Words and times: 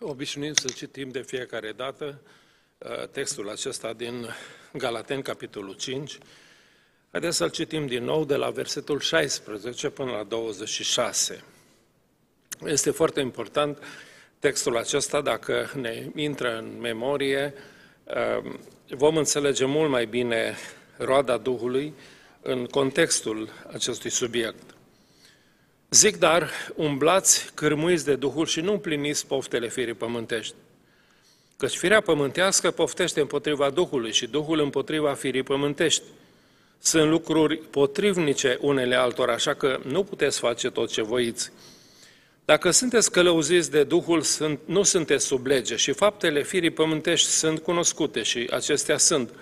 obișnuim 0.00 0.54
să 0.54 0.68
citim 0.68 1.08
de 1.08 1.22
fiecare 1.22 1.72
dată 1.72 2.20
uh, 2.78 3.08
textul 3.08 3.50
acesta 3.50 3.92
din 3.92 4.26
Galaten, 4.72 5.22
capitolul 5.22 5.74
5. 5.74 6.18
Haideți 7.10 7.36
să-l 7.36 7.50
citim 7.50 7.86
din 7.86 8.04
nou 8.04 8.24
de 8.24 8.36
la 8.36 8.50
versetul 8.50 9.00
16 9.00 9.88
până 9.88 10.10
la 10.10 10.22
26. 10.22 11.44
Este 12.64 12.90
foarte 12.90 13.20
important 13.20 13.78
textul 14.38 14.76
acesta, 14.76 15.20
dacă 15.20 15.70
ne 15.74 16.06
intră 16.14 16.58
în 16.58 16.80
memorie, 16.80 17.54
uh, 18.04 18.52
vom 18.88 19.16
înțelege 19.16 19.64
mult 19.64 19.90
mai 19.90 20.06
bine 20.06 20.56
roada 20.96 21.36
Duhului 21.36 21.94
în 22.42 22.66
contextul 22.66 23.48
acestui 23.72 24.10
subiect. 24.10 24.75
Zic 25.90 26.16
dar, 26.16 26.50
umblați 26.74 27.50
cârmuiți 27.54 28.04
de 28.04 28.14
Duhul 28.14 28.46
și 28.46 28.60
nu 28.60 28.72
împliniți 28.72 29.26
poftele 29.26 29.68
firii 29.68 29.94
pământești. 29.94 30.54
Căci 31.56 31.76
firea 31.76 32.00
pământească 32.00 32.70
poftește 32.70 33.20
împotriva 33.20 33.70
Duhului 33.70 34.12
și 34.12 34.26
Duhul 34.26 34.60
împotriva 34.60 35.14
firii 35.14 35.42
pământești. 35.42 36.02
Sunt 36.78 37.10
lucruri 37.10 37.56
potrivnice 37.56 38.58
unele 38.60 38.94
altora, 38.94 39.32
așa 39.32 39.54
că 39.54 39.80
nu 39.84 40.04
puteți 40.04 40.38
face 40.38 40.70
tot 40.70 40.90
ce 40.90 41.02
voiți. 41.02 41.52
Dacă 42.44 42.70
sunteți 42.70 43.10
călăuziți 43.10 43.70
de 43.70 43.84
Duhul, 43.84 44.20
sunt, 44.22 44.60
nu 44.64 44.82
sunteți 44.82 45.24
sub 45.24 45.46
lege 45.46 45.76
și 45.76 45.92
faptele 45.92 46.42
firii 46.42 46.70
pământești 46.70 47.28
sunt 47.28 47.58
cunoscute 47.58 48.22
și 48.22 48.48
acestea 48.50 48.98
sunt– 48.98 49.30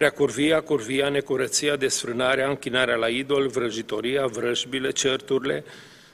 Prea 0.00 0.12
curvia, 0.12 0.60
curvia, 0.60 1.08
necurăția, 1.08 1.76
desfrânarea, 1.76 2.48
închinarea 2.48 2.96
la 2.96 3.08
idol, 3.08 3.48
vrăjitoria, 3.48 4.26
vrăjbile, 4.26 4.90
certurile, 4.90 5.64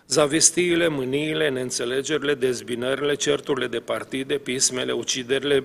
zavestiile, 0.06 0.88
mâniile, 0.88 1.48
neînțelegerile, 1.48 2.34
dezbinările, 2.34 3.14
certurile 3.14 3.66
de 3.66 3.78
partide, 3.78 4.34
pismele, 4.34 4.92
uciderile, 4.92 5.64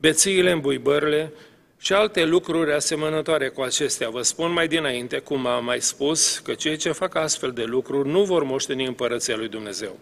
bețiile, 0.00 0.50
îmbuibările 0.50 1.32
și 1.78 1.92
alte 1.92 2.24
lucruri 2.24 2.72
asemănătoare 2.72 3.48
cu 3.48 3.60
acestea. 3.60 4.08
Vă 4.08 4.22
spun 4.22 4.52
mai 4.52 4.68
dinainte, 4.68 5.18
cum 5.18 5.46
am 5.46 5.64
mai 5.64 5.80
spus, 5.80 6.38
că 6.38 6.54
cei 6.54 6.76
ce 6.76 6.92
fac 6.92 7.14
astfel 7.14 7.50
de 7.50 7.64
lucruri 7.64 8.08
nu 8.08 8.24
vor 8.24 8.42
moșteni 8.42 8.86
împărăția 8.86 9.36
lui 9.36 9.48
Dumnezeu. 9.48 9.98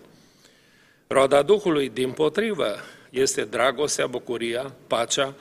Roada 1.06 1.42
Duhului, 1.42 1.88
din 1.88 2.10
potrivă, 2.10 2.74
este 3.10 3.42
dragostea, 3.44 4.06
bucuria, 4.06 4.74
pacea, 4.86 5.34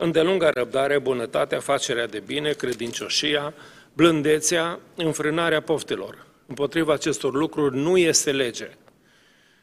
îndelunga 0.00 0.50
răbdare, 0.50 0.98
bunătatea, 0.98 1.60
facerea 1.60 2.06
de 2.06 2.22
bine, 2.26 2.52
credincioșia, 2.52 3.54
blândețea, 3.92 4.80
înfrânarea 4.94 5.62
poftelor. 5.62 6.26
Împotriva 6.46 6.92
acestor 6.92 7.34
lucruri 7.34 7.76
nu 7.76 7.96
este 7.96 8.32
lege. 8.32 8.70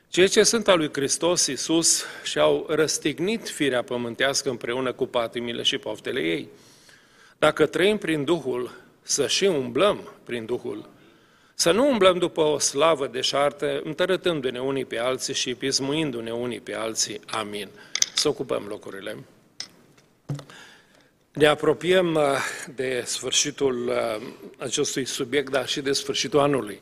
Cei 0.10 0.28
ce 0.28 0.44
sunt 0.44 0.68
al 0.68 0.78
lui 0.78 0.90
Hristos 0.94 1.48
Iisus 1.48 2.06
și-au 2.24 2.66
răstignit 2.70 3.50
firea 3.50 3.84
pământească 3.84 4.50
împreună 4.50 4.94
cu 4.94 5.06
patimile 5.06 5.62
și 5.62 5.78
poftele 5.78 6.20
ei. 6.22 6.50
Dacă 7.38 7.66
trăim 7.66 7.98
prin 7.98 8.24
Duhul, 8.24 8.72
să 9.02 9.28
și 9.28 9.46
umblăm 9.46 10.14
prin 10.24 10.46
Duhul. 10.46 10.90
Să 11.54 11.72
nu 11.72 11.90
umblăm 11.90 12.18
după 12.18 12.42
o 12.42 12.60
slavă 12.60 13.08
deșartă, 13.08 13.82
întărătându-ne 13.84 14.60
unii 14.60 14.86
pe 14.86 15.00
alții 15.00 15.34
și 15.34 15.56
pismuindu-ne 15.56 16.32
unii 16.32 16.60
pe 16.60 16.74
alții. 16.74 17.20
Amin. 17.26 17.70
Să 18.14 18.28
ocupăm 18.28 18.66
locurile. 18.68 19.18
Ne 21.36 21.46
apropiem 21.46 22.16
uh, 22.16 22.38
de 22.76 23.04
sfârșitul 23.06 23.88
uh, 23.88 24.28
acestui 24.58 25.06
subiect, 25.06 25.52
dar 25.52 25.68
și 25.68 25.82
de 25.82 25.92
sfârșitul 25.92 26.40
anului. 26.40 26.82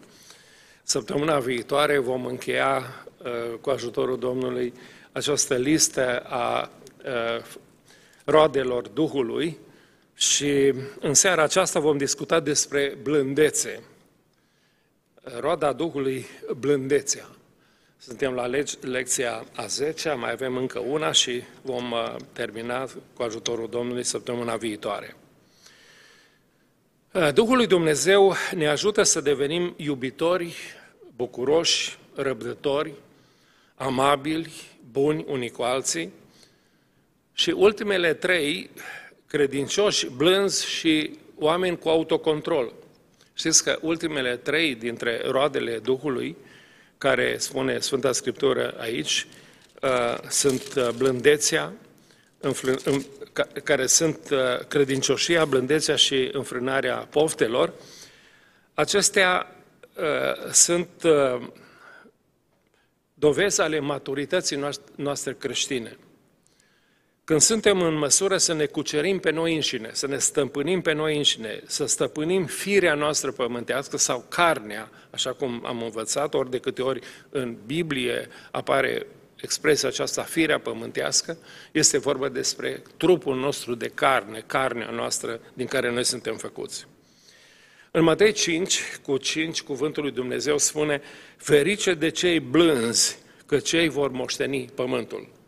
Săptămâna 0.84 1.40
viitoare 1.40 1.98
vom 1.98 2.26
încheia 2.26 3.06
uh, 3.18 3.58
cu 3.62 3.70
ajutorul 3.70 4.20
Domnului 4.20 4.74
această 5.12 5.56
listă 5.56 6.20
a 6.20 6.70
roadelor 8.26 8.88
Duhului 8.88 9.58
și 10.16 10.74
în 11.00 11.14
seara 11.14 11.44
aceasta 11.44 11.80
vom 11.80 11.98
discuta 11.98 12.40
despre 12.40 12.98
blândețe. 13.02 13.84
Roada 15.40 15.74
Duhului, 15.74 16.26
blândețea. 16.60 17.30
Suntem 18.06 18.34
la 18.34 18.50
lecția 18.82 19.46
a 19.56 19.66
10 19.66 20.12
mai 20.12 20.32
avem 20.32 20.58
încă 20.58 20.80
una 20.80 21.12
și 21.12 21.44
vom 21.62 21.92
uh, 21.92 22.16
termina 22.32 22.90
cu 23.14 23.24
ajutorul 23.24 23.70
Domnului 23.70 24.04
săptămâna 24.04 24.56
viitoare. 24.56 25.16
Uh, 27.12 27.34
Duhul 27.34 27.56
lui 27.56 27.68
Dumnezeu 27.68 28.36
ne 28.56 28.68
ajută 28.68 29.04
să 29.04 29.22
devenim 29.22 29.74
iubitori, 29.78 30.56
bucuroși, 31.16 31.98
răbdători, 32.16 32.94
amabili, 33.76 34.52
buni 34.92 35.26
unii 35.28 35.50
cu 35.50 35.62
alții 35.62 36.12
și 37.34 37.50
ultimele 37.50 38.14
trei, 38.14 38.70
credincioși, 39.28 40.08
blânzi 40.08 40.68
și 40.68 41.20
oameni 41.36 41.78
cu 41.78 41.90
autocontrol. 41.90 42.74
Știți 43.34 43.64
că 43.64 43.78
ultimele 43.82 44.38
trei 44.38 44.76
dintre 44.76 45.22
roadele 45.26 45.78
Duhului 45.78 46.36
care 47.04 47.38
spune 47.38 47.80
Sfânta 47.80 48.12
Scriptură 48.12 48.76
aici, 48.80 49.28
uh, 49.82 50.30
sunt 50.30 50.74
uh, 50.78 50.90
blândețea, 50.90 51.74
care 53.64 53.86
sunt 53.86 54.30
uh, 54.32 54.66
credincioșia, 54.68 55.46
blândețea 55.46 55.96
și 55.96 56.30
înfrânarea 56.32 56.96
poftelor, 56.96 57.74
acestea 58.74 59.56
sunt 60.52 60.90
dovezi 63.14 63.62
ale 63.62 63.80
maturității 63.80 64.64
noastre 64.96 65.34
creștine. 65.34 65.98
Când 67.26 67.42
suntem 67.42 67.82
în 67.82 67.94
măsură 67.94 68.38
să 68.38 68.54
ne 68.54 68.66
cucerim 68.66 69.20
pe 69.20 69.32
noi 69.32 69.56
înșine, 69.56 69.90
să 69.94 70.08
ne 70.08 70.18
stăpânim 70.18 70.82
pe 70.82 70.94
noi 70.94 71.18
înșine, 71.18 71.62
să 71.66 71.86
stăpânim 71.86 72.46
firea 72.46 72.94
noastră 72.94 73.32
pământească 73.32 73.98
sau 73.98 74.26
carnea, 74.30 74.90
așa 75.10 75.34
cum 75.34 75.64
am 75.66 75.82
învățat, 75.84 76.34
ori 76.34 76.50
de 76.50 76.60
câte 76.60 76.82
ori 76.82 77.00
în 77.30 77.58
Biblie 77.66 78.28
apare 78.52 79.08
expresia 79.42 79.88
aceasta, 79.88 80.22
firea 80.24 80.60
pământească, 80.60 81.38
este 81.72 81.98
vorba 81.98 82.30
despre 82.30 82.82
trupul 82.98 83.36
nostru 83.36 83.76
de 83.76 83.92
carne, 83.94 84.44
carnea 84.46 84.90
noastră 84.90 85.40
din 85.54 85.68
care 85.68 85.92
noi 85.92 86.04
suntem 86.04 86.38
făcuți. 86.38 86.88
În 87.92 88.04
Matei 88.04 88.32
5, 88.32 88.82
cu 89.04 89.18
5, 89.18 89.62
cuvântul 89.62 90.04
lui 90.04 90.12
Dumnezeu 90.12 90.58
spune, 90.58 91.02
ferice 91.38 91.94
de 91.94 92.10
cei 92.10 92.40
blânzi, 92.40 93.18
că 93.46 93.60
cei 93.60 93.90
vor 93.90 94.12
moșteni 94.12 94.70
pământul. 94.76 95.42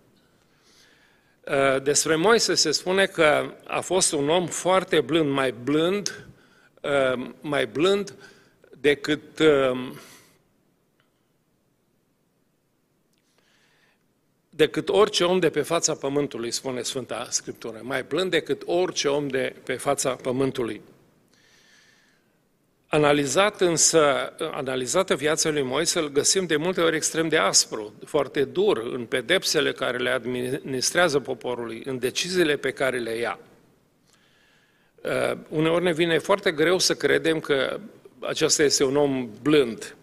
Uh, 1.51 1.81
despre 1.83 2.15
Moise 2.15 2.55
se 2.55 2.71
spune 2.71 3.05
că 3.05 3.53
a 3.67 3.79
fost 3.79 4.11
un 4.11 4.29
om 4.29 4.47
foarte 4.47 5.01
blând, 5.01 5.29
mai 5.29 5.51
blând, 5.51 6.25
uh, 6.81 7.29
mai 7.41 7.67
blând 7.67 8.13
decât 8.79 9.39
uh, 9.39 9.91
decât 14.49 14.89
orice 14.89 15.23
om 15.23 15.39
de 15.39 15.49
pe 15.49 15.61
fața 15.61 15.95
pământului, 15.95 16.51
spune 16.51 16.81
Sfânta 16.81 17.27
Scriptură, 17.29 17.79
mai 17.81 18.03
blând 18.03 18.31
decât 18.31 18.61
orice 18.65 19.07
om 19.07 19.27
de 19.27 19.55
pe 19.63 19.73
fața 19.73 20.15
pământului. 20.15 20.81
Analizat 22.95 23.61
însă, 23.61 24.33
analizată 24.51 25.15
viața 25.15 25.49
lui 25.49 25.61
Moise, 25.61 25.99
îl 25.99 26.09
găsim 26.09 26.45
de 26.45 26.55
multe 26.55 26.81
ori 26.81 26.95
extrem 26.95 27.27
de 27.27 27.37
aspru, 27.37 27.93
foarte 28.05 28.43
dur 28.43 28.77
în 28.77 29.05
pedepsele 29.05 29.71
care 29.71 29.97
le 29.97 30.09
administrează 30.09 31.19
poporului, 31.19 31.81
în 31.85 31.99
deciziile 31.99 32.57
pe 32.57 32.71
care 32.71 32.97
le 32.97 33.17
ia. 33.17 33.39
Uh, 35.01 35.37
uneori 35.49 35.83
ne 35.83 35.93
vine 35.93 36.17
foarte 36.17 36.51
greu 36.51 36.79
să 36.79 36.93
credem 36.93 37.39
că 37.39 37.79
acesta 38.19 38.63
este 38.63 38.83
un 38.83 38.95
om 38.95 39.29
blând. 39.41 39.95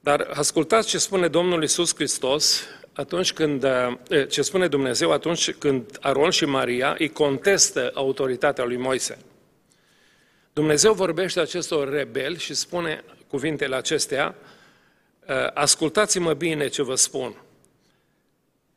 Dar 0.00 0.30
ascultați 0.34 0.88
ce 0.88 0.98
spune 0.98 1.28
Domnul 1.28 1.62
Isus 1.62 1.94
Hristos 1.94 2.62
atunci 2.92 3.32
când, 3.32 3.64
uh, 3.64 4.28
ce 4.28 4.42
spune 4.42 4.68
Dumnezeu 4.68 5.12
atunci 5.12 5.52
când 5.52 5.98
Aron 6.00 6.30
și 6.30 6.44
Maria 6.44 6.94
îi 6.98 7.08
contestă 7.08 7.90
autoritatea 7.94 8.64
lui 8.64 8.76
Moise. 8.76 9.18
Dumnezeu 10.56 10.92
vorbește 10.92 11.40
acestor 11.40 11.88
rebeli 11.88 12.38
și 12.38 12.54
spune 12.54 13.04
cuvintele 13.28 13.76
acestea, 13.76 14.34
ă, 15.28 15.50
ascultați-mă 15.54 16.32
bine 16.32 16.68
ce 16.68 16.82
vă 16.82 16.94
spun. 16.94 17.34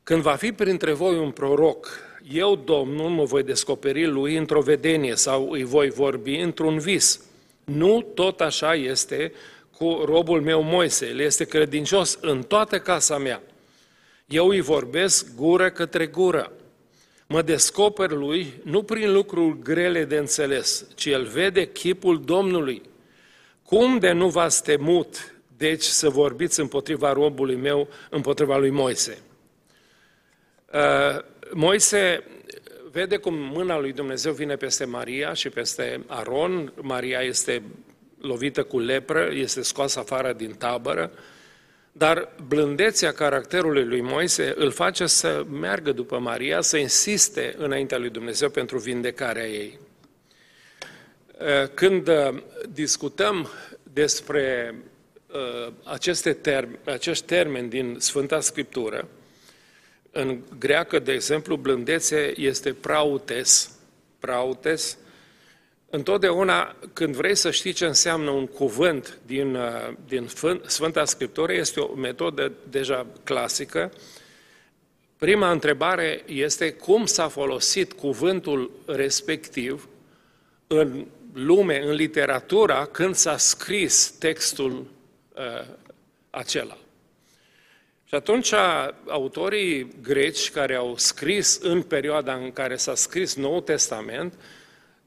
Când 0.02 0.22
va 0.22 0.34
fi 0.34 0.52
printre 0.52 0.92
voi 0.92 1.18
un 1.18 1.30
proroc, 1.30 1.88
eu, 2.32 2.56
Domnul, 2.56 3.08
mă 3.08 3.24
voi 3.24 3.42
descoperi 3.42 4.06
lui 4.06 4.36
într-o 4.36 4.60
vedenie 4.60 5.14
sau 5.14 5.50
îi 5.50 5.64
voi 5.64 5.90
vorbi 5.90 6.36
într-un 6.36 6.78
vis. 6.78 7.20
Nu 7.64 8.02
tot 8.14 8.40
așa 8.40 8.74
este 8.74 9.32
cu 9.76 10.02
robul 10.04 10.42
meu 10.42 10.62
Moise. 10.62 11.06
El 11.06 11.18
este 11.18 11.44
credincios 11.44 12.18
în 12.20 12.42
toată 12.42 12.78
casa 12.78 13.18
mea. 13.18 13.42
Eu 14.26 14.48
îi 14.48 14.60
vorbesc 14.60 15.34
gură 15.34 15.70
către 15.70 16.06
gură 16.06 16.52
mă 17.30 17.42
descoper 17.42 18.10
lui 18.10 18.54
nu 18.62 18.82
prin 18.82 19.12
lucruri 19.12 19.58
grele 19.62 20.04
de 20.04 20.16
înțeles, 20.16 20.86
ci 20.94 21.06
el 21.06 21.24
vede 21.24 21.66
chipul 21.66 22.22
Domnului. 22.24 22.82
Cum 23.62 23.98
de 23.98 24.12
nu 24.12 24.28
v-ați 24.28 24.62
temut 24.62 25.34
deci 25.56 25.82
să 25.82 26.08
vorbiți 26.08 26.60
împotriva 26.60 27.12
robului 27.12 27.56
meu, 27.56 27.88
împotriva 28.08 28.56
lui 28.56 28.70
Moise. 28.70 29.18
Uh, 30.72 31.22
Moise 31.52 32.24
vede 32.90 33.16
cum 33.16 33.34
mâna 33.34 33.78
lui 33.78 33.92
Dumnezeu 33.92 34.32
vine 34.32 34.56
peste 34.56 34.84
Maria 34.84 35.32
și 35.32 35.48
peste 35.48 36.04
Aron. 36.06 36.72
Maria 36.80 37.20
este 37.20 37.62
lovită 38.20 38.62
cu 38.62 38.78
lepră, 38.78 39.28
este 39.32 39.62
scoasă 39.62 39.98
afară 39.98 40.32
din 40.32 40.54
tabără, 40.54 41.10
dar 41.92 42.28
blândețea 42.48 43.12
caracterului 43.12 43.84
lui 43.84 44.00
Moise 44.00 44.52
îl 44.56 44.70
face 44.70 45.06
să 45.06 45.44
meargă 45.50 45.92
după 45.92 46.18
Maria, 46.18 46.60
să 46.60 46.76
insiste 46.76 47.54
înaintea 47.58 47.98
lui 47.98 48.10
Dumnezeu 48.10 48.50
pentru 48.50 48.78
vindecarea 48.78 49.46
ei. 49.46 49.78
Când 51.74 52.08
uh, 52.08 52.42
discutăm 52.68 53.48
despre 53.92 54.74
uh, 55.26 55.72
aceste 55.84 56.32
term, 56.32 56.78
acești 56.84 57.24
termeni 57.24 57.68
din 57.68 57.96
Sfânta 57.98 58.40
Scriptură, 58.40 59.08
în 60.12 60.40
greacă, 60.58 60.98
de 60.98 61.12
exemplu, 61.12 61.56
blândețe 61.56 62.32
este 62.40 62.72
prautes. 62.72 63.70
Prautes. 64.18 64.98
Întotdeauna, 65.92 66.76
când 66.92 67.14
vrei 67.14 67.34
să 67.34 67.50
știi 67.50 67.72
ce 67.72 67.86
înseamnă 67.86 68.30
un 68.30 68.46
cuvânt 68.46 69.18
din, 69.26 69.54
uh, 69.54 69.92
din 70.08 70.28
Sfânta 70.66 71.04
Scriptură, 71.04 71.52
este 71.52 71.80
o 71.80 71.94
metodă 71.94 72.52
deja 72.70 73.06
clasică. 73.24 73.92
Prima 75.16 75.50
întrebare 75.50 76.22
este 76.26 76.72
cum 76.72 77.06
s-a 77.06 77.28
folosit 77.28 77.92
cuvântul 77.92 78.70
respectiv 78.86 79.88
în 80.66 81.06
lume, 81.32 81.82
în 81.82 81.92
literatura, 81.92 82.84
când 82.84 83.14
s-a 83.14 83.36
scris 83.36 84.10
textul 84.10 84.86
uh, 85.34 85.66
acela. 86.30 86.78
Și 88.04 88.14
atunci 88.14 88.52
autorii 89.06 89.90
greci 90.02 90.50
care 90.50 90.74
au 90.74 90.96
scris 90.96 91.58
în 91.62 91.82
perioada 91.82 92.34
în 92.34 92.52
care 92.52 92.76
s-a 92.76 92.94
scris 92.94 93.34
Noul 93.34 93.60
Testament, 93.60 94.34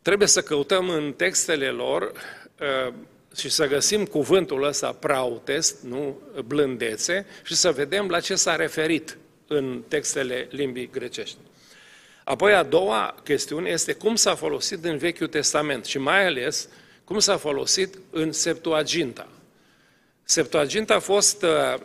trebuie 0.03 0.27
să 0.27 0.41
căutăm 0.41 0.89
în 0.89 1.13
textele 1.13 1.67
lor 1.67 2.11
uh, 2.59 2.93
și 3.35 3.49
să 3.49 3.67
găsim 3.67 4.05
cuvântul 4.05 4.63
ăsta 4.63 4.91
prautes, 4.91 5.75
nu 5.81 6.19
blândețe, 6.45 7.25
și 7.43 7.55
să 7.55 7.71
vedem 7.71 8.07
la 8.07 8.19
ce 8.19 8.35
s-a 8.35 8.55
referit 8.55 9.17
în 9.47 9.83
textele 9.87 10.47
limbii 10.51 10.89
grecești. 10.91 11.37
Apoi 12.23 12.53
a 12.53 12.63
doua 12.63 13.15
chestiune 13.23 13.69
este 13.69 13.93
cum 13.93 14.15
s-a 14.15 14.35
folosit 14.35 14.83
în 14.83 14.97
Vechiul 14.97 15.27
Testament 15.27 15.85
și 15.85 15.97
mai 15.97 16.25
ales 16.25 16.69
cum 17.03 17.19
s-a 17.19 17.37
folosit 17.37 17.97
în 18.09 18.31
Septuaginta. 18.31 19.27
Septuaginta 20.23 20.93
a 20.93 20.99
fost 20.99 21.43
uh, 21.43 21.79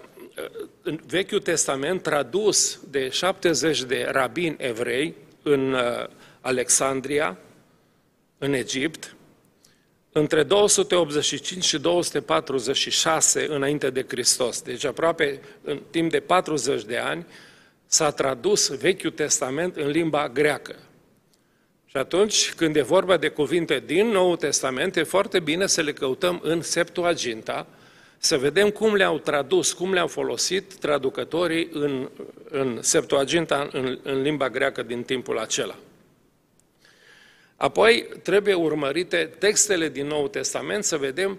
în 0.83 1.01
Vechiul 1.07 1.41
Testament 1.41 2.03
tradus 2.03 2.81
de 2.91 3.09
70 3.09 3.83
de 3.83 4.09
rabini 4.11 4.57
evrei 4.59 5.15
în 5.43 5.73
uh, 5.73 5.81
Alexandria, 6.41 7.39
în 8.39 8.53
Egipt, 8.53 9.17
între 10.13 10.43
285 10.43 11.65
și 11.65 11.79
246 11.79 13.47
înainte 13.51 13.91
de 13.91 14.05
Hristos. 14.09 14.63
Deci 14.63 14.85
aproape 14.85 15.41
în 15.63 15.83
timp 15.91 16.11
de 16.11 16.21
40 16.21 16.85
de 16.85 16.97
ani 16.97 17.27
s-a 17.87 18.11
tradus 18.11 18.69
Vechiul 18.69 19.11
Testament 19.11 19.77
în 19.77 19.89
limba 19.89 20.29
greacă. 20.29 20.77
Și 21.85 21.97
atunci, 21.97 22.53
când 22.55 22.77
e 22.77 22.83
vorba 22.83 23.17
de 23.17 23.29
cuvinte 23.29 23.83
din 23.87 24.07
Noul 24.07 24.37
Testament, 24.37 24.97
e 24.97 25.03
foarte 25.03 25.41
bine 25.41 25.67
să 25.67 25.81
le 25.81 25.93
căutăm 25.93 26.41
în 26.43 26.63
Septuaginta, 26.63 27.67
să 28.19 28.39
vedem 28.39 28.71
cum 28.71 28.95
le-au 28.95 29.19
tradus, 29.19 29.73
cum 29.73 29.93
le-au 29.93 30.07
folosit 30.07 30.75
traducătorii 30.75 31.69
în, 31.73 32.11
în 32.51 32.79
Septuaginta, 32.83 33.69
în, 33.73 33.99
în 34.03 34.23
limba 34.23 34.49
greacă 34.49 34.83
din 34.83 35.03
timpul 35.03 35.39
acela. 35.39 35.79
Apoi 37.61 38.09
trebuie 38.23 38.55
urmărite 38.55 39.31
textele 39.39 39.89
din 39.89 40.07
Noul 40.07 40.29
Testament 40.29 40.85
să 40.85 40.97
vedem 40.97 41.39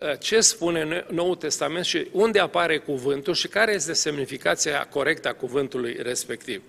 uh, 0.00 0.18
ce 0.18 0.40
spune 0.40 1.06
Noul 1.10 1.36
Testament 1.36 1.84
și 1.84 2.08
unde 2.12 2.38
apare 2.38 2.78
cuvântul 2.78 3.34
și 3.34 3.48
care 3.48 3.72
este 3.72 3.92
semnificația 3.92 4.86
corectă 4.86 5.28
a 5.28 5.34
cuvântului 5.34 5.96
respectiv. 6.02 6.62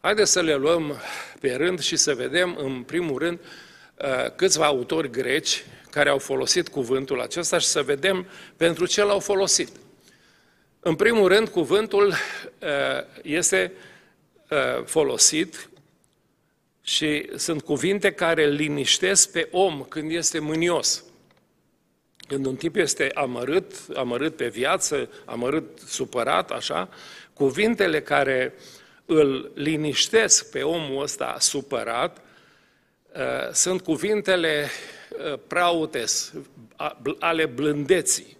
Haideți 0.00 0.32
să 0.32 0.42
le 0.42 0.54
luăm 0.54 0.96
pe 1.40 1.54
rând 1.54 1.80
și 1.80 1.96
să 1.96 2.14
vedem, 2.14 2.56
în 2.58 2.82
primul 2.82 3.18
rând, 3.18 3.38
uh, 3.38 4.30
câțiva 4.36 4.66
autori 4.66 5.10
greci 5.10 5.64
care 5.90 6.08
au 6.08 6.18
folosit 6.18 6.68
cuvântul 6.68 7.20
acesta 7.20 7.58
și 7.58 7.66
să 7.66 7.82
vedem 7.82 8.26
pentru 8.56 8.86
ce 8.86 9.02
l-au 9.02 9.18
folosit. 9.18 9.68
În 10.80 10.94
primul 10.94 11.28
rând, 11.28 11.48
cuvântul 11.48 12.06
uh, 12.08 12.16
este 13.22 13.72
uh, 14.50 14.84
folosit 14.84 15.68
și 16.84 17.30
sunt 17.36 17.62
cuvinte 17.62 18.12
care 18.12 18.48
liniștesc 18.48 19.32
pe 19.32 19.48
om 19.50 19.82
când 19.82 20.10
este 20.10 20.38
mânios. 20.38 21.04
Când 22.28 22.46
un 22.46 22.56
tip 22.56 22.76
este 22.76 23.10
amărât, 23.14 23.74
amărât 23.94 24.36
pe 24.36 24.48
viață, 24.48 25.08
amărât, 25.24 25.78
supărat, 25.86 26.50
așa, 26.50 26.88
cuvintele 27.32 28.02
care 28.02 28.54
îl 29.04 29.50
liniștesc 29.54 30.50
pe 30.50 30.62
omul 30.62 31.02
ăsta 31.02 31.36
supărat 31.38 32.24
uh, 33.14 33.52
sunt 33.52 33.82
cuvintele 33.82 34.70
Uh, 35.18 35.38
prautes, 35.46 36.32
ale 37.18 37.46
blândeții. 37.46 38.36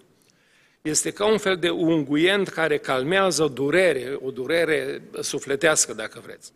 Este 0.82 1.10
ca 1.10 1.26
un 1.26 1.38
fel 1.38 1.56
de 1.56 1.70
unguient 1.70 2.48
care 2.48 2.78
calmează 2.78 3.42
o 3.42 3.48
durere, 3.48 4.18
o 4.22 4.30
durere 4.30 5.02
sufletească, 5.20 5.92
dacă 5.92 6.20
vreți. 6.24 6.52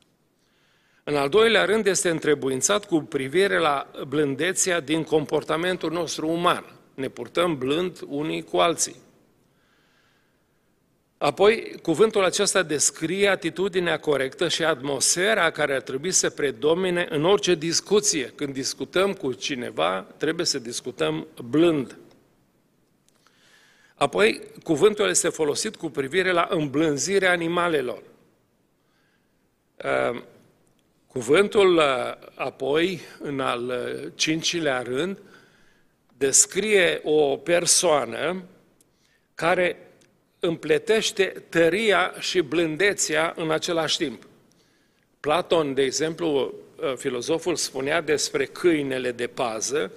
În 1.08 1.16
al 1.16 1.28
doilea 1.28 1.64
rând, 1.64 1.86
este 1.86 2.08
întrebuințat 2.08 2.84
cu 2.84 3.00
privire 3.00 3.58
la 3.58 3.90
blândețea 4.08 4.80
din 4.80 5.04
comportamentul 5.04 5.92
nostru 5.92 6.28
uman. 6.28 6.64
Ne 6.94 7.08
purtăm 7.08 7.58
blând 7.58 7.98
unii 8.06 8.42
cu 8.42 8.56
alții. 8.56 8.96
Apoi, 11.18 11.74
cuvântul 11.82 12.24
acesta 12.24 12.62
descrie 12.62 13.28
atitudinea 13.28 13.98
corectă 13.98 14.48
și 14.48 14.64
atmosfera 14.64 15.50
care 15.50 15.74
ar 15.74 15.80
trebui 15.80 16.10
să 16.10 16.30
predomine 16.30 17.06
în 17.10 17.24
orice 17.24 17.54
discuție. 17.54 18.32
Când 18.34 18.52
discutăm 18.52 19.12
cu 19.12 19.32
cineva, 19.32 20.06
trebuie 20.16 20.46
să 20.46 20.58
discutăm 20.58 21.26
blând. 21.44 21.96
Apoi, 23.94 24.40
cuvântul 24.62 25.08
este 25.08 25.28
folosit 25.28 25.76
cu 25.76 25.90
privire 25.90 26.30
la 26.30 26.46
îmblânzirea 26.50 27.30
animalelor. 27.30 28.02
Ehm, 31.18 31.26
cuvântul, 31.26 31.76
uh, 31.76 31.84
apoi, 32.34 33.00
în 33.18 33.40
al 33.40 33.64
uh, 33.66 34.10
cincilea 34.14 34.82
rând, 34.82 35.18
descrie 36.16 37.00
o 37.04 37.36
persoană 37.36 38.42
care 39.34 39.90
împletește 40.40 41.44
tăria 41.48 42.14
și 42.18 42.40
blândețea 42.40 43.32
în 43.36 43.50
același 43.50 43.96
timp. 43.96 44.26
Platon, 45.20 45.74
de 45.74 45.82
exemplu, 45.82 46.54
uh, 46.76 46.92
filozoful 46.96 47.56
spunea 47.56 48.00
despre 48.00 48.44
câinele 48.44 49.12
de 49.12 49.26
pază 49.26 49.92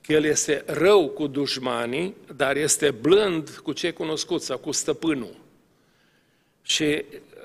că 0.00 0.12
el 0.12 0.24
este 0.24 0.62
rău 0.66 1.08
cu 1.08 1.26
dușmanii, 1.26 2.16
dar 2.36 2.56
este 2.56 2.90
blând 2.90 3.48
cu 3.48 3.72
cei 3.72 3.92
cunoscuți 3.92 4.46
sau 4.46 4.58
cu 4.58 4.70
stăpânul. 4.72 5.36
Și 6.62 6.82
uh, 6.82 7.35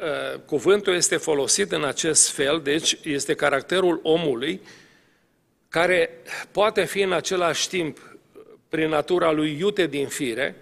cuvântul 0.45 0.95
este 0.95 1.17
folosit 1.17 1.71
în 1.71 1.83
acest 1.83 2.29
fel, 2.29 2.61
deci 2.63 2.97
este 3.03 3.33
caracterul 3.33 3.99
omului 4.03 4.61
care 5.69 6.09
poate 6.51 6.85
fi 6.85 7.01
în 7.01 7.11
același 7.11 7.69
timp, 7.69 8.17
prin 8.69 8.89
natura 8.89 9.31
lui 9.31 9.57
iute 9.59 9.87
din 9.87 10.07
fire, 10.07 10.55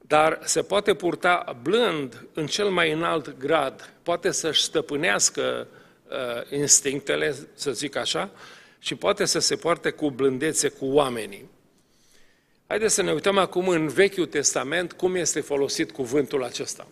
dar 0.00 0.38
se 0.44 0.62
poate 0.62 0.94
purta 0.94 1.58
blând 1.62 2.26
în 2.32 2.46
cel 2.46 2.68
mai 2.68 2.92
înalt 2.92 3.38
grad, 3.38 3.92
poate 4.02 4.30
să-și 4.30 4.62
stăpânească 4.62 5.66
uh, 6.08 6.58
instinctele, 6.58 7.34
să 7.54 7.72
zic 7.72 7.96
așa, 7.96 8.30
și 8.78 8.94
poate 8.94 9.24
să 9.24 9.38
se 9.38 9.56
poarte 9.56 9.90
cu 9.90 10.10
blândețe 10.10 10.68
cu 10.68 10.86
oamenii. 10.86 11.50
Haideți 12.66 12.94
să 12.94 13.02
ne 13.02 13.12
uităm 13.12 13.38
acum 13.38 13.68
în 13.68 13.88
Vechiul 13.88 14.26
Testament 14.26 14.92
cum 14.92 15.14
este 15.14 15.40
folosit 15.40 15.90
cuvântul 15.90 16.44
acesta. 16.44 16.86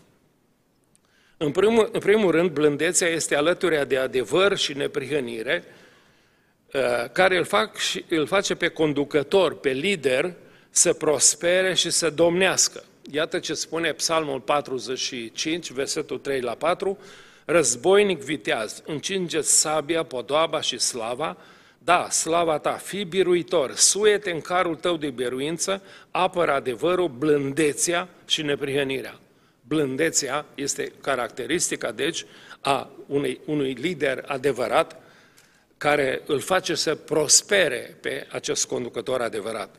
În 1.36 1.50
primul, 1.50 1.88
în 1.92 2.00
primul 2.00 2.30
rând, 2.30 2.50
blândețea 2.50 3.08
este 3.08 3.36
alături 3.36 3.88
de 3.88 3.96
adevăr 3.96 4.56
și 4.56 4.76
neprihănire, 4.76 5.64
uh, 6.72 6.80
care 7.12 7.36
îl, 7.36 7.44
fac 7.44 7.76
și, 7.76 8.04
îl 8.08 8.26
face 8.26 8.54
pe 8.54 8.68
conducător, 8.68 9.58
pe 9.58 9.70
lider, 9.70 10.34
să 10.70 10.92
prospere 10.92 11.74
și 11.74 11.90
să 11.90 12.10
domnească. 12.10 12.84
Iată 13.10 13.38
ce 13.38 13.54
spune 13.54 13.92
Psalmul 13.92 14.40
45, 14.40 15.70
versetul 15.70 16.18
3 16.18 16.40
la 16.40 16.54
4, 16.54 16.98
Războinic 17.44 18.22
viteaz, 18.22 18.82
încingeți 18.86 19.60
sabia, 19.60 20.02
podoaba 20.02 20.60
și 20.60 20.78
slava, 20.78 21.36
Da, 21.78 22.10
slava 22.10 22.58
ta, 22.58 22.72
fi 22.72 23.04
biruitor, 23.04 23.74
suiete 23.74 24.30
în 24.30 24.40
carul 24.40 24.74
tău 24.74 24.96
de 24.96 25.10
biruință, 25.10 25.82
apără 26.10 26.52
adevărul, 26.52 27.08
blândețea 27.08 28.08
și 28.26 28.42
neprihănirea. 28.42 29.18
Blândețea 29.66 30.46
este 30.54 30.92
caracteristica, 31.00 31.92
deci, 31.92 32.24
a 32.60 32.90
unui, 33.06 33.40
unui 33.44 33.72
lider 33.72 34.24
adevărat 34.26 35.02
care 35.76 36.22
îl 36.26 36.40
face 36.40 36.74
să 36.74 36.94
prospere 36.94 37.96
pe 38.00 38.26
acest 38.30 38.66
conducător 38.66 39.20
adevărat. 39.20 39.74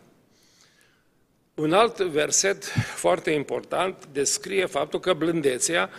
Un 1.56 1.74
alt 1.74 1.98
verset 1.98 2.63
foarte 2.96 3.32
important 3.32 4.06
descrie 4.12 4.65
faptul 4.65 5.00
că 5.00 5.13
blândețea 5.13 5.89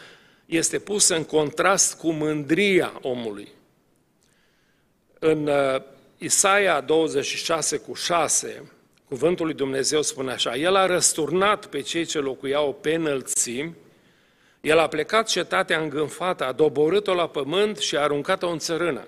este 0.47 0.79
pusă 0.79 1.17
în 1.17 1.25
contrast 1.25 1.99
cu 1.99 2.11
mândria 2.11 2.99
omului. 3.03 3.49
În 5.19 5.47
uh, 5.47 5.83
Isaia 6.19 6.81
26 6.81 7.77
cu 7.77 7.95
6, 7.95 8.71
cuvântul 9.09 9.47
lui 9.47 9.55
Dumnezeu 9.55 10.03
spune 10.03 10.33
așa, 10.33 10.57
El 10.57 10.75
a 10.75 10.87
răsturnat 10.87 11.67
pe 11.67 11.81
cei 11.81 12.05
ce 12.05 12.19
locuiau 12.19 12.79
pe 12.81 12.95
înălțimi, 12.95 13.75
El 14.61 14.79
a 14.79 14.89
plecat 14.89 15.29
cetatea 15.29 15.81
îngânfată, 15.81 16.45
a 16.45 16.53
doborât-o 16.53 17.15
la 17.15 17.29
pământ 17.29 17.79
și 17.79 17.97
a 17.97 18.01
aruncat-o 18.01 18.49
în 18.49 18.59
țărână. 18.59 19.07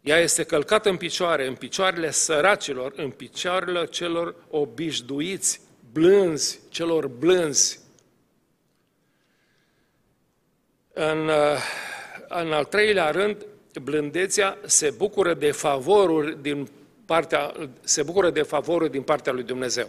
Ea 0.00 0.18
este 0.18 0.44
călcată 0.44 0.88
în 0.88 0.96
picioare, 0.96 1.46
în 1.46 1.54
picioarele 1.54 2.10
săracilor, 2.10 2.92
în 2.96 3.10
picioarele 3.10 3.86
celor 3.86 4.34
obișnuiți, 4.50 5.60
blânzi, 5.92 6.60
celor 6.68 7.06
blânzi. 7.06 7.80
În, 10.92 11.28
uh, 11.28 11.62
în 12.28 12.52
al 12.52 12.64
treilea 12.64 13.10
rând, 13.10 13.46
blândețea 13.82 14.58
se 14.66 14.90
bucură 14.96 15.34
de 15.34 15.50
favoruri 15.50 16.42
din 16.42 16.68
partea, 17.10 17.52
se 17.80 18.02
bucură 18.02 18.30
de 18.30 18.42
favoruri 18.42 18.90
din 18.90 19.02
partea 19.02 19.32
lui 19.32 19.42
Dumnezeu. 19.42 19.88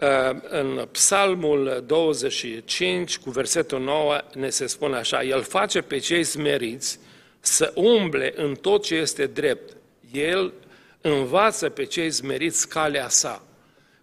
Uh, 0.00 0.40
în 0.48 0.88
Psalmul 0.92 1.84
25, 1.86 3.18
cu 3.18 3.30
versetul 3.30 3.80
9, 3.80 4.20
ne 4.34 4.48
se 4.48 4.66
spune 4.66 4.96
așa, 4.96 5.22
El 5.22 5.42
face 5.42 5.80
pe 5.80 5.98
cei 5.98 6.24
smeriți 6.24 6.98
să 7.40 7.72
umble 7.74 8.32
în 8.36 8.54
tot 8.54 8.82
ce 8.82 8.94
este 8.94 9.26
drept. 9.26 9.76
El 10.12 10.52
învață 11.00 11.68
pe 11.68 11.84
cei 11.84 12.10
smeriți 12.10 12.68
calea 12.68 13.08
sa. 13.08 13.42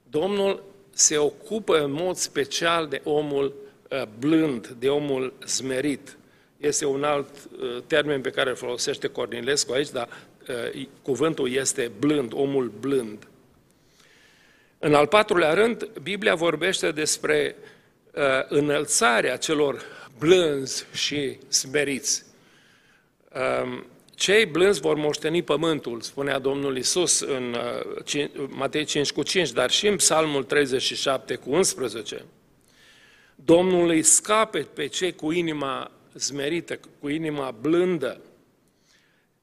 Domnul 0.10 0.64
se 0.94 1.18
ocupă 1.18 1.84
în 1.84 1.92
mod 1.92 2.16
special 2.16 2.88
de 2.88 3.02
omul 3.04 3.54
uh, 3.90 4.02
blând, 4.20 4.68
de 4.68 4.90
omul 4.90 5.34
smerit. 5.46 6.18
Este 6.58 6.86
un 6.86 7.04
alt 7.04 7.30
uh, 7.30 7.82
termen 7.88 8.22
pe 8.22 8.30
care 8.30 8.50
îl 8.50 8.56
folosește 8.56 9.08
Cornilescu 9.08 9.74
aici, 9.74 9.90
dar 9.90 10.08
uh, 10.08 10.35
cuvântul 11.02 11.52
este 11.52 11.92
blând, 12.00 12.34
omul 12.34 12.74
blând. 12.80 13.28
În 14.80 14.94
al 14.94 15.08
patrulea 15.08 15.54
rând, 15.54 15.90
Biblia 16.04 16.36
vorbește 16.36 16.92
despre 16.92 17.56
înălțarea 18.50 19.38
celor 19.38 19.82
blânzi 20.18 20.86
și 20.94 21.38
smeriți. 21.48 22.26
Um, 23.64 23.86
cei 24.16 24.46
blânzi 24.46 24.80
vor 24.80 24.96
moșteni 24.96 25.42
pământul, 25.42 26.02
spunea 26.02 26.40
Domnul 26.40 26.78
Isus 26.78 27.20
în 27.20 27.56
Matei 28.48 28.86
5 28.86 29.12
cu 29.12 29.24
5, 29.24 29.52
dar 29.52 29.72
și 29.72 29.88
în 29.88 29.96
Psalmul 29.96 30.44
37 30.44 31.36
cu 31.36 31.50
11. 31.50 32.26
Domnul 33.36 33.90
îi 33.90 34.04
scape 34.04 34.68
pe 34.74 34.88
cei 34.88 35.16
cu 35.16 35.32
inima 35.32 35.92
zmerită, 36.14 36.80
cu 37.00 37.10
inima 37.10 37.56
blândă. 37.62 38.22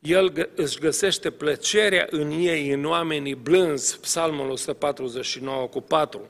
El 0.03 0.51
își 0.55 0.79
găsește 0.79 1.31
plăcerea 1.31 2.07
în 2.11 2.31
ei, 2.31 2.71
în 2.71 2.85
oamenii 2.85 3.35
blânzi, 3.35 4.01
Psalmul 4.01 4.51
149 4.51 5.67
cu 5.67 5.81
4. 5.81 6.29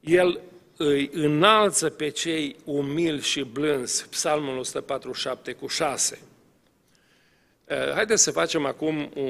El 0.00 0.40
îi 0.76 1.10
înalță 1.12 1.90
pe 1.90 2.08
cei 2.08 2.56
umili 2.64 3.20
și 3.20 3.42
blânzi, 3.42 4.08
Psalmul 4.08 4.58
147 4.58 5.52
cu 5.52 5.66
6. 5.66 6.18
Eh, 7.64 7.90
haideți 7.92 8.22
să 8.22 8.30
facem 8.30 8.66
acum 8.66 9.10
o, 9.14 9.20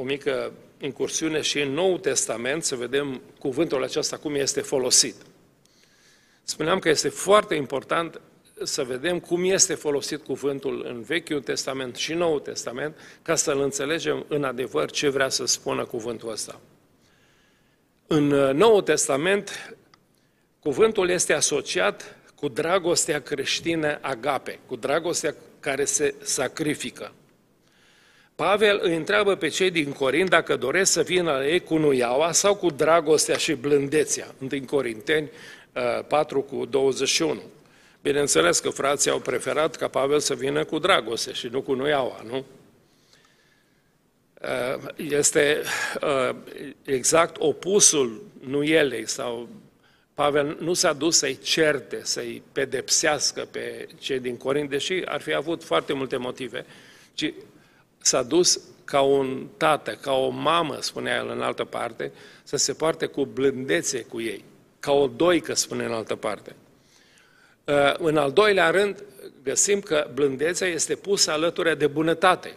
o 0.00 0.02
mică 0.02 0.52
incursiune 0.80 1.40
și 1.40 1.60
în 1.60 1.72
Noul 1.72 1.98
Testament 1.98 2.64
să 2.64 2.76
vedem 2.76 3.22
cuvântul 3.38 3.82
acesta 3.82 4.16
cum 4.16 4.34
este 4.34 4.60
folosit. 4.60 5.14
Spuneam 6.42 6.78
că 6.78 6.88
este 6.88 7.08
foarte 7.08 7.54
important 7.54 8.20
să 8.64 8.82
vedem 8.82 9.20
cum 9.20 9.44
este 9.44 9.74
folosit 9.74 10.24
cuvântul 10.24 10.84
în 10.88 11.02
Vechiul 11.02 11.40
Testament 11.40 11.96
și 11.96 12.12
Noul 12.12 12.40
Testament, 12.40 12.96
ca 13.22 13.34
să-l 13.34 13.60
înțelegem 13.60 14.24
în 14.28 14.44
adevăr 14.44 14.90
ce 14.90 15.08
vrea 15.08 15.28
să 15.28 15.46
spună 15.46 15.84
cuvântul 15.84 16.30
ăsta. 16.30 16.60
În 18.06 18.30
uh, 18.30 18.54
Noul 18.54 18.82
Testament, 18.82 19.74
cuvântul 20.60 21.08
este 21.08 21.32
asociat 21.32 22.16
cu 22.34 22.48
dragostea 22.48 23.20
creștină 23.20 23.98
agape, 24.00 24.58
cu 24.66 24.76
dragostea 24.76 25.34
care 25.60 25.84
se 25.84 26.14
sacrifică. 26.22 27.12
Pavel 28.34 28.80
îi 28.82 28.96
întreabă 28.96 29.34
pe 29.34 29.48
cei 29.48 29.70
din 29.70 29.92
Corint 29.92 30.28
dacă 30.28 30.56
doresc 30.56 30.92
să 30.92 31.02
vină 31.02 31.30
la 31.30 31.46
ei 31.46 31.60
cu 31.60 31.76
nuiaua 31.76 32.32
sau 32.32 32.54
cu 32.54 32.70
dragostea 32.70 33.36
și 33.36 33.52
blândețea. 33.52 34.34
1 34.52 34.64
Corinteni 34.64 35.30
4 36.08 36.38
uh, 36.38 36.44
cu 36.44 36.64
21. 36.64 37.40
Bineînțeles 38.02 38.58
că 38.58 38.70
frații 38.70 39.10
au 39.10 39.18
preferat 39.18 39.76
ca 39.76 39.88
Pavel 39.88 40.20
să 40.20 40.34
vină 40.34 40.64
cu 40.64 40.78
dragoste 40.78 41.32
și 41.32 41.46
nu 41.46 41.62
cu 41.62 41.74
nuiaua, 41.74 42.22
nu? 42.26 42.44
Uh, 44.42 44.88
este 44.96 45.62
uh, 46.02 46.36
exact 46.84 47.36
opusul 47.38 48.22
nuielei 48.40 49.08
sau 49.08 49.48
Pavel 50.14 50.56
nu 50.60 50.72
s-a 50.72 50.92
dus 50.92 51.16
să-i 51.16 51.38
certe, 51.38 52.00
să-i 52.02 52.42
pedepsească 52.52 53.48
pe 53.50 53.88
cei 53.98 54.20
din 54.20 54.36
Corint, 54.36 54.70
deși 54.70 55.02
ar 55.04 55.20
fi 55.20 55.34
avut 55.34 55.64
foarte 55.64 55.92
multe 55.92 56.16
motive, 56.16 56.66
ci 57.14 57.32
s-a 57.98 58.22
dus 58.22 58.60
ca 58.84 59.00
un 59.00 59.46
tată, 59.56 59.98
ca 60.00 60.12
o 60.12 60.28
mamă, 60.28 60.78
spunea 60.80 61.16
el 61.16 61.28
în 61.28 61.42
altă 61.42 61.64
parte, 61.64 62.12
să 62.42 62.56
se 62.56 62.72
poarte 62.72 63.06
cu 63.06 63.24
blândețe 63.24 64.00
cu 64.00 64.20
ei, 64.20 64.44
ca 64.80 64.92
o 64.92 65.06
doică, 65.06 65.54
spune 65.54 65.84
în 65.84 65.92
altă 65.92 66.16
parte. 66.16 66.54
Uh, 67.64 67.94
în 67.98 68.16
al 68.16 68.32
doilea 68.32 68.70
rând, 68.70 69.04
găsim 69.42 69.80
că 69.80 70.10
blândețea 70.14 70.68
este 70.68 70.94
pusă 70.94 71.30
alături 71.30 71.78
de 71.78 71.86
bunătate, 71.86 72.56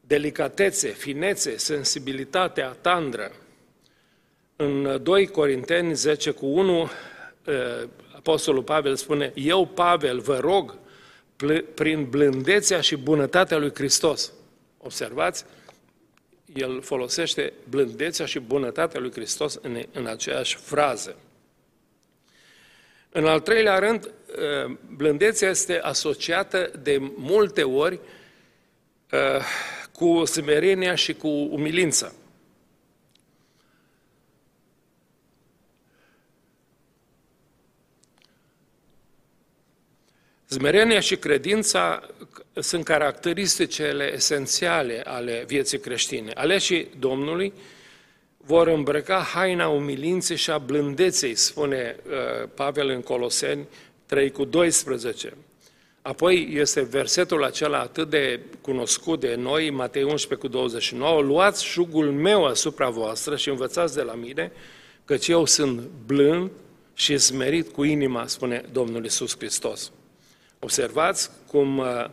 delicatețe, 0.00 0.88
finețe, 0.88 1.56
sensibilitatea 1.56 2.68
tandră. 2.80 3.32
În 4.56 5.02
2 5.02 5.26
Corinteni 5.26 5.94
10 5.94 6.30
cu 6.30 6.46
1, 6.46 6.82
uh, 6.82 6.88
Apostolul 8.16 8.62
Pavel 8.62 8.96
spune, 8.96 9.32
Eu, 9.34 9.66
Pavel, 9.66 10.20
vă 10.20 10.38
rog, 10.38 10.78
prin 11.74 12.08
blândețea 12.10 12.80
și 12.80 12.96
bunătatea 12.96 13.58
lui 13.58 13.74
Hristos. 13.74 14.32
Observați, 14.78 15.44
el 16.54 16.82
folosește 16.82 17.52
blândețea 17.68 18.26
și 18.26 18.38
bunătatea 18.38 19.00
lui 19.00 19.10
Hristos 19.10 19.58
în, 19.62 19.82
în 19.92 20.06
aceeași 20.06 20.56
frază. 20.56 21.16
În 23.10 23.26
al 23.26 23.40
treilea 23.40 23.78
rând, 23.78 24.04
ă, 24.04 24.78
blândețea 24.96 25.48
este 25.48 25.78
asociată 25.78 26.70
de 26.82 26.98
multe 27.00 27.62
ori 27.62 28.00
ă, 29.12 29.40
cu 29.92 30.24
smerenia 30.24 30.94
și 30.94 31.14
cu 31.14 31.28
umilința. 31.28 32.12
Zmerenia 40.48 41.00
și 41.00 41.16
credința 41.16 42.08
sunt 42.54 42.84
caracteristicele 42.84 44.12
esențiale 44.12 45.02
ale 45.04 45.44
vieții 45.46 45.78
creștine. 45.80 46.30
Aleșii 46.34 46.88
Domnului 46.98 47.52
vor 48.48 48.66
îmbrăca 48.66 49.18
haina 49.18 49.68
umilinței 49.68 50.36
și 50.36 50.50
a 50.50 50.58
blândeței, 50.58 51.34
spune 51.34 51.96
uh, 52.06 52.48
Pavel 52.54 52.88
în 52.88 53.00
Coloseni 53.00 53.66
3 54.06 54.30
cu 54.30 54.44
12. 54.44 55.36
Apoi 56.02 56.48
este 56.52 56.80
versetul 56.80 57.44
acela 57.44 57.78
atât 57.78 58.10
de 58.10 58.40
cunoscut 58.60 59.20
de 59.20 59.34
noi, 59.34 59.70
Matei 59.70 60.02
11 60.02 60.46
cu 60.46 60.52
29, 60.52 61.20
luați 61.20 61.64
șugul 61.64 62.12
meu 62.12 62.44
asupra 62.44 62.88
voastră 62.88 63.36
și 63.36 63.48
învățați 63.48 63.94
de 63.94 64.02
la 64.02 64.14
mine, 64.14 64.52
căci 65.04 65.28
eu 65.28 65.44
sunt 65.44 65.80
blând 66.06 66.50
și 66.94 67.18
smerit 67.18 67.72
cu 67.72 67.84
inima, 67.84 68.26
spune 68.26 68.64
Domnul 68.72 69.04
Isus 69.04 69.36
Hristos. 69.36 69.92
Observați 70.58 71.30
cum 71.46 71.78
uh, 71.78 72.04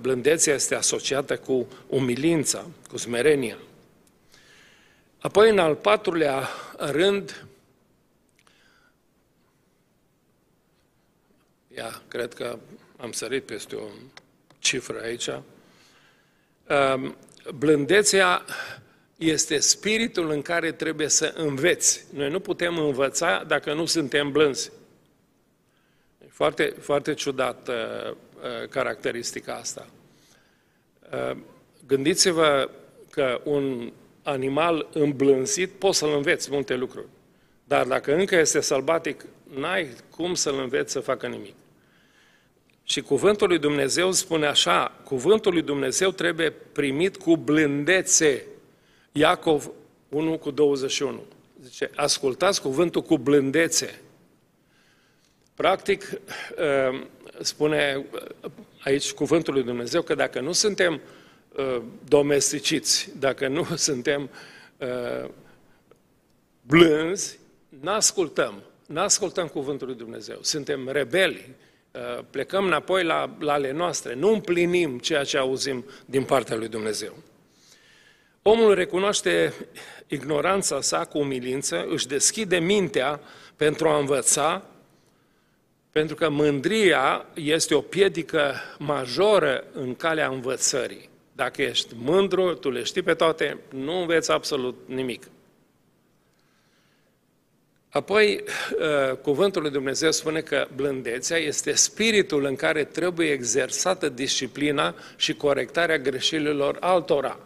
blândețea 0.00 0.54
este 0.54 0.74
asociată 0.74 1.36
cu 1.36 1.68
umilința, 1.88 2.66
cu 2.90 2.96
smerenia. 2.96 3.56
Apoi, 5.20 5.50
în 5.50 5.58
al 5.58 5.74
patrulea 5.74 6.48
rând, 6.78 7.46
ia, 11.76 12.02
cred 12.08 12.34
că 12.34 12.58
am 12.96 13.12
sărit 13.12 13.44
peste 13.44 13.76
o 13.76 13.86
cifră 14.58 15.00
aici, 15.00 15.26
uh, 15.26 15.38
Um, 16.70 17.16
blândețea 17.58 18.44
este 19.16 19.58
spiritul 19.58 20.30
în 20.30 20.42
care 20.42 20.72
trebuie 20.72 21.08
să 21.08 21.32
înveți. 21.36 22.04
Noi 22.12 22.30
nu 22.30 22.40
putem 22.40 22.78
învăța 22.78 23.44
dacă 23.46 23.74
nu 23.74 23.84
suntem 23.84 24.32
blânzi. 24.32 24.70
Foarte, 26.28 26.74
foarte 26.80 27.14
ciudat 27.14 27.68
uh, 27.68 27.74
uh, 28.10 28.68
caracteristica 28.68 29.54
asta. 29.54 29.86
Uh, 31.12 31.36
gândiți-vă 31.86 32.70
că 33.10 33.40
un 33.44 33.92
animal 34.30 34.88
îmblânzit 34.92 35.70
poți 35.70 35.98
să-l 35.98 36.14
înveți 36.14 36.48
multe 36.50 36.74
lucruri. 36.74 37.06
Dar 37.64 37.86
dacă 37.86 38.14
încă 38.14 38.36
este 38.36 38.60
sălbatic, 38.60 39.24
n-ai 39.54 39.88
cum 40.10 40.34
să-l 40.34 40.58
înveți 40.58 40.92
să 40.92 41.00
facă 41.00 41.26
nimic. 41.26 41.54
Și 42.82 43.00
cuvântul 43.00 43.48
lui 43.48 43.58
Dumnezeu 43.58 44.12
spune 44.12 44.46
așa, 44.46 45.00
cuvântul 45.04 45.52
lui 45.52 45.62
Dumnezeu 45.62 46.10
trebuie 46.10 46.50
primit 46.50 47.16
cu 47.16 47.36
blândețe. 47.36 48.44
Iacov 49.12 49.70
1 50.08 50.38
cu 50.38 50.50
21. 50.50 51.22
Zice, 51.62 51.90
ascultați 51.94 52.60
cuvântul 52.60 53.02
cu 53.02 53.18
blândețe. 53.18 54.00
Practic, 55.54 56.10
uh, 56.12 57.06
spune 57.40 58.04
aici 58.80 59.12
cuvântul 59.12 59.54
lui 59.54 59.62
Dumnezeu 59.62 60.02
că 60.02 60.14
dacă 60.14 60.40
nu 60.40 60.52
suntem 60.52 60.92
uh, 60.92 61.00
domesticiți, 62.08 63.10
dacă 63.18 63.48
nu 63.48 63.64
suntem 63.88 64.30
uh, 64.78 65.28
blânzi, 66.60 67.38
n-ascultăm, 67.80 68.62
n-ascultăm 68.86 69.46
cuvântul 69.46 69.86
lui 69.86 69.96
Dumnezeu. 69.96 70.38
Suntem 70.42 70.88
rebeli, 70.88 71.54
plecăm 72.30 72.64
înapoi 72.64 73.04
la, 73.04 73.36
la 73.38 73.52
ale 73.52 73.72
noastre, 73.72 74.14
nu 74.14 74.32
împlinim 74.32 74.98
ceea 74.98 75.24
ce 75.24 75.38
auzim 75.38 75.84
din 76.06 76.24
partea 76.24 76.56
lui 76.56 76.68
Dumnezeu. 76.68 77.16
Omul 78.42 78.74
recunoaște 78.74 79.54
ignoranța 80.06 80.80
sa 80.80 81.04
cu 81.04 81.18
umilință, 81.18 81.86
își 81.88 82.06
deschide 82.06 82.58
mintea 82.58 83.20
pentru 83.56 83.88
a 83.88 83.98
învăța, 83.98 84.62
pentru 85.92 86.14
că 86.14 86.28
mândria 86.28 87.26
este 87.34 87.74
o 87.74 87.80
piedică 87.80 88.54
majoră 88.78 89.64
în 89.72 89.94
calea 89.94 90.28
învățării. 90.28 91.09
Dacă 91.40 91.62
ești 91.62 91.94
mândru, 92.02 92.54
tu 92.54 92.70
le 92.70 92.82
știi 92.82 93.02
pe 93.02 93.14
toate, 93.14 93.58
nu 93.68 94.00
înveți 94.00 94.30
absolut 94.30 94.78
nimic. 94.86 95.26
Apoi, 97.88 98.44
uh, 98.78 99.16
cuvântul 99.16 99.62
lui 99.62 99.70
Dumnezeu 99.70 100.10
spune 100.10 100.40
că 100.40 100.68
blândețea 100.74 101.36
este 101.36 101.72
spiritul 101.72 102.44
în 102.44 102.56
care 102.56 102.84
trebuie 102.84 103.30
exersată 103.30 104.08
disciplina 104.08 104.94
și 105.16 105.34
corectarea 105.34 105.98
greșelilor 105.98 106.76
altora. 106.80 107.38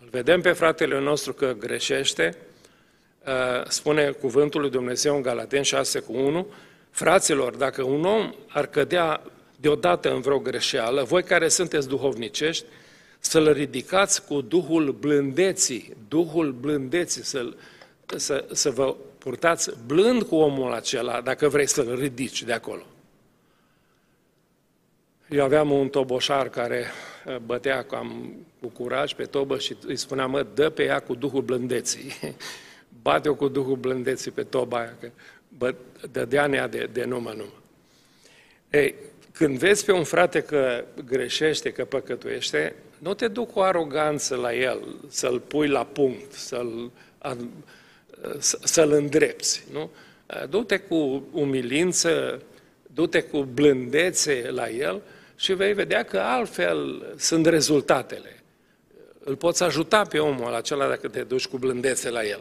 Îl 0.00 0.08
vedem 0.10 0.40
pe 0.40 0.52
fratele 0.52 1.00
nostru 1.00 1.32
că 1.32 1.54
greșește, 1.58 2.36
uh, 3.26 3.68
spune 3.68 4.10
cuvântul 4.10 4.60
lui 4.60 4.70
Dumnezeu 4.70 5.16
în 5.16 5.22
Galaten 5.22 5.62
6 5.62 6.00
cu 6.00 6.12
1, 6.12 6.46
Fraților, 6.90 7.56
dacă 7.56 7.82
un 7.82 8.04
om 8.04 8.34
ar 8.48 8.66
cădea 8.66 9.22
deodată 9.62 10.12
în 10.12 10.20
vreo 10.20 10.38
greșeală, 10.38 11.02
voi 11.02 11.22
care 11.22 11.48
sunteți 11.48 11.88
duhovnicești, 11.88 12.64
să-l 13.18 13.52
ridicați 13.52 14.24
cu 14.24 14.40
Duhul 14.40 14.92
blândeții, 14.92 15.96
Duhul 16.08 16.52
blândeții, 16.52 17.24
să-l 17.24 17.56
să, 18.16 18.44
să 18.52 18.70
vă 18.70 18.96
purtați 19.18 19.70
blând 19.86 20.22
cu 20.22 20.34
omul 20.34 20.72
acela 20.72 21.20
dacă 21.20 21.48
vrei 21.48 21.68
să-l 21.68 21.94
ridici 21.94 22.42
de 22.42 22.52
acolo. 22.52 22.82
Eu 25.30 25.44
aveam 25.44 25.70
un 25.70 25.88
toboșar 25.88 26.48
care 26.48 26.86
uh, 27.26 27.36
bătea 27.36 27.82
cam 27.82 28.32
cu 28.60 28.68
curaj 28.68 29.14
pe 29.14 29.24
tobă 29.24 29.58
și 29.58 29.76
îi 29.86 29.96
spunea, 29.96 30.26
mă, 30.26 30.46
dă 30.54 30.70
pe 30.70 30.84
ea 30.84 31.00
cu 31.00 31.14
Duhul 31.14 31.42
blândeții. 31.42 32.12
Bate-o 33.02 33.34
cu 33.34 33.48
Duhul 33.48 33.76
blândeții 33.76 34.30
pe 34.30 34.42
toba 34.42 34.78
aia, 34.78 34.96
că 35.00 35.10
bă, 35.48 35.74
dădea 36.10 36.46
nea 36.46 36.68
de, 36.68 36.88
de 36.92 37.04
numă 37.04 37.30
numă. 37.30 37.62
Ei, 38.70 38.94
când 39.32 39.58
vezi 39.58 39.84
pe 39.84 39.92
un 39.92 40.04
frate 40.04 40.40
că 40.40 40.84
greșește, 41.04 41.72
că 41.72 41.84
păcătuiește, 41.84 42.74
nu 42.98 43.14
te 43.14 43.28
duc 43.28 43.52
cu 43.52 43.60
aroganță 43.60 44.36
la 44.36 44.54
el, 44.54 44.96
să-l 45.08 45.40
pui 45.40 45.68
la 45.68 45.84
punct, 45.84 46.32
să-l 46.32 46.90
să-l 48.62 48.92
îndrepți. 48.92 49.64
Nu? 49.72 49.90
Du-te 50.48 50.78
cu 50.78 51.28
umilință, 51.32 52.42
du-te 52.82 53.22
cu 53.22 53.42
blândețe 53.42 54.50
la 54.50 54.68
el 54.68 55.02
și 55.36 55.52
vei 55.52 55.72
vedea 55.72 56.02
că 56.04 56.18
altfel 56.18 57.12
sunt 57.16 57.46
rezultatele. 57.46 58.42
Îl 59.24 59.36
poți 59.36 59.62
ajuta 59.62 60.02
pe 60.02 60.18
omul 60.18 60.54
acela 60.54 60.88
dacă 60.88 61.08
te 61.08 61.22
duci 61.22 61.46
cu 61.46 61.58
blândețe 61.58 62.10
la 62.10 62.24
el. 62.24 62.40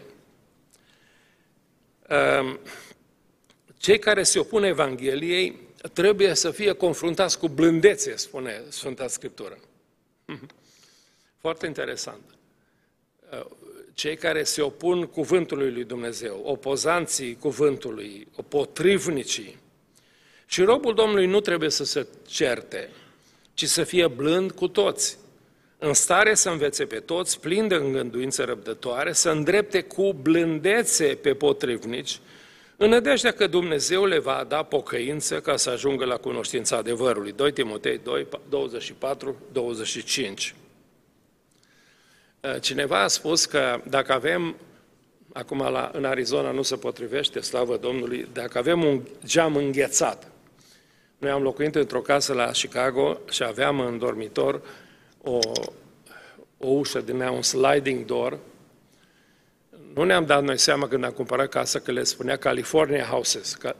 Ehm, 2.07 2.59
cei 3.77 3.99
care 3.99 4.23
se 4.23 4.39
opun 4.39 4.63
Evangheliei 4.63 5.59
trebuie 5.93 6.33
să 6.33 6.51
fie 6.51 6.71
confruntați 6.71 7.39
cu 7.39 7.47
blândețe, 7.47 8.15
spune 8.15 8.61
Sfânta 8.69 9.07
Scriptură. 9.07 9.57
Foarte 11.37 11.65
interesant 11.65 12.21
cei 13.93 14.15
care 14.15 14.43
se 14.43 14.61
opun 14.61 15.05
cuvântului 15.05 15.71
lui 15.71 15.83
Dumnezeu, 15.83 16.41
opozanții 16.43 17.37
cuvântului, 17.39 18.27
potrivnicii. 18.47 19.57
Și 20.45 20.61
robul 20.61 20.93
Domnului 20.93 21.25
nu 21.25 21.39
trebuie 21.39 21.69
să 21.69 21.83
se 21.83 22.07
certe, 22.27 22.89
ci 23.53 23.65
să 23.65 23.83
fie 23.83 24.07
blând 24.07 24.51
cu 24.51 24.67
toți, 24.67 25.17
în 25.77 25.93
stare 25.93 26.35
să 26.35 26.49
învețe 26.49 26.85
pe 26.85 26.99
toți, 26.99 27.39
plin 27.39 27.67
de 27.67 27.75
îngânduință 27.75 28.43
răbdătoare, 28.43 29.13
să 29.13 29.29
îndrepte 29.29 29.81
cu 29.81 30.13
blândețe 30.13 31.05
pe 31.05 31.33
potrivnici, 31.33 32.19
în 32.81 32.89
nădejdea 32.89 33.31
că 33.31 33.47
Dumnezeu 33.47 34.05
le 34.05 34.19
va 34.19 34.45
da 34.47 34.63
pocăință 34.63 35.39
ca 35.39 35.57
să 35.57 35.69
ajungă 35.69 36.05
la 36.05 36.17
cunoștința 36.17 36.77
adevărului. 36.77 37.31
2 37.31 37.51
Timotei 37.51 37.99
2, 38.03 38.27
24, 38.49 39.35
25. 39.51 40.55
Eh, 42.39 42.59
cineva 42.61 43.01
a 43.03 43.07
spus 43.07 43.45
că 43.45 43.81
dacă 43.89 44.13
avem, 44.13 44.55
acum 45.33 45.57
la, 45.57 45.91
în 45.93 46.05
Arizona 46.05 46.51
nu 46.51 46.61
se 46.61 46.75
potrivește, 46.75 47.39
slavă 47.39 47.77
Domnului, 47.77 48.27
dacă 48.33 48.57
avem 48.57 48.83
un 48.83 49.01
geam 49.25 49.55
înghețat, 49.55 50.31
noi 51.17 51.31
am 51.31 51.41
locuit 51.41 51.75
într-o 51.75 52.01
casă 52.01 52.33
la 52.33 52.51
Chicago 52.51 53.19
și 53.29 53.43
aveam 53.43 53.79
în 53.79 53.97
dormitor 53.97 54.61
o, 55.21 55.39
o 56.57 56.67
ușă 56.67 56.99
din 56.99 57.19
ea, 57.19 57.31
un 57.31 57.41
sliding 57.41 58.05
door. 58.05 58.37
Nu 59.93 60.03
ne-am 60.03 60.25
dat 60.25 60.43
noi 60.43 60.57
seama 60.57 60.87
când 60.87 61.03
am 61.03 61.11
cumpărat 61.11 61.49
casa 61.49 61.79
că 61.79 61.91
le 61.91 62.03
spunea 62.03 62.37
California 62.37 63.03
Houses, 63.03 63.53
ca, 63.53 63.75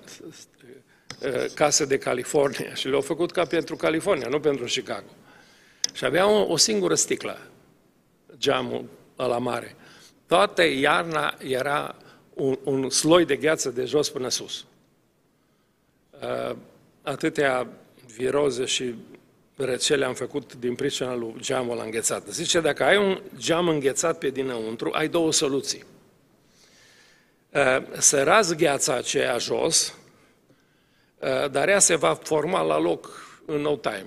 eh, 1.19 1.45
case 1.54 1.86
de 1.86 1.97
California 1.97 2.74
și 2.74 2.88
le-au 2.88 3.02
făcut 3.02 3.32
ca 3.32 3.45
pentru 3.45 3.76
California, 3.76 4.28
nu 4.28 4.39
pentru 4.39 4.65
Chicago. 4.65 5.10
Și 5.93 6.06
avea 6.06 6.28
o, 6.28 6.52
o 6.52 6.58
singură 6.58 6.95
sticlă 6.95 7.38
geamul 8.38 8.86
la 9.15 9.38
mare. 9.38 9.76
Toată 10.28 10.63
iarna 10.63 11.38
era 11.38 11.95
un, 12.34 12.58
un 12.63 12.89
sloi 12.89 13.26
de 13.26 13.36
gheață 13.36 13.69
de 13.69 13.86
jos 13.86 14.10
până 14.10 14.30
sus. 14.30 14.65
Uh, 16.21 16.56
atâtea 17.02 17.67
viroze 18.15 18.65
și 18.65 18.95
răcele 19.56 20.06
am 20.06 20.13
făcut 20.13 20.56
din 20.56 20.76
pricina 20.76 21.15
lui 21.15 21.34
geamul 21.39 21.82
înghețat. 21.84 22.28
Zice, 22.28 22.60
dacă 22.60 22.84
ai 22.84 22.97
un 22.97 23.21
geam 23.38 23.67
înghețat 23.67 24.17
pe 24.17 24.30
dinăuntru, 24.30 24.89
ai 24.93 25.08
două 25.08 25.32
soluții. 25.32 25.84
Uh, 27.53 27.83
să 27.97 28.23
razi 28.23 28.55
gheața 28.55 28.93
aceea 28.93 29.37
jos, 29.37 29.97
uh, 31.19 31.49
dar 31.51 31.67
ea 31.67 31.79
se 31.79 31.95
va 31.95 32.13
forma 32.13 32.61
la 32.61 32.79
loc 32.79 33.09
în 33.45 33.61
no 33.61 33.75
time. 33.75 34.05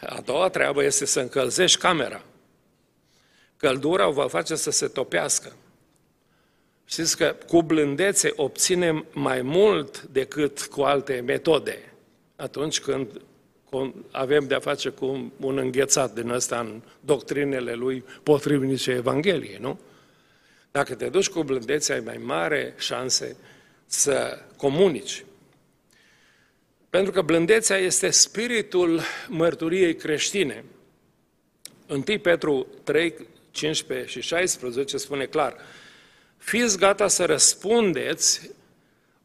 A 0.00 0.20
doua 0.20 0.48
treabă 0.48 0.84
este 0.84 1.04
să 1.04 1.20
încălzești 1.20 1.78
camera. 1.78 2.22
Căldura 3.56 4.08
o 4.08 4.12
va 4.12 4.28
face 4.28 4.54
să 4.54 4.70
se 4.70 4.86
topească. 4.86 5.52
Știți 6.84 7.16
că 7.16 7.36
cu 7.46 7.62
blândețe 7.62 8.32
obținem 8.36 9.06
mai 9.12 9.42
mult 9.42 10.02
decât 10.02 10.62
cu 10.62 10.82
alte 10.82 11.22
metode. 11.26 11.92
Atunci 12.36 12.80
când 12.80 13.20
avem 14.10 14.46
de-a 14.46 14.60
face 14.60 14.88
cu 14.88 15.32
un 15.40 15.58
înghețat 15.58 16.14
din 16.14 16.28
ăsta 16.28 16.58
în 16.58 16.82
doctrinele 17.00 17.74
lui 17.74 18.04
potrivnice 18.22 18.90
Evangheliei, 18.90 19.58
nu? 19.60 19.78
Dacă 20.78 20.94
te 20.94 21.08
duci 21.08 21.28
cu 21.28 21.42
blândețe, 21.42 21.92
ai 21.92 22.00
mai 22.00 22.16
mare 22.16 22.74
șanse 22.76 23.36
să 23.86 24.38
comunici. 24.56 25.24
Pentru 26.90 27.12
că 27.12 27.22
blândețea 27.22 27.76
este 27.76 28.10
spiritul 28.10 29.00
mărturiei 29.28 29.94
creștine. 29.94 30.64
1 31.88 32.02
Petru 32.22 32.66
3, 32.84 33.14
15 33.50 34.08
și 34.08 34.20
16 34.20 34.96
spune 34.96 35.24
clar, 35.24 35.56
fiți 36.36 36.78
gata 36.78 37.08
să 37.08 37.24
răspundeți 37.24 38.50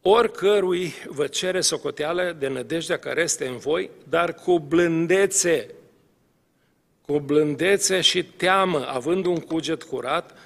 oricărui 0.02 0.94
vă 1.08 1.28
cere 1.28 1.62
socoteală 1.62 2.36
de 2.39 2.48
nădejdea 2.48 2.98
care 2.98 3.22
este 3.22 3.48
în 3.48 3.58
voi, 3.58 3.89
dar 4.10 4.34
cu 4.34 4.60
blândețe, 4.60 5.70
cu 7.06 7.20
blândețe 7.20 8.02
și 8.02 8.24
teamă, 8.24 8.88
având 8.88 9.26
un 9.26 9.39
cuget 9.39 9.84
curat, 9.84 10.38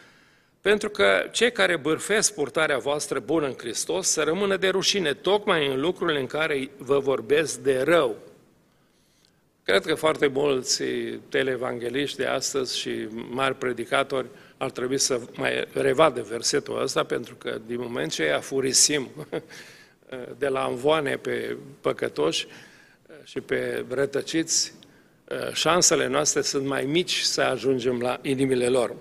pentru 0.67 0.89
că 0.89 1.27
cei 1.32 1.51
care 1.51 1.77
bârfesc 1.77 2.34
purtarea 2.34 2.77
voastră 2.77 3.19
bună 3.19 3.45
în 3.45 3.53
Hristos 3.58 4.08
să 4.08 4.21
rămână 4.21 4.58
de 4.58 4.67
rușine, 4.67 5.13
tocmai 5.13 5.67
în 5.67 5.80
lucrurile 5.80 6.19
în 6.19 6.25
care 6.25 6.69
vă 6.77 6.99
vorbesc 6.99 7.58
de 7.60 7.82
rău. 7.82 8.15
Cred 9.63 9.86
că 9.86 9.95
foarte 9.95 10.27
mulți 10.27 10.84
televangeliști 11.30 12.17
de 12.17 12.25
astăzi 12.25 12.80
și 12.80 13.08
mari 13.30 13.56
predicatori 13.56 14.27
ar 14.58 14.71
trebui 14.71 14.97
să 14.97 15.19
mai 15.36 15.67
revadă 15.73 16.21
versetul 16.21 16.82
ăsta, 16.82 17.03
pentru 17.03 17.36
că 17.36 17.60
din 17.65 17.80
moment 17.80 18.12
ce 18.12 18.30
afurisim 18.30 19.10
de 20.41 20.47
la 20.47 20.65
învoane 20.69 21.17
pe 21.17 21.58
păcătoși 21.82 22.47
și 23.23 23.41
pe 23.41 23.86
rătăciți, 23.89 24.73
șansele 25.53 26.08
noastre 26.08 26.41
sunt 26.41 26.65
mai 26.65 26.86
mici 26.86 27.19
să 27.19 27.41
ajungem 27.41 27.99
la 27.99 28.19
inimile 28.21 28.67
lor. 28.67 28.95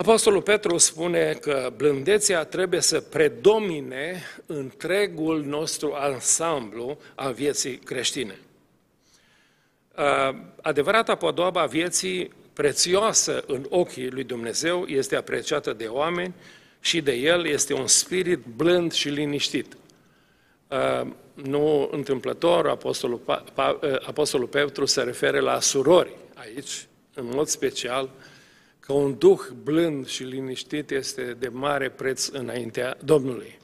Apostolul 0.00 0.42
Petru 0.42 0.78
spune 0.78 1.32
că 1.32 1.72
blândețea 1.76 2.44
trebuie 2.44 2.80
să 2.80 3.00
predomine 3.00 4.22
întregul 4.46 5.44
nostru 5.44 5.92
ansamblu 5.94 6.98
al 7.14 7.32
vieții 7.32 7.76
creștine. 7.76 8.38
Adevărata 10.62 11.14
podoaba 11.14 11.64
vieții 11.64 12.32
prețioasă 12.52 13.44
în 13.46 13.66
ochii 13.68 14.10
lui 14.10 14.24
Dumnezeu 14.24 14.84
este 14.86 15.16
apreciată 15.16 15.72
de 15.72 15.86
oameni 15.86 16.34
și 16.80 17.00
de 17.00 17.12
el 17.12 17.46
este 17.46 17.74
un 17.74 17.86
spirit 17.86 18.40
blând 18.56 18.92
și 18.92 19.08
liniștit. 19.08 19.76
Nu 21.34 21.88
întâmplător, 21.92 22.68
Apostolul, 22.68 23.44
Apostolul 24.06 24.46
Petru 24.46 24.84
se 24.84 25.02
referă 25.02 25.40
la 25.40 25.60
surori 25.60 26.10
aici, 26.34 26.86
în 27.14 27.26
mod 27.34 27.46
special, 27.46 28.10
că 28.80 28.92
un 28.92 29.18
duh 29.18 29.40
blând 29.62 30.06
și 30.06 30.22
liniștit 30.22 30.90
este 30.90 31.36
de 31.38 31.48
mare 31.48 31.90
preț 31.90 32.26
înaintea 32.26 32.96
Domnului. 33.04 33.58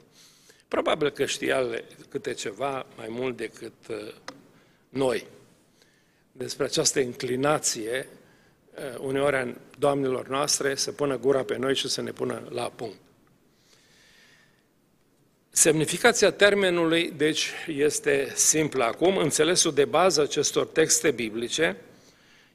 Probabil 0.67 1.09
că 1.09 1.25
știa 1.25 1.63
câte 2.09 2.33
ceva 2.33 2.85
mai 2.97 3.07
mult 3.09 3.37
decât 3.37 3.73
uh, 3.89 4.13
noi 4.89 5.27
despre 6.31 6.65
această 6.65 6.99
inclinație 6.99 8.07
uh, 8.75 8.99
uneori 8.99 9.35
a 9.35 9.55
doamnelor 9.79 10.27
noastre 10.27 10.75
să 10.75 10.91
pună 10.91 11.17
gura 11.17 11.43
pe 11.43 11.57
noi 11.57 11.75
și 11.75 11.89
să 11.89 12.01
ne 12.01 12.11
pună 12.11 12.47
la 12.49 12.71
punct. 12.75 12.97
Semnificația 15.49 16.31
termenului, 16.31 17.13
deci, 17.17 17.51
este 17.67 18.31
simplă 18.35 18.83
acum. 18.83 19.17
Înțelesul 19.17 19.73
de 19.73 19.85
bază 19.85 20.21
acestor 20.21 20.65
texte 20.65 21.11
biblice 21.11 21.75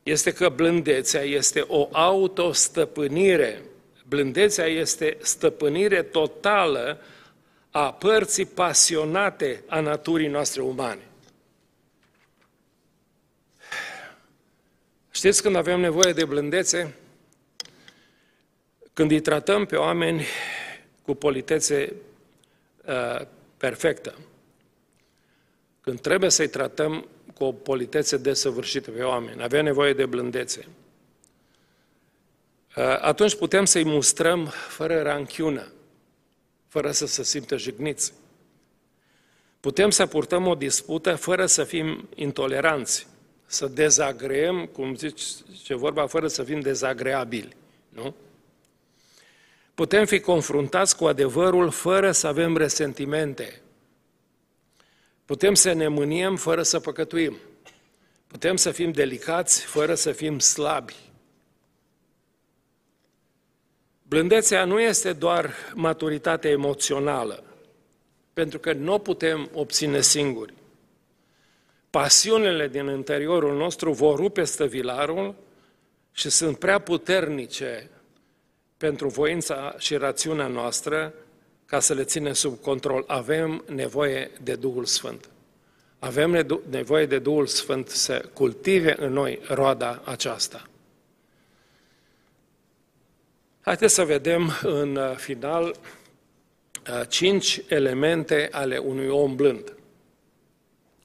este 0.02 0.32
că 0.32 0.48
blândețea 0.48 1.22
este 1.22 1.64
o 1.66 1.88
autostăpânire. 1.92 3.62
Blândețea 4.08 4.66
este 4.66 5.16
stăpânire 5.20 6.02
totală 6.02 7.00
a 7.70 7.92
părții 7.92 8.46
pasionate 8.46 9.62
a 9.66 9.80
naturii 9.80 10.28
noastre 10.28 10.60
umane. 10.60 11.00
Știți 15.10 15.42
când 15.42 15.56
avem 15.56 15.80
nevoie 15.80 16.12
de 16.12 16.24
blândețe? 16.24 16.94
Când 18.92 19.10
îi 19.10 19.20
tratăm 19.20 19.66
pe 19.66 19.76
oameni 19.76 20.24
cu 21.02 21.14
politețe 21.14 21.92
uh, 22.84 23.26
perfectă. 23.56 24.14
Când 25.80 26.00
trebuie 26.00 26.30
să-i 26.30 26.48
tratăm 26.48 27.06
cu 27.42 27.48
o 27.48 27.52
politețe 27.52 28.16
desăvârșită 28.16 28.90
pe 28.90 29.02
oameni, 29.02 29.42
avea 29.42 29.62
nevoie 29.62 29.92
de 29.92 30.06
blândețe. 30.06 30.66
Uh, 32.76 32.84
atunci 33.00 33.34
putem 33.34 33.64
să-i 33.64 33.84
mustrăm 33.84 34.46
fără 34.68 35.02
ranchiună, 35.02 35.72
fără 36.68 36.90
să 36.90 37.06
se 37.06 37.22
simtă 37.22 37.56
jigniți. 37.56 38.12
Putem 39.60 39.90
să 39.90 40.06
purtăm 40.06 40.46
o 40.46 40.54
dispută 40.54 41.14
fără 41.14 41.46
să 41.46 41.64
fim 41.64 42.08
intoleranți, 42.14 43.06
să 43.46 43.66
dezagreăm, 43.66 44.66
cum 44.66 44.94
zice 44.94 45.74
vorba, 45.74 46.06
fără 46.06 46.28
să 46.28 46.42
fim 46.42 46.60
dezagreabili, 46.60 47.56
nu? 47.88 48.14
Putem 49.74 50.06
fi 50.06 50.20
confruntați 50.20 50.96
cu 50.96 51.04
adevărul 51.04 51.70
fără 51.70 52.12
să 52.12 52.26
avem 52.26 52.56
resentimente, 52.56 53.60
Putem 55.32 55.54
să 55.54 55.72
ne 55.72 55.88
mâniem 55.88 56.36
fără 56.36 56.62
să 56.62 56.80
păcătuim. 56.80 57.36
Putem 58.26 58.56
să 58.56 58.70
fim 58.70 58.90
delicați 58.90 59.64
fără 59.64 59.94
să 59.94 60.12
fim 60.12 60.38
slabi. 60.38 60.94
Blândețea 64.02 64.64
nu 64.64 64.80
este 64.80 65.12
doar 65.12 65.54
maturitate 65.74 66.48
emoțională, 66.48 67.44
pentru 68.32 68.58
că 68.58 68.72
nu 68.72 68.92
o 68.92 68.98
putem 68.98 69.50
obține 69.52 70.00
singuri. 70.00 70.54
Pasiunile 71.90 72.68
din 72.68 72.86
interiorul 72.86 73.56
nostru 73.56 73.92
vor 73.92 74.16
rupe 74.16 74.44
stăvilarul 74.44 75.34
și 76.10 76.30
sunt 76.30 76.58
prea 76.58 76.78
puternice 76.78 77.90
pentru 78.76 79.08
voința 79.08 79.74
și 79.78 79.96
rațiunea 79.96 80.46
noastră 80.46 81.14
ca 81.72 81.80
să 81.80 81.94
le 81.94 82.04
ținem 82.04 82.32
sub 82.32 82.60
control. 82.60 83.04
Avem 83.06 83.64
nevoie 83.68 84.30
de 84.42 84.54
Duhul 84.54 84.84
Sfânt. 84.84 85.28
Avem 85.98 86.60
nevoie 86.70 87.06
de 87.06 87.18
Duhul 87.18 87.46
Sfânt 87.46 87.88
să 87.88 88.28
cultive 88.32 88.94
în 88.98 89.12
noi 89.12 89.40
roada 89.48 90.02
aceasta. 90.04 90.68
Haideți 93.60 93.94
să 93.94 94.04
vedem 94.04 94.52
în 94.62 94.96
uh, 94.96 95.16
final 95.16 95.64
uh, 95.64 97.00
cinci 97.08 97.62
elemente 97.68 98.48
ale 98.50 98.78
unui 98.78 99.08
om 99.08 99.36
blând. 99.36 99.76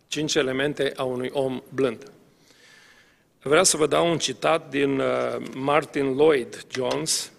Cinci 0.07 0.35
elemente 0.35 0.93
a 0.95 1.03
unui 1.03 1.29
om 1.33 1.63
blând. 1.69 2.11
Vreau 3.41 3.63
să 3.63 3.77
vă 3.77 3.87
dau 3.87 4.11
un 4.11 4.17
citat 4.17 4.69
din 4.69 4.99
uh, 4.99 5.35
Martin 5.53 6.13
Lloyd 6.13 6.65
Jones, 6.69 7.31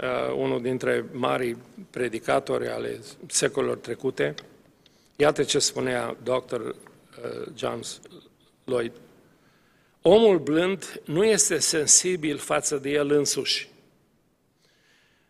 uh, 0.00 0.34
unul 0.36 0.62
dintre 0.62 1.04
marii 1.12 1.56
predicatori 1.90 2.68
ale 2.68 3.00
secolelor 3.26 3.76
trecute. 3.76 4.34
Iată 5.16 5.42
ce 5.42 5.58
spunea 5.58 6.16
Dr. 6.22 6.60
Uh, 6.60 6.74
James 7.54 8.00
Lloyd. 8.64 8.92
Omul 10.02 10.38
blând 10.38 11.00
nu 11.04 11.24
este 11.24 11.58
sensibil 11.58 12.38
față 12.38 12.76
de 12.76 12.90
el 12.90 13.10
însuși. 13.10 13.68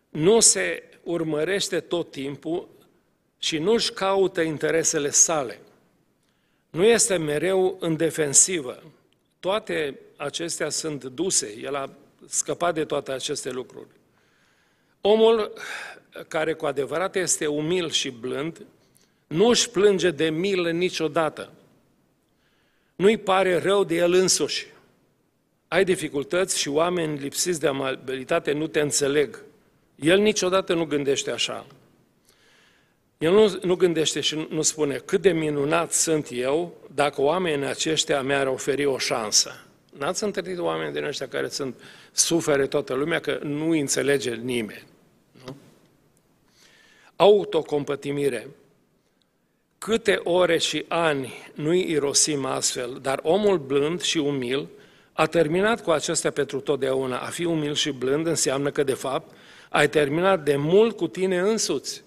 Nu 0.09 0.40
se 0.40 0.83
urmărește 1.03 1.81
tot 1.81 2.11
timpul 2.11 2.68
și 3.38 3.59
nu-și 3.59 3.92
caută 3.92 4.40
interesele 4.40 5.11
sale. 5.11 5.61
Nu 6.70 6.85
este 6.85 7.16
mereu 7.16 7.77
în 7.81 7.96
defensivă. 7.96 8.83
Toate 9.40 9.98
acestea 10.16 10.68
sunt 10.68 11.05
duse. 11.05 11.59
El 11.62 11.74
a 11.74 11.90
scăpat 12.27 12.74
de 12.74 12.85
toate 12.85 13.12
aceste 13.12 13.50
lucruri. 13.50 13.87
Omul 15.07 15.53
care 16.29 16.53
cu 16.53 16.67
adevărat 16.67 17.17
este 17.17 17.47
umil 17.47 17.90
și 17.90 18.11
blând, 18.11 18.61
nu 19.27 19.47
își 19.47 19.71
plânge 19.71 20.11
de 20.11 20.31
milă 20.31 20.71
niciodată. 20.71 21.53
Nu-i 22.97 23.17
pare 23.17 23.59
rău 23.59 23.85
de 23.85 23.95
el 23.95 24.12
însuși. 24.12 24.67
Ai 25.69 25.85
dificultăți 25.85 26.59
și 26.59 26.69
oameni 26.69 27.19
lipsiți 27.19 27.61
de 27.61 27.67
amabilitate 27.67 28.53
nu 28.53 28.67
te 28.67 28.81
înțeleg. 28.81 29.43
El 29.95 30.19
niciodată 30.19 30.75
nu 30.75 30.85
gândește 30.85 31.31
așa. 31.31 31.67
El 33.19 33.33
nu, 33.33 33.59
nu 33.62 33.75
gândește 33.75 34.21
și 34.21 34.47
nu 34.51 34.62
spune 34.62 34.97
cât 34.97 35.21
de 35.21 35.33
minunat 35.33 35.93
sunt 35.93 36.29
eu 36.31 36.77
dacă 36.95 37.21
oamenii 37.21 37.67
aceștia 37.67 38.23
mi-ar 38.23 38.47
oferi 38.47 38.85
o 38.85 38.99
șansă. 38.99 39.64
N-ați 39.99 40.25
întâlnit 40.25 40.59
oameni 40.59 40.93
din 40.93 41.05
ăștia 41.05 41.29
care 41.29 41.49
sunt, 41.49 41.81
sufere 42.12 42.67
toată 42.67 42.95
lumea 42.95 43.21
că 43.21 43.38
nu 43.43 43.71
înțelege 43.71 44.35
nimeni. 44.35 44.93
Autocompătimire. 47.16 48.48
Câte 49.79 50.20
ore 50.22 50.59
și 50.59 50.85
ani 50.88 51.33
nu-i 51.55 51.90
irosim 51.90 52.44
astfel, 52.44 52.98
dar 53.03 53.20
omul 53.22 53.59
blând 53.59 54.00
și 54.00 54.18
umil 54.18 54.68
a 55.12 55.27
terminat 55.27 55.83
cu 55.83 55.90
acestea 55.90 56.31
pentru 56.31 56.61
totdeauna. 56.61 57.18
A 57.18 57.27
fi 57.27 57.44
umil 57.44 57.74
și 57.74 57.90
blând 57.90 58.27
înseamnă 58.27 58.70
că, 58.70 58.83
de 58.83 58.94
fapt, 58.94 59.35
ai 59.68 59.88
terminat 59.88 60.44
de 60.44 60.57
mult 60.57 60.96
cu 60.96 61.09
tine 61.09 61.38
însuți. 61.38 62.03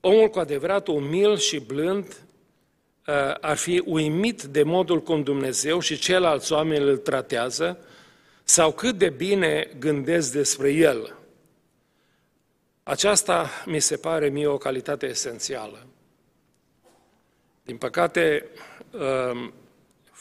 Omul 0.00 0.28
cu 0.28 0.38
adevărat 0.38 0.88
umil 0.88 1.36
și 1.36 1.60
blând 1.60 2.04
uh, 2.06 3.14
ar 3.40 3.56
fi 3.56 3.82
uimit 3.84 4.42
de 4.42 4.62
modul 4.62 5.02
cum 5.02 5.22
Dumnezeu 5.22 5.80
și 5.80 5.98
ceilalți 5.98 6.52
oameni 6.52 6.84
îl 6.84 6.96
tratează 6.96 7.78
sau 8.44 8.72
cât 8.72 8.98
de 8.98 9.08
bine 9.08 9.70
gândesc 9.78 10.32
despre 10.32 10.72
el. 10.72 11.16
Aceasta 12.82 13.50
mi 13.66 13.80
se 13.80 13.96
pare 13.96 14.28
mie 14.28 14.46
o 14.46 14.58
calitate 14.58 15.06
esențială. 15.06 15.86
Din 17.62 17.76
păcate, 17.76 18.46
um, 18.90 19.52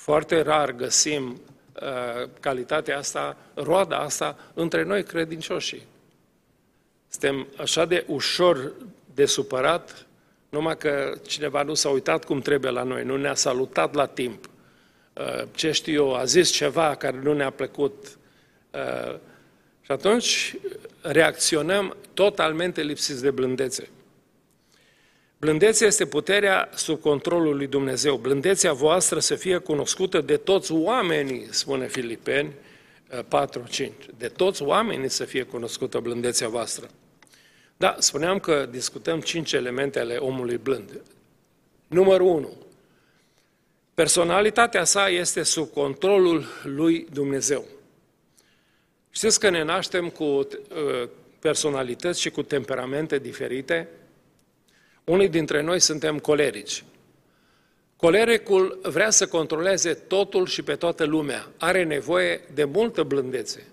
Foarte 0.02 0.42
rar 0.42 0.72
găsim 0.72 1.42
uh, 1.82 2.30
calitatea 2.40 2.98
asta, 2.98 3.38
roada 3.54 3.98
asta, 3.98 4.38
între 4.54 4.84
noi 4.84 5.04
credincioșii. 5.04 5.88
Suntem 7.08 7.48
așa 7.58 7.86
de 7.86 8.04
ușor 8.08 8.72
de 9.14 9.26
supărat, 9.26 10.06
numai 10.50 10.78
că 10.78 11.14
cineva 11.28 11.64
nu 11.64 11.74
s-a 11.74 11.90
uitat 11.90 12.26
cum 12.26 12.40
trebuie 12.40 12.72
la 12.72 12.84
noi, 12.84 13.04
nu 13.04 13.18
ne-a 13.18 13.34
salutat 13.34 13.94
la 13.94 14.06
timp. 14.06 14.50
Uh, 15.14 15.44
ce 15.56 15.72
știu 15.72 15.94
eu, 15.94 16.16
a 16.16 16.24
zis 16.24 16.50
ceva 16.50 16.96
care 16.96 17.20
nu 17.24 17.34
ne-a 17.34 17.50
plăcut. 17.50 18.18
Uh, 18.72 19.16
și 19.82 19.92
atunci 19.92 20.56
reacționăm 21.02 21.96
totalmente 22.14 22.82
lipsiți 22.82 23.22
de 23.22 23.32
blândețe. 23.32 23.90
Blândețea 25.38 25.88
este 25.88 26.06
puterea 26.06 26.70
sub 26.76 27.00
controlul 27.00 27.56
lui 27.56 27.68
Dumnezeu. 27.68 28.16
Blândețea 28.16 28.74
voastră 28.74 29.20
să 29.20 29.36
fie 29.36 29.58
cunoscută 29.58 30.22
de 30.22 30.38
toți 30.38 30.72
oamenii, 30.72 31.48
spune 31.50 31.88
Filipeni 31.88 32.54
4.5. 33.12 33.90
De 34.18 34.28
toți 34.28 34.64
oamenii 34.64 35.10
să 35.10 35.24
fie 35.24 35.44
cunoscută 35.44 36.00
blândețea 36.00 36.48
voastră. 36.48 36.90
Da, 37.78 37.96
spuneam 38.00 38.40
că 38.40 38.68
discutăm 38.72 39.20
cinci 39.20 39.52
elemente 39.52 40.00
ale 40.00 40.16
omului 40.16 40.58
blând. 40.58 41.02
Numărul 41.88 42.28
1. 42.28 42.50
Personalitatea 43.94 44.84
sa 44.84 45.10
este 45.10 45.44
sub 45.44 45.72
controlul 45.72 46.46
lui 46.64 47.08
Dumnezeu. 47.12 47.66
Știți 49.12 49.40
că 49.40 49.50
ne 49.50 49.64
naștem 49.64 50.10
cu 50.10 50.24
uh, 50.24 50.48
personalități 51.40 52.22
și 52.22 52.30
cu 52.30 52.42
temperamente 52.42 53.20
diferite? 53.20 53.88
Unii 55.04 55.30
dintre 55.30 55.62
noi 55.62 55.80
suntem 55.80 56.20
colerici. 56.20 56.84
Colericul 57.96 58.80
vrea 58.84 59.10
să 59.10 59.28
controleze 59.28 59.94
totul 59.94 60.46
și 60.46 60.62
pe 60.62 60.76
toată 60.76 61.04
lumea. 61.06 61.48
Are 61.58 61.84
nevoie 61.84 62.42
de 62.54 62.64
multă 62.64 63.04
blândețe. 63.04 63.68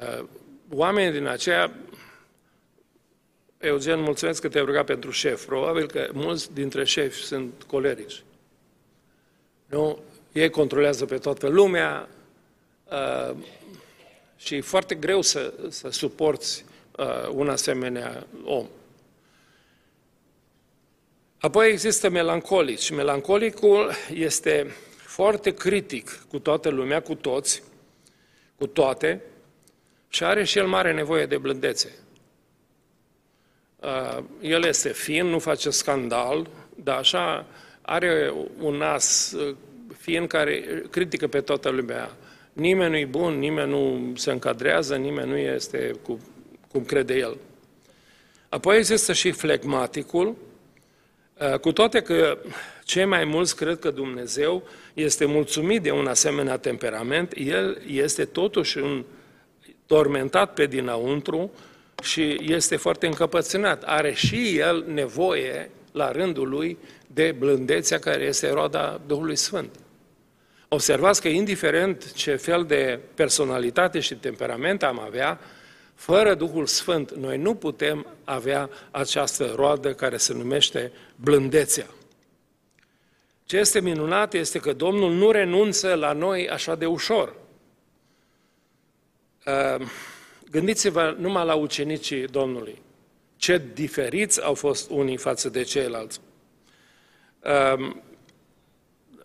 Uh, 0.00 0.24
oamenii 0.70 1.12
din 1.12 1.26
aceea, 1.26 1.72
Eugen, 3.58 4.00
mulțumesc 4.00 4.40
că 4.40 4.48
te-ai 4.48 4.64
rugat 4.64 4.84
pentru 4.84 5.10
șef. 5.10 5.44
Probabil 5.44 5.86
că 5.86 6.08
mulți 6.12 6.54
dintre 6.54 6.84
șefi 6.84 7.22
sunt 7.22 7.62
colerici. 7.66 8.22
Nu? 9.66 9.98
Ei 10.32 10.50
controlează 10.50 11.04
pe 11.04 11.18
toată 11.18 11.48
lumea 11.48 12.08
uh, 12.90 13.36
și 14.36 14.54
e 14.54 14.60
foarte 14.60 14.94
greu 14.94 15.22
să, 15.22 15.54
să 15.68 15.90
suporți 15.90 16.64
uh, 16.98 17.28
un 17.30 17.48
asemenea 17.48 18.26
om. 18.44 18.66
Apoi 21.38 21.68
există 21.68 22.08
melancolic 22.08 22.78
și 22.78 22.94
melancolicul 22.94 23.90
este 24.14 24.74
foarte 24.96 25.54
critic 25.54 26.24
cu 26.28 26.38
toată 26.38 26.68
lumea, 26.68 27.02
cu 27.02 27.14
toți, 27.14 27.62
cu 28.58 28.66
toate, 28.66 29.22
și 30.08 30.24
are 30.24 30.44
și 30.44 30.58
el 30.58 30.66
mare 30.66 30.92
nevoie 30.92 31.26
de 31.26 31.38
blândețe. 31.38 31.98
Uh, 33.76 34.24
el 34.40 34.64
este 34.64 34.88
fin, 34.88 35.26
nu 35.26 35.38
face 35.38 35.70
scandal, 35.70 36.48
dar 36.74 36.98
așa 36.98 37.46
are 37.82 38.32
un 38.58 38.74
nas 38.74 39.32
uh, 39.32 39.56
fin 39.98 40.26
care 40.26 40.82
critică 40.90 41.28
pe 41.28 41.40
toată 41.40 41.68
lumea. 41.68 42.16
Nimeni 42.56 42.90
nu 42.90 42.96
e 42.96 43.04
bun, 43.04 43.38
nimeni 43.38 43.70
nu 43.70 44.12
se 44.16 44.30
încadrează, 44.30 44.96
nimeni 44.96 45.30
nu 45.30 45.36
este 45.36 45.94
cu, 46.02 46.20
cum 46.72 46.84
crede 46.84 47.14
el. 47.14 47.36
Apoi 48.48 48.76
există 48.76 49.12
și 49.12 49.30
flegmaticul, 49.30 50.36
Uh, 51.40 51.58
cu 51.58 51.72
toate 51.72 52.00
că 52.00 52.38
cei 52.84 53.04
mai 53.04 53.24
mulți 53.24 53.56
cred 53.56 53.78
că 53.78 53.90
Dumnezeu 53.90 54.62
este 54.94 55.24
mulțumit 55.24 55.82
de 55.82 55.90
un 55.90 56.06
asemenea 56.06 56.56
temperament, 56.56 57.32
el 57.36 57.82
este 57.86 58.24
totuși 58.24 58.78
un 58.78 59.04
tormentat 59.86 60.54
pe 60.54 60.66
dinăuntru 60.66 61.50
și 62.02 62.40
este 62.42 62.76
foarte 62.76 63.06
încăpățânat. 63.06 63.82
Are 63.82 64.12
și 64.12 64.58
el 64.58 64.84
nevoie, 64.88 65.70
la 65.92 66.12
rândul 66.12 66.48
lui, 66.48 66.78
de 67.06 67.34
blândețea 67.38 67.98
care 67.98 68.24
este 68.24 68.50
roada 68.50 69.00
Duhului 69.06 69.36
Sfânt. 69.36 69.70
Observați 70.68 71.20
că 71.20 71.28
indiferent 71.28 72.12
ce 72.12 72.36
fel 72.36 72.64
de 72.64 73.00
personalitate 73.14 74.00
și 74.00 74.14
temperament 74.14 74.82
am 74.82 74.98
avea, 74.98 75.40
fără 75.94 76.34
Duhul 76.34 76.66
Sfânt, 76.66 77.14
noi 77.14 77.38
nu 77.38 77.54
putem 77.54 78.06
avea 78.24 78.70
această 78.90 79.52
roadă 79.54 79.94
care 79.94 80.16
se 80.16 80.32
numește 80.32 80.92
blândețea. 81.16 81.86
Ce 83.44 83.56
este 83.56 83.80
minunat 83.80 84.34
este 84.34 84.58
că 84.58 84.72
Domnul 84.72 85.12
nu 85.12 85.30
renunță 85.30 85.94
la 85.94 86.12
noi 86.12 86.48
așa 86.48 86.74
de 86.74 86.86
ușor. 86.86 87.34
Ehm, 89.44 89.90
gândiți-vă 90.50 91.16
numai 91.18 91.44
la 91.44 91.54
ucenicii 91.54 92.26
Domnului. 92.26 92.82
Ce 93.36 93.62
diferiți 93.74 94.42
au 94.42 94.54
fost 94.54 94.90
unii 94.90 95.16
față 95.16 95.48
de 95.48 95.62
ceilalți. 95.62 96.20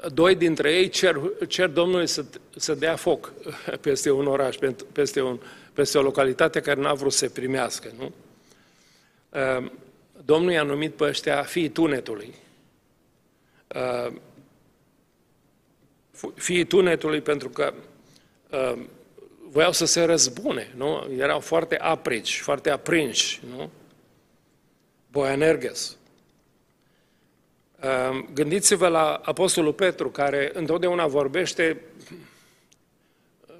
Ehm, 0.02 0.14
doi 0.14 0.36
dintre 0.36 0.74
ei 0.74 0.90
cer, 0.90 1.22
cer 1.48 1.70
Domnului 1.70 2.08
să, 2.08 2.26
să 2.56 2.74
dea 2.74 2.96
foc 2.96 3.34
peste 3.82 4.12
un 4.12 4.28
oraș, 4.28 4.58
peste 4.92 5.22
un, 5.22 5.40
peste 5.74 5.98
o 5.98 6.02
localitate 6.02 6.60
care 6.62 6.82
n-a 6.82 6.94
vrut 6.94 7.12
să 7.12 7.18
se 7.18 7.30
primească, 7.30 7.92
nu? 7.98 8.12
Ehm, 9.40 9.72
Domnul 10.26 10.52
i-a 10.52 10.64
numit 10.64 10.94
pe 10.94 11.04
ăștia 11.04 11.44
fiii 11.44 11.70
tunetului. 11.70 12.34
Ehm, 13.68 14.22
fiii 16.36 16.66
tunetului 16.66 17.22
pentru 17.22 17.50
că 17.50 17.74
ehm, 18.50 18.90
voiau 19.50 19.72
să 19.72 19.86
se 19.86 20.04
răzbune, 20.04 20.74
nu? 20.76 21.08
Erau 21.18 21.40
foarte 21.40 21.78
aprici, 21.78 22.40
foarte 22.40 22.70
aprinși, 22.70 23.42
nu? 23.56 23.70
Boanerges. 25.12 25.98
Gândiți-vă 28.34 28.88
la 28.88 29.22
Apostolul 29.24 29.74
Petru, 29.74 30.10
care 30.10 30.52
întotdeauna 30.54 31.08
vorbește 31.08 31.82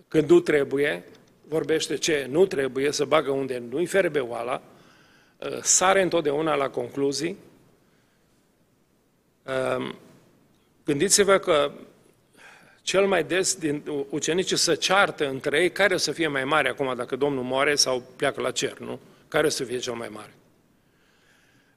când 0.08 0.30
nu 0.30 0.40
trebuie, 0.40 1.04
vorbește 1.48 1.96
ce 1.96 2.28
nu 2.30 2.46
trebuie, 2.46 2.92
să 2.92 3.06
bagă 3.06 3.32
unde 3.32 3.64
nu-i 3.70 3.86
ferbe 3.86 4.20
oala, 4.20 4.62
uh, 5.38 5.58
sare 5.62 6.02
întotdeauna 6.02 6.56
la 6.56 6.70
concluzii. 6.70 7.38
Um, 9.78 9.96
gândiți-vă 10.86 11.38
că 11.38 11.72
cel 12.82 13.08
mai 13.08 13.24
des 13.24 13.56
din 13.56 13.84
ucenicii 14.10 14.58
să 14.58 14.76
ceartă 14.76 15.30
între 15.30 15.62
ei 15.62 15.72
care 15.72 15.94
o 15.94 15.98
să 15.98 16.12
fie 16.12 16.28
mai 16.28 16.44
mare 16.44 16.70
acum 16.70 16.96
dacă 16.96 17.16
Domnul 17.16 17.44
moare 17.44 17.76
sau 17.76 18.04
pleacă 18.16 18.42
la 18.42 18.52
cer, 18.52 18.78
nu? 18.78 19.00
Care 19.28 19.46
o 19.46 19.50
să 19.50 19.64
fie 19.64 19.78
cel 19.78 19.94
mai 19.94 20.10
mare? 20.12 20.34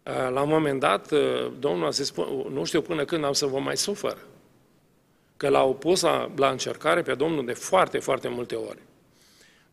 Uh, 0.06 0.30
la 0.30 0.42
un 0.42 0.48
moment 0.48 0.80
dat, 0.80 1.10
uh, 1.10 1.52
Domnul 1.58 1.86
a 1.86 1.90
zis, 1.90 2.12
nu 2.50 2.64
știu 2.64 2.82
până 2.82 3.04
când 3.04 3.24
am 3.24 3.32
să 3.32 3.46
vă 3.46 3.58
mai 3.58 3.76
sufăr. 3.76 4.18
Că 5.36 5.48
l-au 5.48 5.74
pus 5.74 6.00
la, 6.00 6.30
la 6.36 6.50
încercare 6.50 7.02
pe 7.02 7.14
Domnul 7.14 7.44
de 7.44 7.52
foarte, 7.52 7.98
foarte 7.98 8.28
multe 8.28 8.54
ori. 8.54 8.78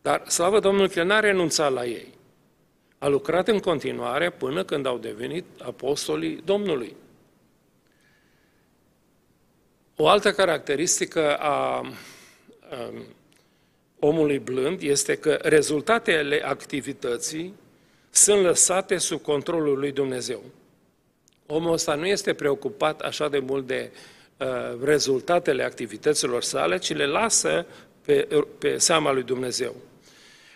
Dar, 0.02 0.28
slavă 0.28 0.58
Domnului, 0.58 0.90
că 0.90 1.02
n-a 1.02 1.20
renunțat 1.20 1.72
la 1.72 1.84
ei. 1.84 2.08
A 2.98 3.08
lucrat 3.08 3.48
în 3.48 3.58
continuare 3.58 4.30
până 4.30 4.64
când 4.64 4.86
au 4.86 4.98
devenit 4.98 5.44
apostolii 5.58 6.40
Domnului. 6.44 6.96
O 9.96 10.08
altă 10.08 10.32
caracteristică 10.32 11.36
a, 11.36 11.48
a 11.48 11.80
um, 12.92 13.04
omului 13.98 14.38
blând 14.38 14.82
este 14.82 15.16
că 15.16 15.38
rezultatele 15.42 16.42
activității 16.44 17.54
sunt 18.14 18.42
lăsate 18.42 18.98
sub 18.98 19.22
controlul 19.22 19.78
lui 19.78 19.92
Dumnezeu. 19.92 20.42
Omul 21.46 21.72
ăsta 21.72 21.94
nu 21.94 22.06
este 22.06 22.32
preocupat 22.32 23.00
așa 23.00 23.28
de 23.28 23.38
mult 23.38 23.66
de 23.66 23.90
uh, 24.36 24.46
rezultatele 24.84 25.62
activităților 25.62 26.42
sale, 26.42 26.78
ci 26.78 26.94
le 26.94 27.06
lasă 27.06 27.66
pe, 28.04 28.28
pe 28.58 28.78
seama 28.78 29.12
lui 29.12 29.22
Dumnezeu. 29.22 29.76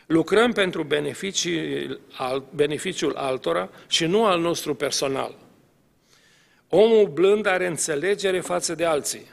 Lucrăm 0.07 0.53
pentru 0.53 0.83
beneficii, 0.83 2.01
beneficiul 2.55 3.15
altora 3.17 3.71
și 3.87 4.07
nu 4.07 4.25
al 4.25 4.41
nostru 4.41 4.75
personal. 4.75 5.35
Omul 6.69 7.07
blând 7.07 7.47
are 7.47 7.67
înțelegere 7.67 8.41
față 8.41 8.75
de 8.75 8.85
alții. 8.85 9.27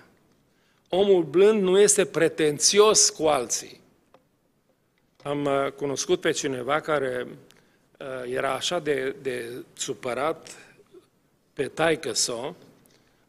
Omul 0.90 1.24
blând 1.24 1.62
nu 1.62 1.80
este 1.80 2.06
pretențios 2.06 3.10
cu 3.10 3.26
alții. 3.26 3.82
Am 5.24 5.46
uh, 5.46 5.72
cunoscut 5.72 6.20
pe 6.22 6.32
cineva 6.32 6.80
care 6.80 7.26
uh, 7.26 7.32
era 8.26 8.54
așa 8.54 8.80
de, 8.80 9.16
de 9.22 9.50
supărat 9.74 10.56
pe 11.54 11.68
taică 11.68 12.14
său, 12.14 12.56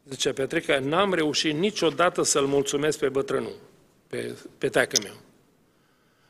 zice 0.08 0.32
Petrica, 0.32 0.78
n-am 0.78 1.14
reușit 1.14 1.54
niciodată 1.54 2.22
să-l 2.22 2.46
mulțumesc 2.46 2.98
pe 2.98 3.08
bătrânul, 3.08 3.54
pe, 4.06 4.38
pe 4.58 4.68
taică 4.68 5.00
meu. 5.02 5.14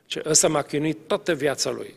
Ce 0.07 0.23
ăsta 0.25 0.49
m-a 0.49 0.62
chinuit 0.62 0.99
toată 1.07 1.35
viața 1.35 1.70
lui. 1.70 1.94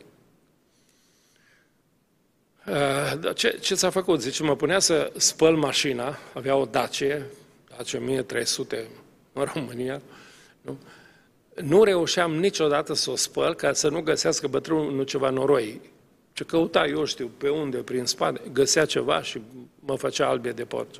Uh, 2.67 3.35
ce, 3.35 3.57
ce 3.61 3.75
ți-a 3.75 3.89
făcut? 3.89 4.21
Zice, 4.21 4.43
mă 4.43 4.55
punea 4.55 4.79
să 4.79 5.11
spăl 5.17 5.55
mașina, 5.55 6.17
avea 6.33 6.55
o 6.55 6.65
Dacie, 6.65 7.25
face 7.75 7.97
1300 7.97 8.87
în 9.33 9.47
România, 9.53 10.01
nu? 10.61 10.77
nu 11.55 11.83
reușeam 11.83 12.35
niciodată 12.35 12.93
să 12.93 13.11
o 13.11 13.15
spăl 13.15 13.53
ca 13.53 13.73
să 13.73 13.89
nu 13.89 14.01
găsească 14.01 14.47
bătrânul 14.47 15.03
ceva 15.03 15.29
noroi. 15.29 15.81
Ce 16.37 16.43
căuta, 16.43 16.87
eu 16.87 17.05
știu, 17.05 17.31
pe 17.37 17.49
unde, 17.49 17.77
prin 17.77 18.05
spate, 18.05 18.41
găsea 18.53 18.85
ceva 18.85 19.21
și 19.21 19.41
mă 19.79 19.95
făcea 19.95 20.27
albie 20.27 20.51
de 20.51 20.65
porci. 20.65 20.99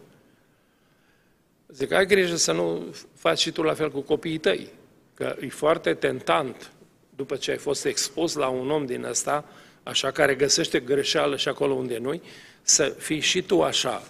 Zic, 1.68 1.92
ai 1.92 2.06
grijă 2.06 2.36
să 2.36 2.52
nu 2.52 2.96
faci 3.14 3.40
și 3.40 3.52
tu 3.52 3.62
la 3.62 3.74
fel 3.74 3.92
cu 3.92 4.00
copiii 4.00 4.38
tăi, 4.38 4.70
că 5.14 5.36
e 5.40 5.48
foarte 5.48 5.94
tentant, 5.94 6.72
după 7.16 7.36
ce 7.36 7.52
ai 7.52 7.58
fost 7.58 7.86
expus 7.86 8.34
la 8.34 8.48
un 8.48 8.72
om 8.72 8.86
din 8.86 9.04
ăsta, 9.04 9.46
așa 9.84 10.12
care 10.12 10.36
găsește 10.36 10.80
greșeală 10.80 11.36
și 11.36 11.48
acolo 11.48 11.74
unde 11.74 11.98
nu 11.98 12.22
să 12.62 12.84
fii 12.98 13.20
și 13.20 13.42
tu 13.42 13.62
așa, 13.64 14.04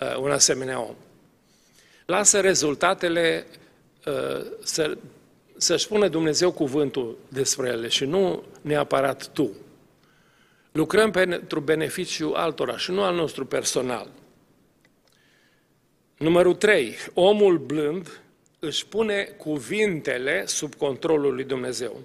uh, 0.00 0.16
un 0.16 0.30
asemenea 0.30 0.80
om. 0.80 0.94
Lasă 2.06 2.40
rezultatele 2.40 3.46
uh, 4.06 4.46
să, 4.62 4.96
să-și 5.56 5.84
spună 5.84 6.08
Dumnezeu 6.08 6.52
cuvântul 6.52 7.18
despre 7.28 7.68
ele 7.68 7.88
și 7.88 8.04
nu 8.04 8.42
neapărat 8.60 9.28
tu. 9.28 9.50
Lucrăm 10.72 11.10
pentru 11.10 11.60
beneficiu 11.60 12.32
altora 12.34 12.76
și 12.76 12.90
nu 12.90 13.02
al 13.02 13.14
nostru 13.14 13.46
personal. 13.46 14.08
Numărul 16.16 16.54
3. 16.54 16.96
Omul 17.14 17.58
blând 17.58 18.20
își 18.58 18.86
pune 18.86 19.22
cuvintele 19.22 20.46
sub 20.46 20.74
controlul 20.74 21.34
lui 21.34 21.44
Dumnezeu. 21.44 22.00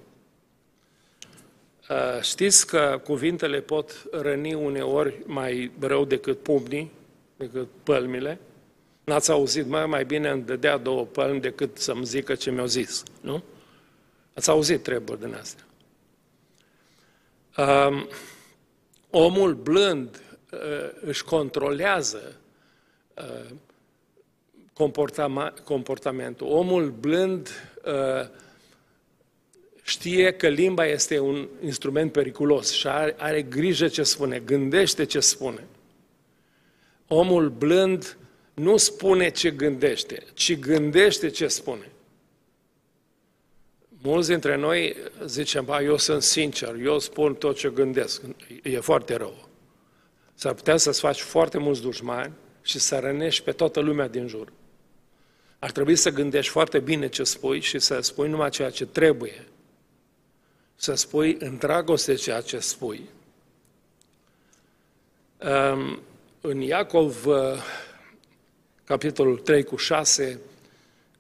Uh, 1.89 2.21
știți 2.21 2.67
că 2.67 3.01
cuvintele 3.04 3.62
pot 3.62 4.06
răni 4.12 4.54
uneori 4.54 5.15
mai 5.25 5.71
rău 5.80 6.06
decât 6.06 6.39
pumnii, 6.39 6.91
decât 7.38 7.67
pălmile? 7.84 8.39
N-ați 9.04 9.32
auzit, 9.32 9.67
mai, 9.67 9.86
mai 9.86 10.06
bine 10.06 10.30
îmi 10.30 10.43
dădea 10.43 10.78
două 10.78 11.04
pălmi 11.06 11.41
decât 11.41 11.78
să-mi 11.78 12.06
zică 12.06 12.36
ce 12.36 12.51
mi-au 12.51 12.65
zis, 12.65 13.04
nu? 13.21 13.43
Ați 14.34 14.49
auzit 14.49 14.84
treburi 14.84 15.19
din 15.19 15.34
astea. 15.34 15.63
Um, 17.58 18.08
omul 19.17 19.54
blând 19.54 20.21
uh, 20.51 20.60
își 21.01 21.23
controlează 21.23 22.36
uh, 23.13 23.56
comportamentul. 25.63 26.47
Omul 26.47 26.89
blând 26.89 27.49
uh, 27.86 28.28
știe 29.84 30.34
că 30.34 30.47
limba 30.47 30.86
este 30.86 31.19
un 31.19 31.47
instrument 31.63 32.12
periculos 32.12 32.71
și 32.71 32.88
are, 32.88 33.15
are 33.17 33.41
grijă 33.41 33.88
ce 33.88 34.04
spune, 34.04 34.39
gândește 34.39 35.06
ce 35.06 35.19
spune. 35.19 35.67
Omul 37.08 37.49
blând 37.49 38.17
nu 38.54 38.78
spune 38.78 39.30
ce 39.30 39.51
gândește, 39.51 40.23
ci 40.34 40.60
gândește 40.60 41.30
ce 41.30 41.47
spune. 41.47 41.91
Mulți 44.05 44.29
dintre 44.29 44.55
noi 44.55 44.95
zicem, 45.25 45.65
ba, 45.65 45.81
eu 45.81 45.97
sunt 45.97 46.23
sincer, 46.23 46.75
eu 46.75 46.99
spun 46.99 47.35
tot 47.35 47.55
ce 47.55 47.69
gândesc. 47.69 48.21
E 48.63 48.79
foarte 48.79 49.15
rău. 49.15 49.49
S-ar 50.33 50.53
putea 50.53 50.77
să-ți 50.77 50.99
faci 50.99 51.21
foarte 51.21 51.57
mulți 51.57 51.81
dușmani 51.81 52.33
și 52.61 52.79
să 52.79 52.99
rănești 52.99 53.43
pe 53.43 53.51
toată 53.51 53.79
lumea 53.79 54.07
din 54.07 54.27
jur. 54.27 54.51
Ar 55.59 55.71
trebui 55.71 55.95
să 55.95 56.09
gândești 56.09 56.51
foarte 56.51 56.79
bine 56.79 57.07
ce 57.07 57.23
spui 57.23 57.59
și 57.59 57.79
să 57.79 57.99
spui 57.99 58.29
numai 58.29 58.49
ceea 58.49 58.69
ce 58.69 58.85
trebuie. 58.85 59.47
Să 60.75 60.93
spui 60.93 61.37
în 61.39 61.57
dragoste 61.57 62.13
ceea 62.13 62.41
ce 62.41 62.59
spui. 62.59 63.09
În 66.41 66.61
Iacov, 66.61 67.25
capitolul 68.83 69.37
3 69.37 69.63
cu 69.63 69.75
6, 69.75 70.39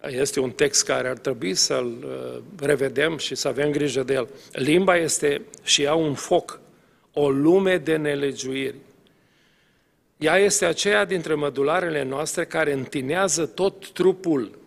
este 0.09 0.39
un 0.39 0.51
text 0.51 0.83
care 0.83 1.07
ar 1.07 1.17
trebui 1.17 1.53
să-l 1.53 1.85
uh, 1.85 2.41
revedem 2.59 3.17
și 3.17 3.35
să 3.35 3.47
avem 3.47 3.71
grijă 3.71 4.03
de 4.03 4.13
el. 4.13 4.27
Limba 4.51 4.97
este 4.97 5.41
și 5.63 5.81
ea 5.81 5.93
un 5.93 6.13
foc, 6.13 6.59
o 7.13 7.29
lume 7.29 7.77
de 7.77 7.95
nelegiuiri. 7.95 8.75
Ea 10.17 10.37
este 10.37 10.65
aceea 10.65 11.05
dintre 11.05 11.33
mădularele 11.33 12.03
noastre 12.03 12.45
care 12.45 12.73
întinează 12.73 13.45
tot 13.45 13.89
trupul. 13.89 14.57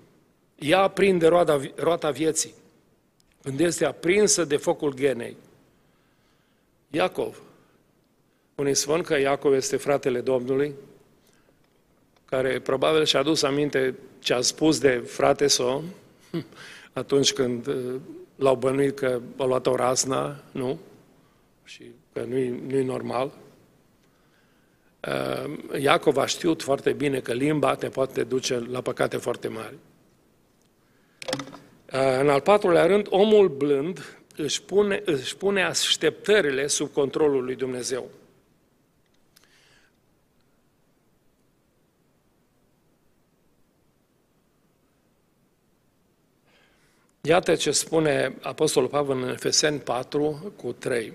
Ea 0.58 0.80
aprinde 0.80 1.26
roata, 1.26 1.60
roata 1.74 2.10
vieții. 2.10 2.54
Când 3.42 3.60
este 3.60 3.84
aprinsă 3.84 4.44
de 4.44 4.56
focul 4.56 4.94
genei. 4.94 5.36
Iacov. 6.90 7.42
Unii 8.54 8.74
spun 8.74 9.02
că 9.02 9.18
Iacov 9.18 9.52
este 9.52 9.76
fratele 9.76 10.20
Domnului, 10.20 10.74
care 12.30 12.58
probabil 12.58 13.04
și-a 13.04 13.20
adus 13.20 13.42
aminte 13.42 13.94
ce 14.18 14.34
a 14.34 14.40
spus 14.40 14.78
de 14.78 14.90
frate 15.06 15.46
său 15.46 15.84
atunci 16.92 17.32
când 17.32 17.66
uh, 17.66 17.94
l-au 18.36 18.56
bănuit 18.56 18.98
că 18.98 19.20
a 19.36 19.44
luat 19.44 19.66
o 19.66 19.76
razna, 19.76 20.36
nu? 20.50 20.78
Și 21.64 21.82
că 22.12 22.24
nu-i, 22.28 22.62
nu 22.66 22.82
normal. 22.82 23.32
Uh, 25.06 25.80
Iacov 25.80 26.16
a 26.16 26.26
știut 26.26 26.62
foarte 26.62 26.92
bine 26.92 27.20
că 27.20 27.32
limba 27.32 27.74
te 27.74 27.88
poate 27.88 28.24
duce 28.24 28.66
la 28.70 28.80
păcate 28.80 29.16
foarte 29.16 29.48
mari. 29.48 29.74
Uh, 31.92 32.18
în 32.20 32.28
al 32.28 32.40
patrulea 32.40 32.86
rând, 32.86 33.06
omul 33.10 33.48
blând 33.48 34.18
își 34.36 34.62
pune, 34.62 35.02
își 35.04 35.36
pune 35.36 35.62
așteptările 35.62 36.66
sub 36.66 36.92
controlul 36.92 37.44
lui 37.44 37.54
Dumnezeu. 37.54 38.10
Iată 47.28 47.54
ce 47.54 47.70
spune 47.70 48.34
Apostolul 48.42 48.88
Pavel 48.88 49.16
în 49.22 49.28
Efeseni 49.28 49.78
4 49.78 50.52
cu 50.56 50.72
3. 50.72 51.12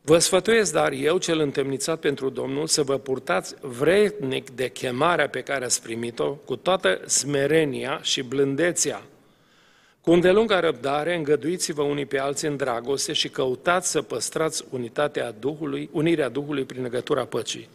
Vă 0.00 0.18
sfătuiesc, 0.18 0.72
dar 0.72 0.92
eu, 0.92 1.18
cel 1.18 1.38
întemnițat 1.38 2.00
pentru 2.00 2.30
Domnul, 2.30 2.66
să 2.66 2.82
vă 2.82 2.98
purtați 2.98 3.54
vrednic 3.60 4.50
de 4.50 4.68
chemarea 4.68 5.28
pe 5.28 5.40
care 5.40 5.64
ați 5.64 5.82
primit-o, 5.82 6.30
cu 6.34 6.56
toată 6.56 7.00
smerenia 7.06 7.98
și 8.02 8.22
blândețea. 8.22 9.02
Cu 10.00 10.12
îndelungă 10.12 10.58
răbdare, 10.58 11.14
îngăduiți-vă 11.14 11.82
unii 11.82 12.06
pe 12.06 12.18
alții 12.18 12.48
în 12.48 12.56
dragoste 12.56 13.12
și 13.12 13.28
căutați 13.28 13.90
să 13.90 14.02
păstrați 14.02 14.64
unitatea 14.70 15.34
Duhului, 15.38 15.88
unirea 15.92 16.28
Duhului 16.28 16.64
prin 16.64 16.82
legătura 16.82 17.24
păcii. 17.24 17.68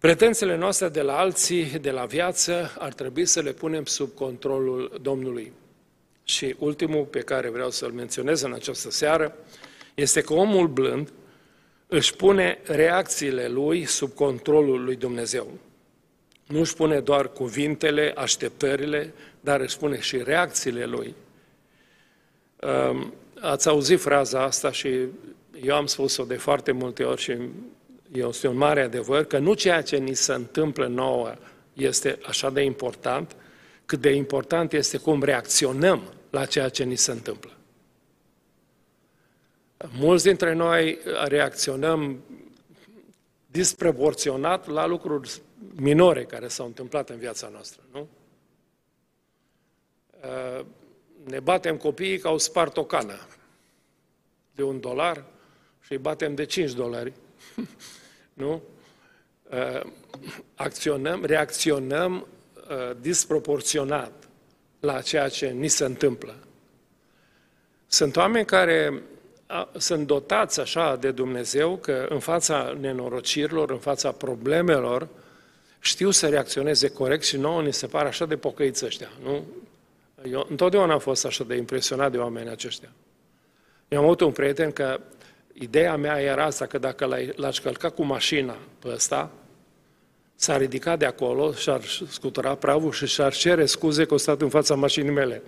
Pretențiile 0.00 0.56
noastre 0.56 0.88
de 0.88 1.00
la 1.00 1.18
alții, 1.18 1.64
de 1.64 1.90
la 1.90 2.04
viață, 2.04 2.76
ar 2.78 2.92
trebui 2.92 3.26
să 3.26 3.40
le 3.40 3.52
punem 3.52 3.84
sub 3.84 4.14
controlul 4.14 4.98
Domnului. 5.02 5.52
Și 6.24 6.54
ultimul 6.58 7.04
pe 7.04 7.20
care 7.20 7.48
vreau 7.48 7.70
să-l 7.70 7.92
menționez 7.92 8.40
în 8.40 8.52
această 8.52 8.90
seară 8.90 9.36
este 9.94 10.20
că 10.20 10.32
omul 10.32 10.68
blând 10.68 11.12
își 11.86 12.14
pune 12.14 12.58
reacțiile 12.64 13.48
lui 13.48 13.84
sub 13.84 14.14
controlul 14.14 14.84
lui 14.84 14.96
Dumnezeu. 14.96 15.50
Nu 16.46 16.58
își 16.58 16.74
pune 16.74 17.00
doar 17.00 17.32
cuvintele, 17.32 18.12
așteptările, 18.16 19.14
dar 19.40 19.60
își 19.60 19.78
pune 19.78 20.00
și 20.00 20.22
reacțiile 20.22 20.84
lui. 20.84 21.14
Ați 23.40 23.68
auzit 23.68 24.00
fraza 24.00 24.42
asta 24.42 24.72
și 24.72 24.88
eu 25.62 25.74
am 25.74 25.86
spus-o 25.86 26.24
de 26.24 26.36
foarte 26.36 26.72
multe 26.72 27.02
ori 27.02 27.20
și 27.20 27.36
este 28.12 28.48
un 28.48 28.56
mare 28.56 28.80
adevăr 28.80 29.24
că 29.24 29.38
nu 29.38 29.54
ceea 29.54 29.82
ce 29.82 29.96
ni 29.96 30.14
se 30.14 30.32
întâmplă 30.32 30.86
nouă 30.86 31.34
este 31.72 32.18
așa 32.26 32.50
de 32.50 32.62
important, 32.62 33.36
cât 33.86 34.00
de 34.00 34.10
important 34.10 34.72
este 34.72 34.98
cum 34.98 35.22
reacționăm 35.22 36.02
la 36.30 36.44
ceea 36.44 36.68
ce 36.68 36.84
ni 36.84 36.96
se 36.96 37.10
întâmplă. 37.10 37.50
Mulți 39.92 40.24
dintre 40.24 40.52
noi 40.52 40.98
reacționăm 41.24 42.24
disproporționat 43.46 44.66
la 44.66 44.86
lucruri 44.86 45.40
minore 45.74 46.24
care 46.24 46.48
s-au 46.48 46.66
întâmplat 46.66 47.10
în 47.10 47.16
viața 47.16 47.48
noastră, 47.48 47.82
nu? 47.92 48.08
Ne 51.24 51.40
batem 51.40 51.76
copiii 51.76 52.18
că 52.18 52.28
au 52.28 52.38
spart 52.38 52.76
o 52.76 52.84
cană 52.84 53.26
de 54.54 54.62
un 54.62 54.80
dolar 54.80 55.24
și 55.80 55.92
îi 55.92 55.98
batem 55.98 56.34
de 56.34 56.44
5 56.44 56.72
dolari 56.72 57.12
nu? 58.40 58.62
Uh, 59.50 59.80
acționăm, 60.54 61.24
reacționăm 61.24 62.26
uh, 62.70 62.96
disproporționat 63.00 64.12
la 64.80 65.00
ceea 65.00 65.28
ce 65.28 65.46
ni 65.46 65.68
se 65.68 65.84
întâmplă. 65.84 66.34
Sunt 67.86 68.16
oameni 68.16 68.44
care 68.44 69.02
sunt 69.76 70.06
dotați 70.06 70.60
așa 70.60 70.96
de 70.96 71.10
Dumnezeu 71.10 71.76
că 71.76 72.06
în 72.08 72.18
fața 72.18 72.76
nenorocirilor, 72.80 73.70
în 73.70 73.78
fața 73.78 74.12
problemelor, 74.12 75.08
știu 75.80 76.10
să 76.10 76.28
reacționeze 76.28 76.88
corect 76.88 77.22
și 77.22 77.36
nouă 77.36 77.62
ni 77.62 77.72
se 77.72 77.86
pare 77.86 78.08
așa 78.08 78.26
de 78.26 78.36
pocăiți 78.36 78.84
ăștia, 78.84 79.10
nu? 79.22 79.44
Eu 80.30 80.46
întotdeauna 80.50 80.92
am 80.92 80.98
fost 80.98 81.24
așa 81.24 81.44
de 81.44 81.56
impresionat 81.56 82.10
de 82.10 82.18
oamenii 82.18 82.50
aceștia. 82.50 82.88
Eu 83.88 83.98
am 83.98 84.04
avut 84.04 84.20
un 84.20 84.32
prieten 84.32 84.72
că 84.72 85.00
Ideea 85.62 85.96
mea 85.96 86.20
era 86.20 86.44
asta, 86.44 86.66
că 86.66 86.78
dacă 86.78 87.32
l-aș 87.34 87.60
călca 87.60 87.90
cu 87.90 88.02
mașina 88.02 88.56
pe 88.78 88.88
ăsta, 88.88 89.30
s-a 90.34 90.56
ridicat 90.56 90.98
de 90.98 91.04
acolo 91.04 91.52
și-ar 91.52 91.82
scutura 92.08 92.54
pravul 92.54 92.92
și 92.92 93.06
și-ar 93.06 93.32
cere 93.32 93.66
scuze 93.66 94.04
că 94.04 94.14
o 94.14 94.16
stat 94.16 94.40
în 94.40 94.48
fața 94.48 94.74
mașinii 94.74 95.10
mele. 95.10 95.42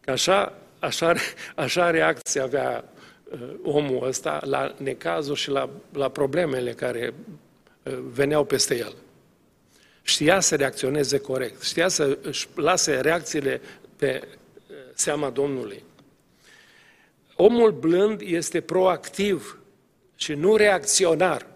Că 0.00 0.10
așa, 0.10 0.52
așa, 0.78 1.14
așa 1.54 1.90
reacție 1.90 2.40
avea 2.40 2.84
uh, 3.30 3.38
omul 3.62 4.06
ăsta 4.06 4.40
la 4.44 4.74
necazuri 4.76 5.38
și 5.38 5.50
la, 5.50 5.70
la 5.92 6.08
problemele 6.08 6.72
care 6.72 7.14
uh, 7.82 7.98
veneau 8.12 8.44
peste 8.44 8.76
el. 8.76 8.94
Știa 10.02 10.40
să 10.40 10.56
reacționeze 10.56 11.18
corect, 11.18 11.62
știa 11.62 11.88
să 11.88 12.18
își 12.22 12.48
lase 12.54 13.00
reacțiile 13.00 13.60
pe 13.96 14.20
uh, 14.24 14.76
seama 14.94 15.30
Domnului. 15.30 15.82
Omul 17.42 17.72
blând 17.72 18.20
este 18.20 18.60
proactiv 18.60 19.58
și 20.16 20.34
nu 20.34 20.56
reacționar. 20.56 21.46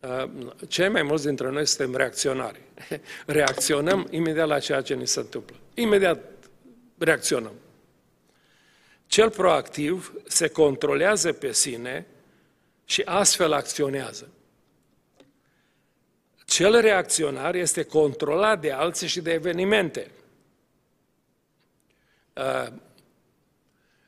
Uh, 0.00 0.24
cei 0.68 0.88
mai 0.88 1.02
mulți 1.02 1.26
dintre 1.26 1.50
noi 1.50 1.66
suntem 1.66 1.96
reacționari. 1.96 2.60
Reacționăm 3.26 4.06
imediat 4.10 4.46
la 4.46 4.58
ceea 4.58 4.80
ce 4.80 4.94
ni 4.94 5.06
se 5.06 5.20
întâmplă. 5.20 5.56
Imediat 5.74 6.20
reacționăm. 6.98 7.52
Cel 9.06 9.30
proactiv 9.30 10.12
se 10.26 10.48
controlează 10.48 11.32
pe 11.32 11.52
sine 11.52 12.06
și 12.84 13.02
astfel 13.04 13.52
acționează. 13.52 14.28
Cel 16.44 16.80
reacționar 16.80 17.54
este 17.54 17.82
controlat 17.82 18.60
de 18.60 18.72
alții 18.72 19.06
și 19.06 19.20
de 19.20 19.32
evenimente. 19.32 20.10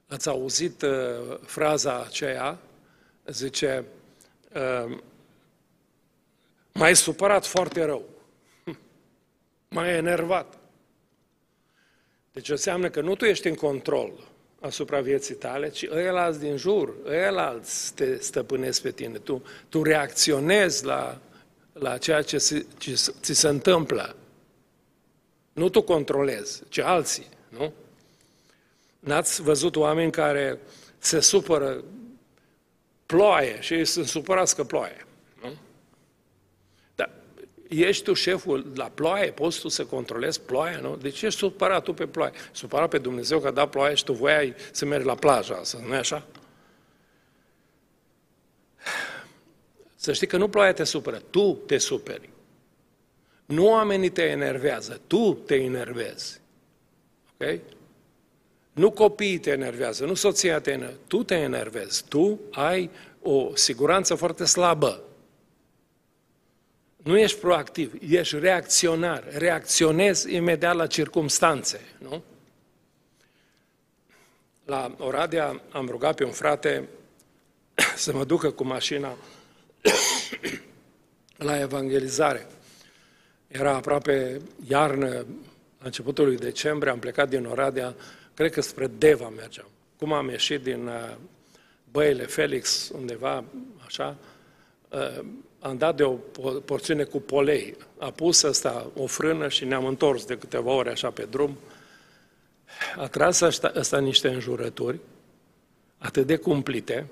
Uh, 0.08 0.14
ați 0.14 0.28
auzit 0.28 0.82
uh, 0.82 1.38
fraza 1.44 2.00
aceea, 2.00 2.58
zice, 3.26 3.84
M-ai 6.76 6.96
supărat 6.96 7.46
foarte 7.46 7.84
rău. 7.84 8.04
M-ai 9.74 9.96
enervat. 9.96 10.58
Deci 12.32 12.48
înseamnă 12.48 12.90
că 12.90 13.00
nu 13.00 13.14
tu 13.14 13.24
ești 13.24 13.48
în 13.48 13.54
control 13.54 14.12
asupra 14.60 15.00
vieții 15.00 15.34
tale, 15.34 15.68
ci 15.68 15.86
ăilalți 15.90 16.40
din 16.40 16.56
jur, 16.56 16.94
ăilalți 17.06 17.94
te 17.94 18.18
stăpânesc 18.20 18.82
pe 18.82 18.90
tine. 18.90 19.18
Tu, 19.18 19.42
tu 19.68 19.82
reacționezi 19.82 20.84
la, 20.84 21.18
la 21.72 21.98
ceea 21.98 22.22
ce, 22.22 22.38
si, 22.38 22.66
ce 22.78 22.94
ți 23.20 23.32
se 23.32 23.48
întâmplă. 23.48 24.16
Nu 25.52 25.68
tu 25.68 25.82
controlezi, 25.82 26.62
ci 26.68 26.78
alții, 26.78 27.26
nu? 27.48 27.72
N-ați 29.06 29.42
văzut 29.42 29.76
oameni 29.76 30.10
care 30.10 30.58
se 30.98 31.20
supără 31.20 31.84
ploaie 33.06 33.60
și 33.60 33.74
ei 33.74 33.84
sunt 33.84 34.06
supărați 34.06 34.56
că 34.56 34.64
ploaie 34.64 35.06
ești 37.68 38.04
tu 38.04 38.12
șeful 38.12 38.72
la 38.74 38.84
ploaie, 38.84 39.30
poți 39.30 39.60
tu 39.60 39.68
să 39.68 39.84
controlezi 39.84 40.40
ploaia, 40.40 40.78
nu? 40.78 40.96
De 40.96 41.08
ce 41.08 41.26
ești 41.26 41.38
supărat 41.38 41.82
tu 41.82 41.92
pe 41.92 42.06
ploaie? 42.06 42.32
Supărat 42.52 42.88
pe 42.88 42.98
Dumnezeu 42.98 43.40
că 43.40 43.46
a 43.46 43.50
dat 43.50 43.70
ploaie 43.70 43.94
și 43.94 44.04
tu 44.04 44.12
voiai 44.12 44.54
să 44.72 44.84
mergi 44.84 45.06
la 45.06 45.14
plajă 45.14 45.54
asta, 45.54 45.78
nu-i 45.86 45.96
așa? 45.96 46.26
Să 49.94 50.12
știi 50.12 50.26
că 50.26 50.36
nu 50.36 50.48
ploaia 50.48 50.72
te 50.72 50.84
supără, 50.84 51.22
tu 51.30 51.58
te 51.66 51.78
superi. 51.78 52.30
Nu 53.46 53.66
oamenii 53.66 54.10
te 54.10 54.22
enervează, 54.22 55.00
tu 55.06 55.32
te 55.46 55.54
enervezi. 55.54 56.40
Ok? 57.38 57.58
Nu 58.76 58.90
copiii 58.90 59.38
te 59.38 59.50
enervează, 59.50 60.04
nu 60.04 60.14
soția 60.14 60.60
te 60.60 60.70
enervează, 60.70 61.00
tu 61.06 61.22
te 61.22 61.34
enervezi. 61.34 62.04
Tu 62.08 62.40
ai 62.50 62.90
o 63.22 63.50
siguranță 63.54 64.14
foarte 64.14 64.44
slabă 64.44 65.02
nu 67.06 67.18
ești 67.18 67.38
proactiv, 67.38 67.92
ești 68.08 68.38
reacționar, 68.38 69.24
reacționezi 69.36 70.34
imediat 70.34 70.74
la 70.74 70.86
circumstanțe, 70.86 71.80
nu? 71.98 72.22
La 74.64 74.94
Oradea 74.98 75.62
am 75.70 75.88
rugat 75.88 76.16
pe 76.16 76.24
un 76.24 76.30
frate 76.30 76.88
să 78.04 78.12
mă 78.12 78.24
ducă 78.24 78.50
cu 78.50 78.64
mașina 78.64 79.16
la 81.48 81.60
evangelizare. 81.60 82.46
Era 83.48 83.74
aproape 83.74 84.40
iarnă, 84.68 85.08
la 85.78 85.84
începutul 85.84 86.24
lui 86.24 86.36
decembrie, 86.36 86.92
am 86.92 86.98
plecat 86.98 87.28
din 87.28 87.44
Oradea, 87.44 87.94
cred 88.36 88.52
că 88.52 88.60
spre 88.60 88.86
Deva 88.86 89.28
mergeam. 89.28 89.66
Cum 89.98 90.12
am 90.12 90.28
ieșit 90.28 90.62
din 90.62 90.86
uh, 90.86 91.14
băile 91.90 92.24
Felix, 92.26 92.90
undeva, 92.94 93.44
așa, 93.86 94.16
uh, 94.88 95.24
am 95.58 95.76
dat 95.76 95.96
de 95.96 96.02
o 96.02 96.12
porțiune 96.64 97.04
cu 97.04 97.20
polei. 97.20 97.76
A 97.98 98.10
pus 98.10 98.42
ăsta 98.42 98.90
o 98.96 99.06
frână 99.06 99.48
și 99.48 99.64
ne-am 99.64 99.86
întors 99.86 100.24
de 100.24 100.38
câteva 100.38 100.70
ore 100.70 100.90
așa 100.90 101.10
pe 101.10 101.26
drum. 101.30 101.58
A 102.96 103.06
tras 103.06 103.40
ăsta, 103.40 103.72
ăsta 103.74 103.98
niște 103.98 104.28
înjurături 104.28 104.98
atât 105.98 106.26
de 106.26 106.36
cumplite. 106.36 107.06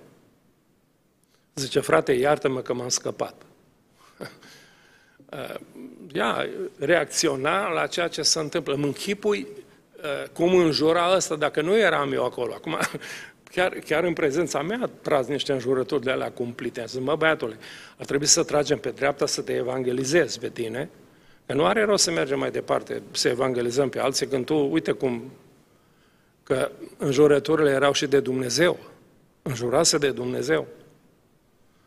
Zice, 1.55 1.81
frate, 1.81 2.13
iartă-mă 2.13 2.61
că 2.61 2.73
m-am 2.73 2.89
scăpat. 2.89 3.35
Ea 6.13 6.49
reacționa 6.79 7.69
la 7.69 7.87
ceea 7.87 8.09
ce 8.09 8.23
se 8.23 8.39
întâmplă. 8.39 8.75
Mă 8.75 8.85
închipui 8.87 9.41
uh, 9.41 9.64
cum 10.33 10.55
înjura 10.55 11.15
ăsta, 11.17 11.37
dacă 11.37 11.61
nu 11.61 11.79
eram 11.79 12.13
eu 12.13 12.25
acolo. 12.25 12.53
Acum 12.55 12.79
chiar, 13.55 13.73
chiar 13.73 14.05
în 14.05 14.13
prezența 14.13 14.63
mea 14.63 14.79
a 14.83 14.91
tras 15.03 15.27
niște 15.27 15.53
înjurături 15.53 16.03
de 16.03 16.11
alea 16.11 16.31
cumplite. 16.31 16.85
Zic, 16.87 17.01
mă 17.01 17.17
băiatule, 17.17 17.57
ar 17.99 18.05
trebui 18.05 18.27
să 18.27 18.43
tragem 18.43 18.79
pe 18.79 18.91
dreapta 18.91 19.27
să 19.27 19.43
te 19.43 19.53
evangelizezi 19.53 20.39
pe 20.39 20.49
tine, 20.49 20.91
că 21.47 21.55
nu 21.55 21.65
are 21.65 21.85
rost 21.85 22.05
să 22.05 22.11
mergem 22.11 22.39
mai 22.39 22.51
departe, 22.51 23.03
să 23.11 23.29
evangelizăm 23.29 23.89
pe 23.89 24.01
alții, 24.01 24.27
când 24.27 24.45
tu, 24.45 24.69
uite 24.71 24.93
cum, 24.93 25.33
că 26.43 26.71
înjurăturile 26.99 27.71
erau 27.71 27.93
și 27.93 28.07
de 28.07 28.21
Dumnezeu, 28.21 28.79
înjurase 29.43 29.99
de 29.99 30.11
Dumnezeu. 30.11 30.67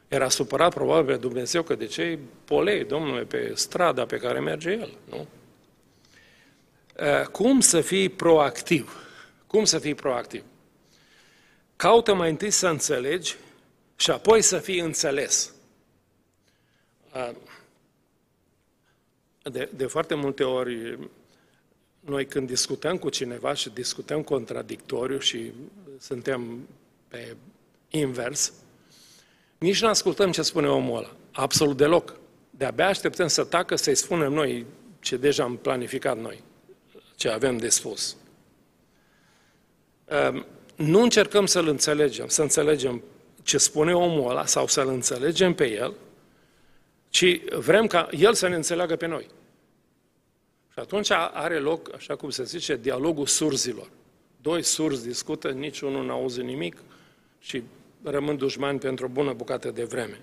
Era 0.08 0.30
supărat 0.30 0.74
probabil 0.74 1.14
pe 1.14 1.20
Dumnezeu 1.20 1.62
că 1.64 1.76
de 1.76 1.86
ce 1.86 2.20
polei, 2.46 2.84
domnule, 2.84 3.22
pe 3.22 3.52
strada 3.56 4.06
pe 4.06 4.18
care 4.18 4.40
merge 4.40 4.70
el, 4.70 4.94
nu? 5.10 5.28
Cum 7.32 7.60
să 7.60 7.82
fii 7.82 8.10
proactiv? 8.10 9.06
Cum 9.48 9.66
să 9.66 9.80
fii 9.80 9.96
proactiv? 9.96 10.44
Caută 11.76 12.14
mai 12.14 12.30
întâi 12.30 12.52
să 12.52 12.68
înțelegi 12.68 13.36
și 13.96 14.12
apoi 14.12 14.42
să 14.42 14.58
fii 14.58 14.80
înțeles. 14.80 15.54
De, 19.42 19.70
de 19.76 19.86
foarte 19.86 20.16
multe 20.16 20.44
ori, 20.44 21.00
noi 22.00 22.26
când 22.26 22.48
discutăm 22.48 22.98
cu 22.98 23.10
cineva 23.10 23.54
și 23.54 23.70
discutăm 23.70 24.24
contradictoriu 24.24 25.20
și 25.20 25.52
suntem 26.00 26.68
pe 27.08 27.36
invers, 27.90 28.54
nici 29.58 29.82
nu 29.82 29.88
ascultăm 29.88 30.32
ce 30.32 30.42
spune 30.42 30.68
omul 30.68 30.98
ăla. 30.98 31.16
Absolut 31.32 31.78
deloc. 31.78 32.16
De-abia 32.50 32.88
așteptăm 32.88 33.28
să 33.28 33.44
tacă, 33.44 33.76
să-i 33.76 33.96
spunem 33.96 34.34
noi 34.34 34.66
ce 35.00 35.18
deja 35.18 35.44
am 35.44 35.58
planificat 35.58 36.18
noi, 36.18 36.44
ce 37.18 37.30
avem 37.30 37.58
de 37.58 37.70
spus 37.70 38.16
nu 40.76 41.02
încercăm 41.02 41.46
să-l 41.46 41.68
înțelegem, 41.68 42.28
să 42.28 42.42
înțelegem 42.42 43.04
ce 43.44 43.58
spune 43.58 43.94
omul 43.94 44.30
ăla 44.30 44.46
sau 44.46 44.68
să-l 44.68 44.88
înțelegem 44.88 45.54
pe 45.54 45.72
el, 45.72 45.94
ci 47.10 47.42
vrem 47.44 47.88
ca 47.88 48.08
el 48.12 48.34
să 48.34 48.48
ne 48.48 48.56
înțeleagă 48.56 48.96
pe 48.96 49.06
noi. 49.06 49.28
Și 50.72 50.80
atunci 50.80 51.12
are 51.12 51.60
loc, 51.60 51.94
așa 51.96 52.16
cum 52.16 52.30
se 52.30 52.44
zice, 52.44 52.76
dialogul 52.76 53.26
surzilor. 53.26 53.90
Doi 54.42 54.64
surzi 54.64 55.08
discută, 55.08 55.50
niciunul 55.50 56.06
nu 56.06 56.12
auzi 56.12 56.42
nimic 56.42 56.78
și 57.40 57.64
rămân 58.04 58.38
dușmani 58.38 58.80
pentru 58.80 59.06
o 59.06 59.10
bună 59.10 59.34
bucată 59.34 59.72
de 59.72 59.84
vreme. 59.84 60.22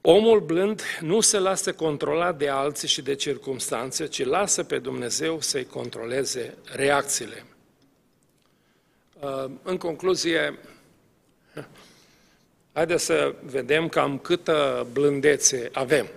Omul 0.00 0.40
blând 0.40 0.82
nu 1.00 1.20
se 1.20 1.38
lasă 1.38 1.72
controlat 1.72 2.38
de 2.38 2.48
alții 2.48 2.88
și 2.88 3.02
de 3.02 3.14
circumstanțe, 3.14 4.06
ci 4.06 4.24
lasă 4.24 4.64
pe 4.64 4.78
Dumnezeu 4.78 5.40
să-i 5.40 5.64
controleze 5.64 6.54
reacțiile. 6.64 7.44
Uh, 9.20 9.44
în 9.62 9.76
concluzie, 9.76 10.58
haideți 12.72 13.04
să 13.04 13.34
vedem 13.42 13.88
cam 13.88 14.18
câtă 14.18 14.86
blândețe 14.92 15.68
avem. 15.72 16.08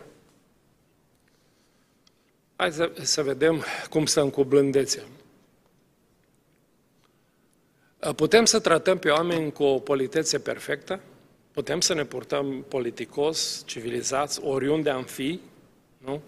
Hai 2.55 2.71
să, 2.71 2.91
să 3.01 3.23
vedem 3.23 3.63
cum 3.89 4.05
stăm 4.05 4.29
cu 4.29 4.43
blândețea. 4.43 5.03
Uh, 7.99 8.15
putem 8.15 8.45
să 8.45 8.59
tratăm 8.59 8.97
pe 8.97 9.09
oameni 9.09 9.51
cu 9.51 9.63
o 9.63 9.79
politețe 9.79 10.39
perfectă? 10.39 10.99
Putem 11.51 11.81
să 11.81 11.93
ne 11.93 12.05
purtăm 12.05 12.65
politicos, 12.67 13.63
civilizați, 13.65 14.39
oriunde 14.43 14.89
am 14.89 15.03
fi? 15.03 15.39
Nu? 15.97 16.21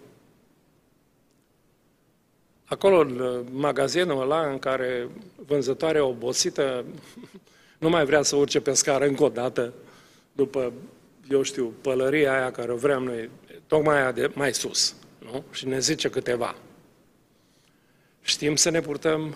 Acolo, 2.64 2.98
în 2.98 3.44
magazinul 3.52 4.20
ăla 4.20 4.50
în 4.50 4.58
care 4.58 5.08
vânzătoarea 5.46 6.04
obosită 6.04 6.84
nu 7.78 7.88
mai 7.88 8.04
vrea 8.04 8.22
să 8.22 8.36
urce 8.36 8.60
pe 8.60 8.72
scară 8.72 9.06
încă 9.06 9.22
o 9.22 9.28
dată 9.28 9.72
după 10.32 10.72
eu 11.30 11.42
știu, 11.42 11.74
pălăria 11.80 12.32
aia 12.32 12.50
care 12.50 12.72
o 12.72 12.76
vrem 12.76 13.02
noi, 13.02 13.30
tocmai 13.66 13.96
aia 13.96 14.12
de 14.12 14.30
mai 14.34 14.54
sus, 14.54 14.94
nu? 15.18 15.44
Și 15.50 15.66
ne 15.66 15.78
zice 15.78 16.10
câteva. 16.10 16.56
Știm 18.22 18.56
să 18.56 18.70
ne 18.70 18.80
purtăm 18.80 19.34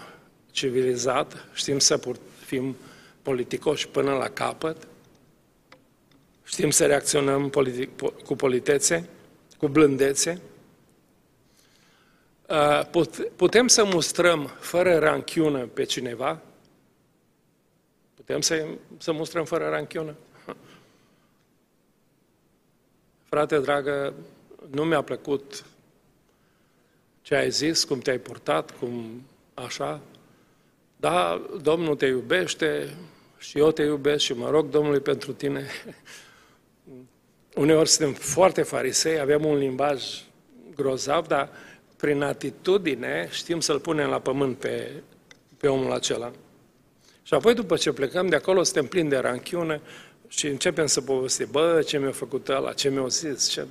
civilizat, 0.51 1.47
știm 1.53 1.79
să 1.79 1.99
purt, 1.99 2.21
fim 2.45 2.77
politicoși 3.23 3.89
până 3.89 4.13
la 4.13 4.29
capăt, 4.29 4.87
știm 6.49 6.71
să 6.71 6.87
reacționăm 6.87 7.51
politic, 7.51 7.91
cu 8.25 8.37
politețe, 8.37 9.09
cu 9.59 9.69
blândețe, 9.69 10.41
putem 13.37 13.69
să 13.69 13.85
mustrăm 13.85 14.47
fără 14.61 14.99
ranchiună 14.99 15.67
pe 15.67 15.85
cineva? 15.85 16.41
Putem 18.15 18.41
să, 18.41 18.67
să 18.99 19.13
mustrăm 19.13 19.45
fără 19.45 19.69
ranchiună? 19.69 20.15
Frate 23.31 23.59
dragă, 23.59 24.15
nu 24.71 24.85
mi-a 24.85 25.03
plăcut 25.03 25.65
ce 27.23 27.35
ai 27.35 27.51
zis, 27.51 27.85
cum 27.85 27.99
te-ai 27.99 28.19
purtat, 28.19 28.79
cum 28.79 29.23
așa. 29.55 30.01
Da, 30.97 31.47
Domnul 31.63 31.97
te 31.97 32.07
iubește 32.07 32.97
și 33.39 33.59
eu 33.59 33.71
te 33.71 33.83
iubesc 33.83 34.25
și 34.25 34.33
mă 34.33 34.51
rog 34.51 34.69
Domnului 34.69 35.01
pentru 35.01 35.33
tine. 35.33 35.67
Uneori 37.55 37.89
suntem 37.89 38.15
foarte 38.15 38.63
farisei, 38.63 39.21
avem 39.21 39.45
un 39.45 39.57
limbaj 39.57 40.05
grozav, 40.75 41.27
dar 41.27 41.51
prin 41.97 42.23
atitudine 42.23 43.29
știm 43.31 43.61
să-l 43.61 43.81
punem 43.81 44.09
la 44.09 44.19
pământ 44.19 44.59
pe, 44.59 44.93
pe 45.57 45.69
omul 45.69 45.93
acela. 45.93 46.33
Și 47.23 47.35
apoi, 47.35 47.55
după 47.55 47.77
ce 47.77 47.93
plecăm 47.93 48.29
de 48.29 48.37
acolo, 48.37 48.63
suntem 48.63 48.87
plini 48.87 49.09
de 49.09 49.17
ranchiune 49.17 49.81
și 50.29 50.47
începem 50.47 50.87
să 50.87 51.01
povestim, 51.01 51.49
bă, 51.51 51.83
ce 51.87 51.99
mi-a 51.99 52.11
făcut 52.11 52.49
ăla, 52.49 52.73
ce 52.73 52.89
mi-a 52.89 53.07
zis, 53.07 53.49
ce... 53.49 53.67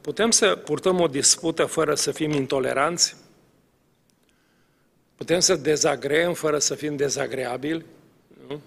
Putem 0.00 0.30
să 0.30 0.56
purtăm 0.64 1.00
o 1.00 1.06
dispută 1.06 1.64
fără 1.64 1.94
să 1.94 2.10
fim 2.10 2.30
intoleranți? 2.30 3.16
Putem 5.20 5.40
să 5.40 5.56
dezagreăm 5.56 6.34
fără 6.34 6.58
să 6.58 6.74
fim 6.74 6.96
dezagreabili? 6.96 7.84
Nu? 8.48 8.60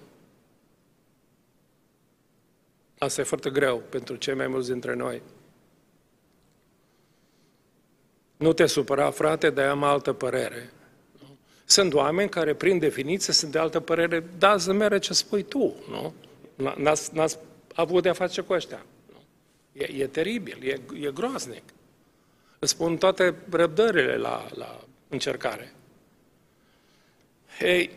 Asta 2.98 3.22
e 3.22 3.24
foarte 3.24 3.50
greu 3.50 3.78
pentru 3.78 4.16
cei 4.16 4.34
mai 4.34 4.48
mulți 4.48 4.72
dintre 4.72 4.94
noi. 4.94 5.22
Nu 8.38 8.54
te 8.54 8.66
supăra, 8.66 9.12
frate, 9.12 9.50
dar 9.50 9.70
am 9.70 9.84
altă 9.84 10.14
părere. 10.14 10.72
Sunt 11.66 11.94
oameni 11.94 12.30
care, 12.30 12.54
prin 12.54 12.80
definiție, 12.80 13.34
sunt 13.34 13.52
de 13.52 13.60
altă 13.60 13.80
părere, 13.80 14.24
da, 14.38 14.56
zămere 14.56 15.00
ce 15.00 15.14
spui 15.14 15.44
tu, 15.44 15.76
nu? 15.90 16.14
N-ați, 16.76 17.16
n-ați 17.16 17.38
avut 17.76 18.04
de-a 18.04 18.14
face 18.14 18.42
cu 18.42 18.54
ăștia. 18.54 18.86
Nu? 19.12 19.22
E, 19.82 20.04
e 20.04 20.08
teribil, 20.08 20.58
e, 20.64 20.80
e 21.08 21.12
groaznic. 21.12 21.64
Îți 22.60 22.72
spun 22.72 22.98
toate 22.98 23.36
răbdările 23.50 24.18
la, 24.18 24.48
la 24.56 24.84
încercare. 25.10 25.74
Ei, 27.60 27.90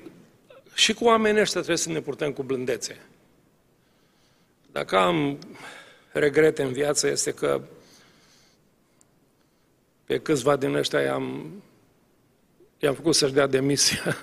și 0.75 0.95
cu 0.95 1.05
oamenii 1.05 1.41
ăștia 1.41 1.61
trebuie 1.61 1.77
să 1.85 1.91
ne 1.91 2.01
purtăm 2.01 2.33
cu 2.33 2.43
blândețe. 2.43 3.07
Dacă 4.73 4.97
am 4.97 5.39
regrete 6.13 6.63
în 6.63 6.73
viață, 6.73 7.07
este 7.07 7.33
că 7.33 7.63
pe 10.05 10.19
câțiva 10.19 10.57
din 10.57 10.75
ăștia 10.75 11.01
i-am, 11.01 11.53
i-am 12.79 12.95
făcut 12.95 13.15
să-și 13.15 13.33
dea 13.33 13.47
demisia. 13.47 14.03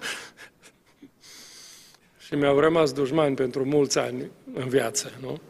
și 2.25 2.35
mi-au 2.35 2.59
rămas 2.59 2.93
dușmani 2.93 3.35
pentru 3.35 3.65
mulți 3.65 3.99
ani 3.99 4.31
în 4.53 4.69
viață, 4.69 5.11
nu? 5.21 5.41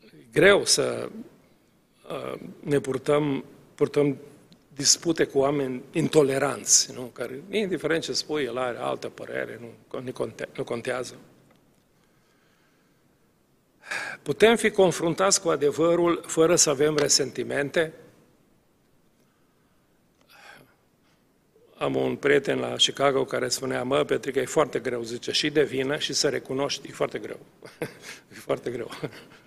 E 0.00 0.26
greu 0.32 0.64
să 0.64 1.08
uh, 2.10 2.40
ne 2.60 2.78
purtăm, 2.80 3.44
purtăm 3.74 4.16
dispute 4.80 5.24
cu 5.24 5.38
oameni 5.38 5.82
intoleranți, 5.92 6.92
nu? 6.92 7.02
care, 7.02 7.42
indiferent 7.50 8.02
ce 8.02 8.12
spui, 8.12 8.44
el 8.44 8.58
are 8.58 8.78
altă 8.78 9.08
părere, 9.08 9.60
nu, 9.60 10.00
nu 10.54 10.64
contează. 10.64 11.14
Putem 14.22 14.56
fi 14.56 14.70
confruntați 14.70 15.40
cu 15.40 15.48
adevărul 15.48 16.22
fără 16.26 16.56
să 16.56 16.70
avem 16.70 16.96
resentimente? 16.96 17.92
Am 21.78 21.94
un 21.94 22.16
prieten 22.16 22.58
la 22.58 22.74
Chicago 22.74 23.24
care 23.24 23.48
spunea, 23.48 23.82
mă, 23.82 24.04
Petrică, 24.04 24.38
e 24.38 24.44
foarte 24.44 24.78
greu, 24.78 25.02
zice, 25.02 25.32
și 25.32 25.50
de 25.50 25.64
vină 25.64 25.98
și 25.98 26.12
să 26.12 26.28
recunoști, 26.28 26.88
e 26.88 26.92
foarte 26.92 27.18
greu. 27.18 27.38
e 28.32 28.34
foarte 28.34 28.70
greu. 28.70 28.90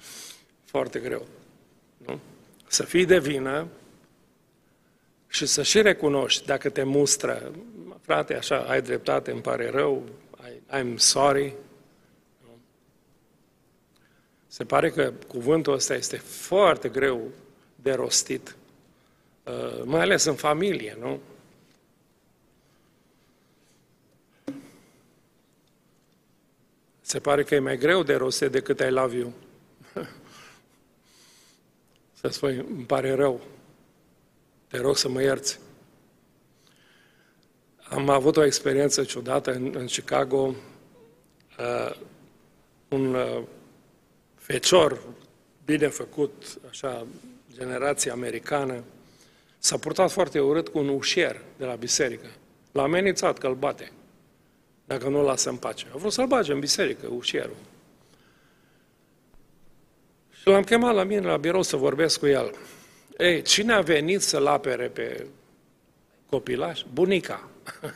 foarte 0.74 1.00
greu. 1.00 1.26
Nu? 1.98 2.20
Să 2.68 2.84
fii 2.84 3.06
de 3.06 3.20
vină 3.20 3.68
și 5.34 5.46
să 5.46 5.64
și 5.64 5.82
recunoști 5.82 6.46
dacă 6.46 6.70
te 6.70 6.84
mustră, 6.84 7.52
frate, 8.02 8.36
așa, 8.36 8.58
ai 8.58 8.82
dreptate, 8.82 9.32
îmi 9.32 9.42
pare 9.42 9.70
rău, 9.70 10.04
I'm 10.70 10.96
sorry. 10.96 11.54
Se 14.48 14.64
pare 14.64 14.90
că 14.90 15.14
cuvântul 15.28 15.74
ăsta 15.74 15.94
este 15.94 16.18
foarte 16.18 16.90
greu 16.90 17.32
de 17.76 17.94
rostit, 17.94 18.56
uh, 19.44 19.82
mai 19.84 20.02
ales 20.02 20.24
în 20.24 20.36
familie, 20.36 20.98
nu? 21.00 21.20
Se 27.02 27.20
pare 27.20 27.44
că 27.44 27.56
e 27.56 27.60
mai 27.60 27.78
greu 27.78 28.04
de 28.04 28.16
rostit 28.16 28.52
decât 28.52 28.80
I 28.80 28.90
love 28.90 29.18
you. 29.18 29.34
Să 32.22 32.28
spui, 32.28 32.56
îmi 32.56 32.86
pare 32.86 33.14
rău. 33.14 33.42
Te 34.74 34.80
rog 34.80 34.98
să 34.98 35.10
mă 35.10 35.22
ierți. 35.22 35.60
Am 37.90 38.10
avut 38.10 38.38
o 38.38 38.46
experiență 38.46 39.04
ciudată 39.04 39.54
în, 39.54 39.74
în 39.76 39.86
Chicago. 39.86 40.56
Uh, 41.60 41.96
un 42.88 43.14
uh, 43.14 43.44
fecior 44.36 45.02
bine 45.66 45.88
făcut, 45.88 46.60
așa, 46.70 47.06
generație 47.52 48.12
americană, 48.12 48.84
s-a 49.58 49.78
purtat 49.78 50.12
foarte 50.12 50.40
urât 50.40 50.68
cu 50.68 50.78
un 50.78 50.88
ușier 50.88 51.42
de 51.58 51.66
la 51.66 51.76
biserică. 51.76 52.28
L-a 52.72 52.84
amenințat 52.84 53.38
că 53.38 53.48
îl 53.48 53.56
bate, 53.56 53.92
dacă 54.86 55.10
nu 55.10 55.22
l 55.22 55.26
lasă 55.26 55.50
în 55.50 55.58
pace. 55.58 55.86
A 55.94 55.98
vrut 55.98 56.12
să-l 56.12 56.28
bage 56.28 56.52
în 56.52 56.60
biserică, 56.60 57.08
ușierul. 57.08 57.58
Și 60.32 60.48
l-am 60.48 60.64
chemat 60.64 60.96
la 60.96 61.04
mine 61.04 61.28
la 61.28 61.38
birou 61.38 61.62
să 61.62 61.76
vorbesc 61.76 62.20
cu 62.20 62.28
el. 62.28 62.56
Ei, 63.18 63.42
cine 63.42 63.74
a 63.74 63.82
venit 63.82 64.22
să-l 64.22 64.48
apere 64.48 64.88
pe 64.88 65.26
copilaș? 66.30 66.84
Bunica. 66.94 67.48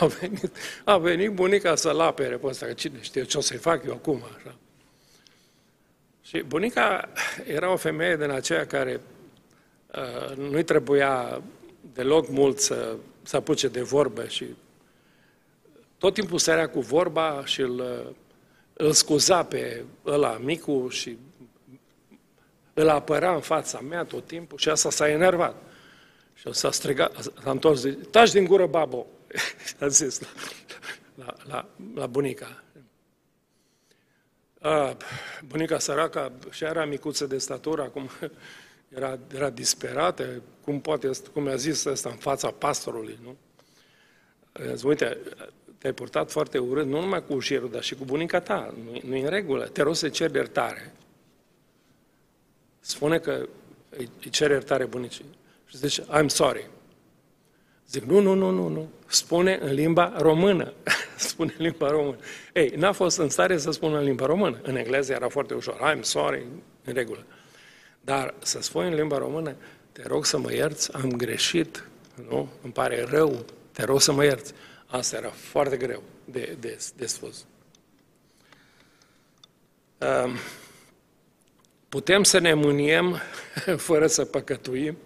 A 0.00 0.06
venit, 0.06 0.50
a 0.84 0.98
venit 0.98 1.30
bunica 1.30 1.74
să-l 1.74 2.00
apere 2.00 2.36
pe 2.36 2.46
ăsta, 2.46 2.66
că 2.66 2.72
cine 2.72 2.98
știe 3.00 3.24
ce 3.24 3.38
o 3.38 3.40
să-i 3.40 3.56
fac 3.56 3.84
eu 3.84 3.92
acum, 3.92 4.22
așa. 4.36 4.54
Și 6.22 6.38
bunica 6.38 7.08
era 7.46 7.72
o 7.72 7.76
femeie 7.76 8.16
din 8.16 8.30
aceea 8.30 8.66
care 8.66 9.00
uh, 9.94 10.36
nu-i 10.36 10.62
trebuia 10.62 11.42
deloc 11.94 12.28
mult 12.28 12.58
să, 12.58 12.96
să 13.22 13.36
apuce 13.36 13.68
de 13.68 13.82
vorbă 13.82 14.26
și 14.26 14.46
tot 15.98 16.14
timpul 16.14 16.38
sărea 16.38 16.68
cu 16.68 16.80
vorba 16.80 17.42
și 17.44 17.60
îl, 17.60 18.06
îl 18.72 18.92
scuza 18.92 19.44
pe 19.44 19.84
ăla 20.06 20.38
micu 20.42 20.88
și 20.88 21.18
îl 22.78 22.88
apăra 22.88 23.34
în 23.34 23.40
fața 23.40 23.80
mea 23.80 24.04
tot 24.04 24.26
timpul 24.26 24.58
și 24.58 24.68
asta 24.68 24.90
s-a 24.90 25.08
enervat. 25.08 25.62
Și 26.34 26.52
s-a 26.52 26.70
strigat, 26.70 27.32
s-a 27.42 27.50
întors, 27.50 27.84
taci 28.10 28.30
din 28.30 28.44
gură, 28.44 28.66
babo, 28.66 29.06
a 29.80 29.86
zis 29.86 30.20
la, 30.20 30.28
la, 31.14 31.34
la, 31.48 31.68
la 31.94 32.06
bunica. 32.06 32.62
A, 34.60 34.96
bunica 35.46 35.78
săraca 35.78 36.32
și 36.50 36.64
era 36.64 36.84
micuță 36.84 37.26
de 37.26 37.38
statură, 37.38 37.82
acum 37.82 38.10
era, 38.96 39.18
era 39.34 39.50
disperată, 39.50 40.42
cum 40.64 40.80
poate, 40.80 41.10
cum 41.32 41.48
a 41.48 41.56
zis 41.56 41.84
ăsta 41.84 42.08
în 42.08 42.16
fața 42.16 42.50
pastorului, 42.50 43.18
nu? 43.22 43.36
Zis, 44.72 44.82
uite, 44.82 45.18
te-ai 45.78 45.92
purtat 45.92 46.30
foarte 46.30 46.58
urât, 46.58 46.86
nu 46.86 47.00
numai 47.00 47.24
cu 47.24 47.32
ușierul, 47.32 47.70
dar 47.70 47.82
și 47.82 47.94
cu 47.94 48.04
bunica 48.04 48.40
ta, 48.40 48.74
nu, 48.84 49.00
nu 49.04 49.16
în 49.16 49.28
regulă, 49.28 49.66
te 49.66 49.82
rog 49.82 49.94
să 49.94 50.08
ceri 50.08 50.34
iertare. 50.34 50.92
Spune 52.86 53.18
că 53.18 53.48
îi 53.90 54.30
cere 54.30 54.52
iertare 54.52 54.84
bunicii. 54.84 55.24
Și 55.66 55.76
zice, 55.76 56.02
I'm 56.02 56.26
sorry. 56.26 56.70
Zic, 57.88 58.02
nu, 58.02 58.20
nu, 58.20 58.34
nu, 58.34 58.50
nu, 58.50 58.68
nu. 58.68 58.88
Spune 59.06 59.58
în 59.62 59.72
limba 59.72 60.14
română. 60.16 60.72
spune 61.16 61.54
în 61.58 61.64
limba 61.64 61.90
română. 61.90 62.16
Ei, 62.52 62.72
n-a 62.76 62.92
fost 62.92 63.18
în 63.18 63.28
stare 63.28 63.58
să 63.58 63.70
spună 63.70 63.98
în 63.98 64.04
limba 64.04 64.26
română. 64.26 64.60
În 64.62 64.76
engleză 64.76 65.12
era 65.12 65.28
foarte 65.28 65.54
ușor. 65.54 65.94
I'm 65.94 66.00
sorry, 66.00 66.46
în 66.84 66.94
regulă. 66.94 67.24
Dar 68.00 68.34
să 68.38 68.60
spui 68.60 68.86
în 68.86 68.94
limba 68.94 69.18
română, 69.18 69.54
te 69.92 70.02
rog 70.06 70.24
să 70.24 70.38
mă 70.38 70.52
ierți, 70.52 70.92
am 70.92 71.10
greșit, 71.10 71.88
nu? 72.28 72.48
Îmi 72.62 72.72
pare 72.72 73.04
rău, 73.08 73.44
te 73.72 73.84
rog 73.84 74.00
să 74.00 74.12
mă 74.12 74.24
ierți. 74.24 74.52
Asta 74.86 75.16
era 75.16 75.30
foarte 75.30 75.76
greu 75.76 76.02
de, 76.24 76.56
de, 76.60 76.78
de 76.96 77.06
spus. 77.06 77.44
Um, 79.98 80.36
putem 81.88 82.22
să 82.22 82.38
ne 82.38 82.54
mâniem 82.54 83.20
fără 83.88 84.06
să 84.06 84.24
păcătuim? 84.24 84.96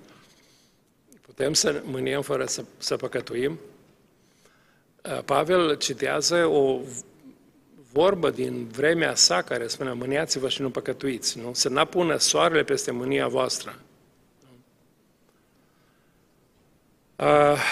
Putem 1.20 1.52
să 1.52 1.82
mâniem 1.84 2.22
fără 2.22 2.44
să, 2.44 2.64
să 2.78 2.96
păcătuim? 2.96 3.60
Uh, 5.04 5.22
Pavel 5.24 5.76
citează 5.76 6.46
o 6.46 6.80
vorbă 7.92 8.30
din 8.30 8.66
vremea 8.66 9.14
sa 9.14 9.42
care 9.42 9.66
spune 9.66 9.92
mâniați-vă 9.92 10.48
și 10.48 10.60
nu 10.60 10.70
păcătuiți, 10.70 11.38
nu? 11.38 11.50
Să 11.54 11.68
n-apună 11.68 12.16
soarele 12.16 12.62
peste 12.62 12.90
mânia 12.90 13.28
voastră. 13.28 13.78
Uh, 17.16 17.62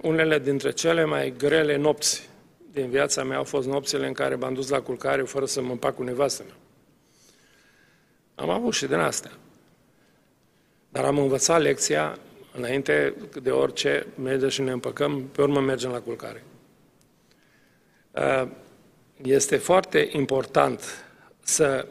unele 0.00 0.38
dintre 0.38 0.72
cele 0.72 1.04
mai 1.04 1.34
grele 1.36 1.76
nopți 1.76 2.28
din 2.72 2.90
viața 2.90 3.24
mea 3.24 3.36
au 3.36 3.44
fost 3.44 3.66
nopțile 3.66 4.06
în 4.06 4.12
care 4.12 4.34
m-am 4.34 4.54
dus 4.54 4.68
la 4.68 4.80
culcare 4.80 5.22
fără 5.22 5.46
să 5.46 5.62
mă 5.62 5.70
împac 5.70 5.94
cu 5.94 6.02
nevastă 6.02 6.42
mea. 6.46 6.56
Am 8.34 8.50
avut 8.50 8.72
și 8.72 8.86
din 8.86 8.98
astea. 8.98 9.32
Dar 10.88 11.04
am 11.04 11.18
învățat 11.18 11.60
lecția 11.60 12.18
înainte 12.52 13.14
de 13.42 13.50
orice 13.50 14.06
merge 14.22 14.48
și 14.48 14.62
ne 14.62 14.70
împăcăm, 14.70 15.28
pe 15.32 15.42
urmă 15.42 15.60
mergem 15.60 15.90
la 15.90 16.00
culcare. 16.00 16.44
Uh, 18.10 18.48
este 19.22 19.56
foarte 19.56 20.08
important 20.12 21.04
să 21.40 21.86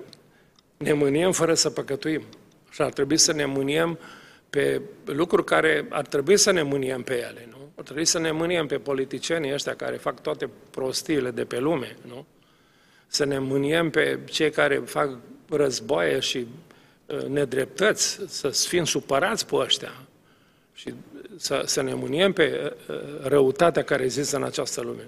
ne 0.77 0.93
mâniem 0.93 1.31
fără 1.31 1.53
să 1.53 1.69
păcătuim. 1.69 2.23
Și 2.69 2.81
ar 2.81 2.91
trebui 2.91 3.17
să 3.17 3.33
ne 3.33 3.45
mâniem 3.45 3.99
pe 4.49 4.81
lucruri 5.05 5.45
care 5.45 5.85
ar 5.89 6.05
trebui 6.05 6.37
să 6.37 6.51
ne 6.51 6.61
mâniem 6.61 7.01
pe 7.01 7.13
ele, 7.13 7.47
nu? 7.49 7.71
Ar 7.75 7.83
trebui 7.83 8.05
să 8.05 8.19
ne 8.19 8.31
mâniem 8.31 8.67
pe 8.67 8.77
politicienii 8.77 9.53
ăștia 9.53 9.75
care 9.75 9.95
fac 9.95 10.21
toate 10.21 10.49
prostiile 10.71 11.31
de 11.31 11.45
pe 11.45 11.59
lume, 11.59 11.95
nu? 12.07 12.25
Să 13.07 13.25
ne 13.25 13.39
mâniem 13.39 13.89
pe 13.89 14.19
cei 14.25 14.51
care 14.51 14.75
fac 14.75 15.09
războaie 15.55 16.19
și 16.19 16.47
uh, 17.05 17.21
nedreptăți, 17.21 18.19
să 18.27 18.49
fim 18.49 18.85
supărați 18.85 19.45
pe 19.45 19.55
ăștia 19.55 19.93
și 20.73 20.93
să, 21.37 21.63
să 21.65 21.81
ne 21.81 21.93
mâniem 21.93 22.33
pe 22.33 22.75
uh, 22.87 22.95
răutatea 23.21 23.83
care 23.83 24.03
există 24.03 24.35
în 24.35 24.43
această 24.43 24.81
lume. 24.81 25.07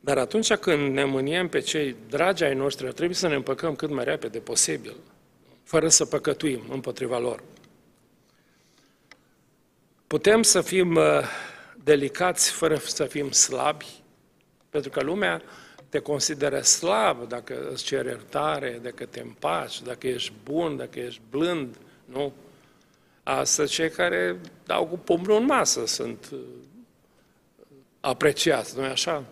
Dar 0.00 0.18
atunci 0.18 0.54
când 0.54 0.92
ne 0.94 1.04
mâniem 1.04 1.48
pe 1.48 1.60
cei 1.60 1.96
dragi 2.08 2.44
ai 2.44 2.54
noștri, 2.54 2.86
ar 2.86 2.92
trebui 2.92 3.14
să 3.14 3.28
ne 3.28 3.34
împăcăm 3.34 3.74
cât 3.74 3.90
mai 3.90 4.04
repede 4.04 4.38
posibil, 4.38 4.96
fără 5.62 5.88
să 5.88 6.04
păcătuim 6.04 6.62
împotriva 6.70 7.18
lor. 7.18 7.42
Putem 10.06 10.42
să 10.42 10.60
fim 10.60 10.94
uh, 10.94 11.04
delicați 11.84 12.50
fără 12.50 12.76
să 12.76 13.04
fim 13.04 13.30
slabi, 13.30 13.86
pentru 14.70 14.90
că 14.90 15.02
lumea 15.02 15.42
te 15.92 15.98
consideră 15.98 16.60
slab 16.60 17.28
dacă 17.28 17.68
îți 17.72 17.84
ceri 17.84 18.06
iertare, 18.06 18.78
dacă 18.82 19.04
te 19.04 19.20
împaci, 19.20 19.82
dacă 19.82 20.06
ești 20.06 20.32
bun, 20.44 20.76
dacă 20.76 20.98
ești 20.98 21.20
blând, 21.30 21.76
nu? 22.04 22.32
Asta 23.22 23.66
cei 23.66 23.90
care 23.90 24.36
dau 24.66 24.86
cu 24.86 24.98
pumnul 24.98 25.36
în 25.36 25.44
masă 25.44 25.86
sunt 25.86 26.28
uh, 26.32 26.38
apreciați, 28.00 28.78
nu-i 28.78 28.86
așa? 28.86 29.24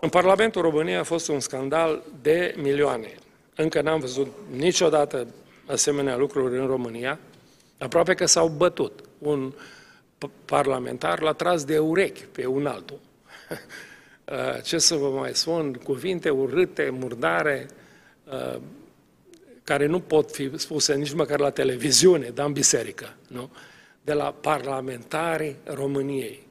În 0.00 0.08
Parlamentul 0.08 0.62
României 0.62 0.96
a 0.96 1.02
fost 1.02 1.28
un 1.28 1.40
scandal 1.40 2.02
de 2.22 2.54
milioane. 2.56 3.14
Încă 3.54 3.80
n-am 3.80 4.00
văzut 4.00 4.34
niciodată 4.56 5.26
asemenea 5.66 6.16
lucruri 6.16 6.58
în 6.58 6.66
România. 6.66 7.18
Aproape 7.78 8.14
că 8.14 8.26
s-au 8.26 8.48
bătut. 8.48 9.00
Un 9.18 9.52
parlamentar 10.44 11.20
l-a 11.20 11.32
tras 11.32 11.64
de 11.64 11.78
urechi 11.78 12.24
pe 12.24 12.46
un 12.46 12.66
altul. 12.66 12.98
Uh, 14.32 14.62
ce 14.62 14.78
să 14.78 14.94
vă 14.94 15.08
mai 15.08 15.34
spun, 15.34 15.72
cuvinte 15.72 16.30
urâte, 16.30 16.90
murdare, 16.90 17.66
uh, 18.24 18.60
care 19.64 19.86
nu 19.86 20.00
pot 20.00 20.30
fi 20.30 20.58
spuse 20.58 20.94
nici 20.94 21.12
măcar 21.12 21.38
la 21.38 21.50
televiziune, 21.50 22.28
dar 22.28 22.46
în 22.46 22.52
biserică, 22.52 23.16
nu? 23.28 23.50
de 24.02 24.12
la 24.12 24.32
parlamentarii 24.32 25.56
României 25.64 26.48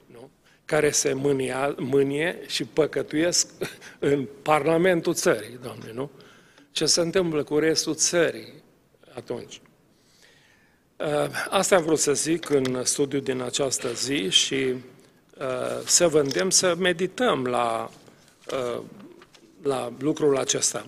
care 0.68 0.90
se 0.90 1.12
mânia, 1.12 1.74
mânie 1.78 2.38
și 2.46 2.64
păcătuiesc 2.64 3.48
în 3.98 4.28
Parlamentul 4.42 5.14
țării, 5.14 5.58
Doamne, 5.62 5.92
nu? 5.94 6.10
Ce 6.70 6.86
se 6.86 7.00
întâmplă 7.00 7.42
cu 7.42 7.58
restul 7.58 7.94
țării 7.94 8.52
atunci? 9.14 9.60
Uh, 10.96 11.06
asta 11.48 11.76
am 11.76 11.82
vrut 11.82 11.98
să 11.98 12.12
zic 12.12 12.50
în 12.50 12.84
studiul 12.84 13.22
din 13.22 13.40
această 13.40 13.92
zi 13.92 14.28
și 14.28 14.74
uh, 15.38 15.80
să 15.84 16.08
vândem 16.08 16.50
să 16.50 16.74
medităm 16.78 17.44
la, 17.44 17.90
uh, 18.52 18.82
la 19.62 19.92
lucrul 19.98 20.36
acesta. 20.36 20.86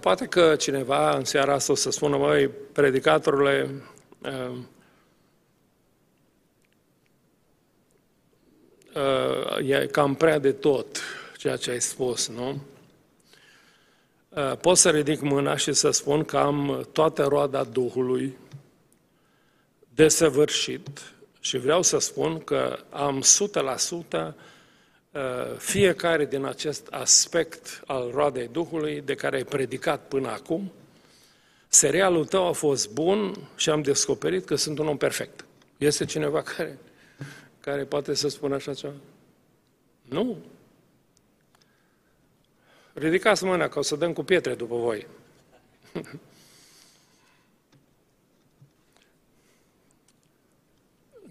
Poate 0.00 0.26
că 0.26 0.56
cineva 0.56 1.16
în 1.16 1.24
seara 1.24 1.54
asta 1.54 1.72
o 1.72 1.74
să 1.74 1.90
spună, 1.90 2.16
măi, 2.16 2.48
predicatorule, 2.72 3.70
uh, 8.94 9.68
e 9.68 9.86
cam 9.86 10.14
prea 10.14 10.38
de 10.38 10.52
tot 10.52 11.00
ceea 11.36 11.56
ce 11.56 11.70
ai 11.70 11.80
spus, 11.80 12.28
nu? 12.28 12.60
Uh, 14.28 14.56
pot 14.60 14.76
să 14.76 14.90
ridic 14.90 15.20
mâna 15.20 15.56
și 15.56 15.72
să 15.72 15.90
spun 15.90 16.24
că 16.24 16.36
am 16.36 16.88
toată 16.92 17.24
roada 17.24 17.64
Duhului 17.64 18.36
desăvârșit 19.94 21.11
și 21.42 21.58
vreau 21.58 21.82
să 21.82 21.98
spun 21.98 22.40
că 22.40 22.78
am 22.90 23.22
100% 24.12 24.34
uh, 25.12 25.22
fiecare 25.58 26.24
din 26.24 26.44
acest 26.44 26.86
aspect 26.90 27.82
al 27.86 28.10
roadei 28.10 28.48
Duhului 28.52 29.00
de 29.00 29.14
care 29.14 29.36
ai 29.36 29.44
predicat 29.44 30.08
până 30.08 30.28
acum, 30.28 30.72
serialul 31.68 32.24
tău 32.24 32.46
a 32.46 32.52
fost 32.52 32.90
bun 32.90 33.48
și 33.56 33.70
am 33.70 33.82
descoperit 33.82 34.44
că 34.44 34.54
sunt 34.54 34.78
un 34.78 34.86
om 34.86 34.96
perfect. 34.96 35.44
Este 35.78 36.04
cineva 36.04 36.42
care 36.56 36.78
care 37.62 37.84
poate 37.84 38.14
să 38.14 38.28
spună 38.28 38.54
așa 38.54 38.74
ceva? 38.74 38.94
Nu. 40.02 40.38
Ridicați 42.92 43.44
mâna, 43.44 43.68
că 43.68 43.78
o 43.78 43.82
să 43.82 43.96
dăm 43.96 44.12
cu 44.12 44.22
pietre 44.22 44.54
după 44.54 44.76
voi. 44.76 45.06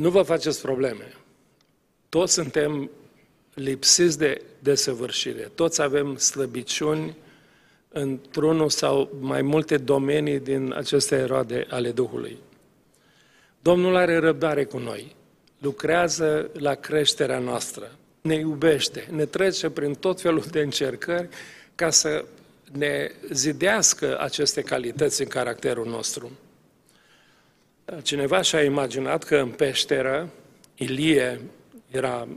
nu 0.02 0.10
vă 0.10 0.22
faceți 0.22 0.62
probleme. 0.62 1.14
Toți 2.10 2.34
suntem 2.34 2.90
lipsiți 3.54 4.18
de 4.18 4.42
desăvârșire. 4.60 5.52
Toți 5.56 5.82
avem 5.82 6.18
slăbiciuni 6.18 7.18
într-unul 7.90 8.70
sau 8.70 9.18
mai 9.20 9.42
multe 9.42 9.78
domenii 9.78 10.40
din 10.40 10.74
aceste 10.76 11.24
roade 11.24 11.66
ale 11.70 11.92
Duhului. 11.92 12.38
Domnul 13.60 13.96
are 13.96 14.18
răbdare 14.18 14.64
cu 14.64 14.78
noi 14.78 15.16
lucrează 15.58 16.50
la 16.54 16.74
creșterea 16.74 17.40
noastră, 17.40 17.92
ne 18.22 18.36
iubește, 18.36 19.08
ne 19.12 19.26
trece 19.26 19.70
prin 19.70 19.94
tot 19.94 20.22
felul 20.22 20.44
de 20.52 20.60
încercări 20.60 21.28
ca 21.76 21.90
să 21.90 22.26
ne 22.72 23.12
zidească 23.32 24.20
aceste 24.20 24.62
calități 24.62 25.22
în 25.22 25.28
caracterul 25.28 25.88
nostru. 25.88 26.32
Cineva 28.00 28.42
și-a 28.42 28.64
imaginat 28.64 29.24
că 29.24 29.38
în 29.38 29.50
peșteră 29.50 30.30
Ilie 30.76 31.42
era, 31.90 32.28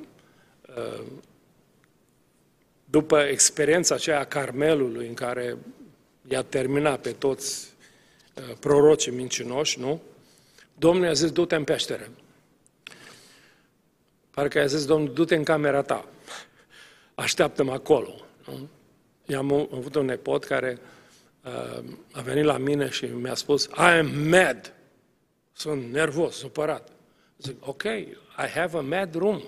uh, 0.77 1.03
după 2.85 3.19
experiența 3.21 3.95
aceea 3.95 4.21
a 4.21 4.25
Carmelului, 4.25 5.07
în 5.07 5.15
care 5.15 5.57
i-a 6.29 6.43
terminat 6.43 7.01
pe 7.01 7.11
toți 7.11 7.75
uh, 8.35 8.57
prorocii 8.61 9.13
mincinoși, 9.13 9.81
nu? 9.81 10.03
Domnul 10.79 11.05
i-a 11.05 11.13
zis, 11.13 11.31
du-te 11.31 11.55
în 11.55 11.65
peșteră. 11.65 12.09
Parcă 14.31 14.59
i-a 14.59 14.67
zis, 14.67 14.85
Domnul, 14.85 15.13
du-te 15.13 15.35
în 15.35 15.45
camera 15.45 15.83
ta, 15.83 16.09
așteaptă-mă 17.15 17.73
acolo. 17.73 18.15
Nu? 18.47 18.69
I-am 19.27 19.53
avut 19.53 19.95
un 19.95 20.05
nepot 20.05 20.45
care 20.45 20.79
uh, 21.45 21.85
a 22.13 22.21
venit 22.21 22.45
la 22.45 22.59
mine 22.59 22.89
și 22.89 23.05
mi-a 23.05 23.35
spus, 23.35 23.65
I 23.65 23.99
am 23.99 24.07
mad. 24.29 24.74
Sunt 25.57 25.93
nervos, 25.93 26.37
supărat. 26.37 26.89
Zic, 27.39 27.67
ok, 27.67 27.83
I 27.83 28.49
have 28.55 28.79
a 28.79 28.81
mad 28.81 29.15
room. 29.15 29.43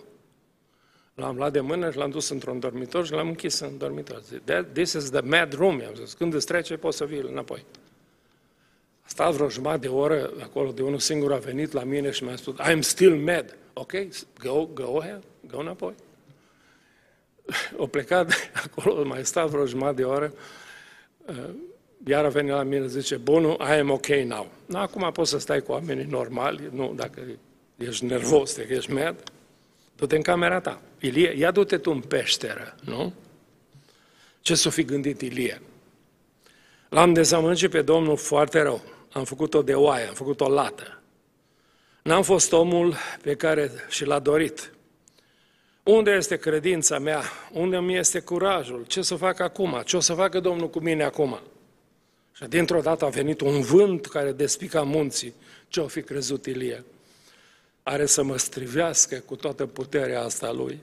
L-am 1.14 1.36
luat 1.36 1.52
de 1.52 1.60
mână 1.60 1.90
și 1.90 1.96
l-am 1.96 2.10
dus 2.10 2.28
într-un 2.28 2.58
dormitor 2.58 3.06
și 3.06 3.12
l-am 3.12 3.28
închis 3.28 3.58
în 3.58 3.78
dormitor. 3.78 4.22
Zic, 4.22 4.42
this 4.72 4.92
is 4.92 5.10
the 5.10 5.20
mad 5.20 5.52
room, 5.52 5.78
i-am 5.78 5.94
zis. 5.94 6.12
Când 6.12 6.34
îți 6.34 6.46
trece, 6.46 6.76
poți 6.76 6.96
să 6.96 7.04
vii 7.04 7.18
înapoi. 7.18 7.64
A 9.00 9.08
stat 9.08 9.32
vreo 9.32 9.48
jumătate 9.48 9.78
de 9.78 9.88
oră 9.88 10.32
acolo, 10.42 10.72
de 10.72 10.82
unul 10.82 10.98
singur 10.98 11.32
a 11.32 11.36
venit 11.36 11.72
la 11.72 11.84
mine 11.84 12.10
și 12.10 12.24
mi-a 12.24 12.36
spus, 12.36 12.54
I'm 12.60 12.80
still 12.80 13.14
mad. 13.14 13.56
Ok, 13.72 13.92
go, 14.38 14.68
go 14.74 14.98
ahead, 14.98 15.22
go 15.46 15.58
înapoi. 15.58 15.94
O 17.76 17.86
plecat 17.86 18.32
acolo, 18.64 19.04
mai 19.04 19.24
stat 19.24 19.48
vreo 19.48 19.66
jumătate 19.66 19.94
de 19.94 20.04
oră, 20.04 20.32
uh, 21.26 21.50
iar 22.04 22.24
a 22.24 22.28
venit 22.28 22.52
la 22.52 22.62
mine, 22.62 22.86
zice, 22.86 23.16
bunul, 23.16 23.56
I 23.60 23.78
am 23.78 23.90
ok 23.90 24.06
now. 24.06 24.50
Acum 24.72 25.10
poți 25.12 25.30
să 25.30 25.38
stai 25.38 25.60
cu 25.60 25.72
oamenii 25.72 26.04
normali, 26.04 26.60
nu 26.72 26.92
dacă 26.96 27.20
ești 27.76 28.04
nervos, 28.04 28.56
dacă 28.56 28.72
ești 28.72 28.92
mad. 28.92 29.22
Du-te 29.96 30.16
în 30.16 30.22
camera 30.22 30.60
ta. 30.60 30.80
Ilie, 31.00 31.34
ia 31.38 31.50
du-te 31.50 31.78
tu 31.78 31.90
în 31.90 32.00
peșteră, 32.00 32.74
nu? 32.84 33.12
Ce 34.40 34.54
s-o 34.54 34.70
fi 34.70 34.84
gândit 34.84 35.20
Ilie? 35.20 35.62
L-am 36.88 37.12
dezamăgit 37.12 37.70
pe 37.70 37.82
Domnul 37.82 38.16
foarte 38.16 38.62
rău. 38.62 38.82
Am 39.12 39.24
făcut-o 39.24 39.62
de 39.62 39.74
oaie, 39.74 40.06
am 40.06 40.14
făcut-o 40.14 40.48
lată. 40.48 41.02
N-am 42.02 42.22
fost 42.22 42.52
omul 42.52 42.94
pe 43.22 43.34
care 43.34 43.70
și 43.88 44.04
l-a 44.04 44.18
dorit. 44.18 44.72
Unde 45.82 46.10
este 46.10 46.36
credința 46.36 46.98
mea? 46.98 47.22
Unde 47.52 47.78
mi 47.78 47.96
este 47.96 48.20
curajul? 48.20 48.84
Ce 48.86 49.02
să 49.02 49.14
fac 49.14 49.40
acum? 49.40 49.82
Ce 49.84 49.96
o 49.96 50.00
să 50.00 50.14
facă 50.14 50.40
Domnul 50.40 50.70
cu 50.70 50.78
mine 50.78 51.04
acum? 51.04 51.40
Și 52.36 52.44
dintr-o 52.44 52.80
dată 52.80 53.04
a 53.04 53.08
venit 53.08 53.40
un 53.40 53.60
vânt 53.60 54.06
care 54.06 54.32
despica 54.32 54.82
munții. 54.82 55.34
Ce 55.68 55.80
o 55.80 55.86
fi 55.86 56.02
crezut 56.02 56.46
Ilie? 56.46 56.84
Are 57.82 58.06
să 58.06 58.22
mă 58.22 58.36
strivească 58.36 59.16
cu 59.18 59.36
toată 59.36 59.66
puterea 59.66 60.22
asta 60.22 60.52
lui. 60.52 60.78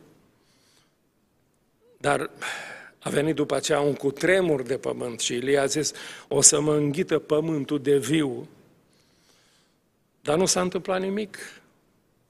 Dar 1.97 2.29
a 2.99 3.09
venit 3.09 3.35
după 3.35 3.55
aceea 3.55 3.79
un 3.79 3.93
cutremur 3.93 4.61
de 4.61 4.77
pământ 4.77 5.19
și 5.19 5.33
Ilie 5.33 5.57
a 5.57 5.65
zis, 5.65 5.91
o 6.27 6.41
să 6.41 6.61
mă 6.61 6.75
înghită 6.75 7.19
pământul 7.19 7.81
de 7.81 7.97
viu. 7.97 8.47
Dar 10.21 10.37
nu 10.37 10.45
s-a 10.45 10.61
întâmplat 10.61 11.01
nimic. 11.01 11.37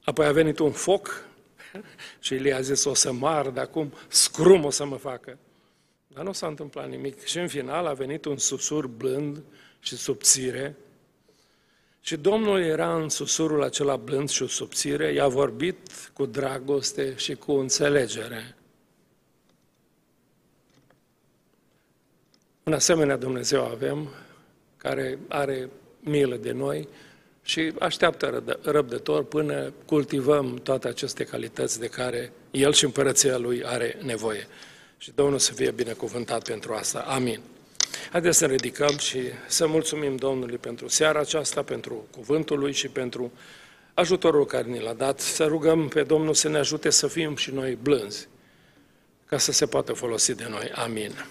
Apoi 0.04 0.26
a 0.26 0.32
venit 0.32 0.58
un 0.58 0.72
foc 0.72 1.24
și 2.20 2.34
Ilie 2.34 2.54
a 2.54 2.60
zis, 2.60 2.84
o 2.84 2.94
să 2.94 3.12
mă 3.12 3.50
de 3.54 3.60
acum, 3.60 3.92
scrum 4.08 4.64
o 4.64 4.70
să 4.70 4.84
mă 4.84 4.96
facă. 4.96 5.38
Dar 6.14 6.24
nu 6.24 6.32
s-a 6.32 6.46
întâmplat 6.46 6.88
nimic. 6.88 7.24
Și 7.24 7.38
în 7.38 7.48
final 7.48 7.86
a 7.86 7.92
venit 7.92 8.24
un 8.24 8.38
susur 8.38 8.86
blând 8.86 9.42
și 9.80 9.96
subțire. 9.96 10.76
Și 12.00 12.16
Domnul 12.16 12.60
era 12.62 12.96
în 12.96 13.08
susurul 13.08 13.62
acela 13.62 13.96
blând 13.96 14.28
și 14.28 14.46
subțire, 14.46 15.12
i-a 15.12 15.28
vorbit 15.28 15.78
cu 16.12 16.26
dragoste 16.26 17.16
și 17.16 17.34
cu 17.34 17.52
înțelegere. 17.52 18.56
Un 22.62 22.72
asemenea 22.72 23.16
Dumnezeu 23.16 23.64
avem, 23.64 24.08
care 24.76 25.18
are 25.28 25.70
milă 26.00 26.36
de 26.36 26.52
noi 26.52 26.88
și 27.42 27.72
așteaptă 27.78 28.58
răbdător 28.62 29.24
până 29.24 29.72
cultivăm 29.86 30.54
toate 30.54 30.88
aceste 30.88 31.24
calități 31.24 31.80
de 31.80 31.88
care 31.88 32.32
El 32.50 32.72
și 32.72 32.84
împărăția 32.84 33.36
Lui 33.36 33.64
are 33.64 33.98
nevoie. 34.02 34.46
Și 34.98 35.12
Domnul 35.14 35.38
să 35.38 35.52
fie 35.52 35.70
binecuvântat 35.70 36.44
pentru 36.44 36.72
asta. 36.72 36.98
Amin. 36.98 37.40
Haideți 38.10 38.38
să 38.38 38.46
ridicăm 38.46 38.96
și 38.98 39.20
să 39.46 39.66
mulțumim 39.66 40.16
Domnului 40.16 40.56
pentru 40.56 40.88
seara 40.88 41.20
aceasta, 41.20 41.62
pentru 41.62 42.06
cuvântul 42.10 42.58
Lui 42.58 42.72
și 42.72 42.88
pentru 42.88 43.32
ajutorul 43.94 44.46
care 44.46 44.68
ni 44.68 44.80
l-a 44.80 44.92
dat. 44.92 45.20
Să 45.20 45.44
rugăm 45.44 45.88
pe 45.88 46.02
Domnul 46.02 46.34
să 46.34 46.48
ne 46.48 46.58
ajute 46.58 46.90
să 46.90 47.06
fim 47.06 47.36
și 47.36 47.50
noi 47.50 47.78
blânzi, 47.82 48.28
ca 49.26 49.38
să 49.38 49.52
se 49.52 49.66
poată 49.66 49.92
folosi 49.92 50.34
de 50.34 50.46
noi. 50.48 50.70
Amin. 50.74 51.24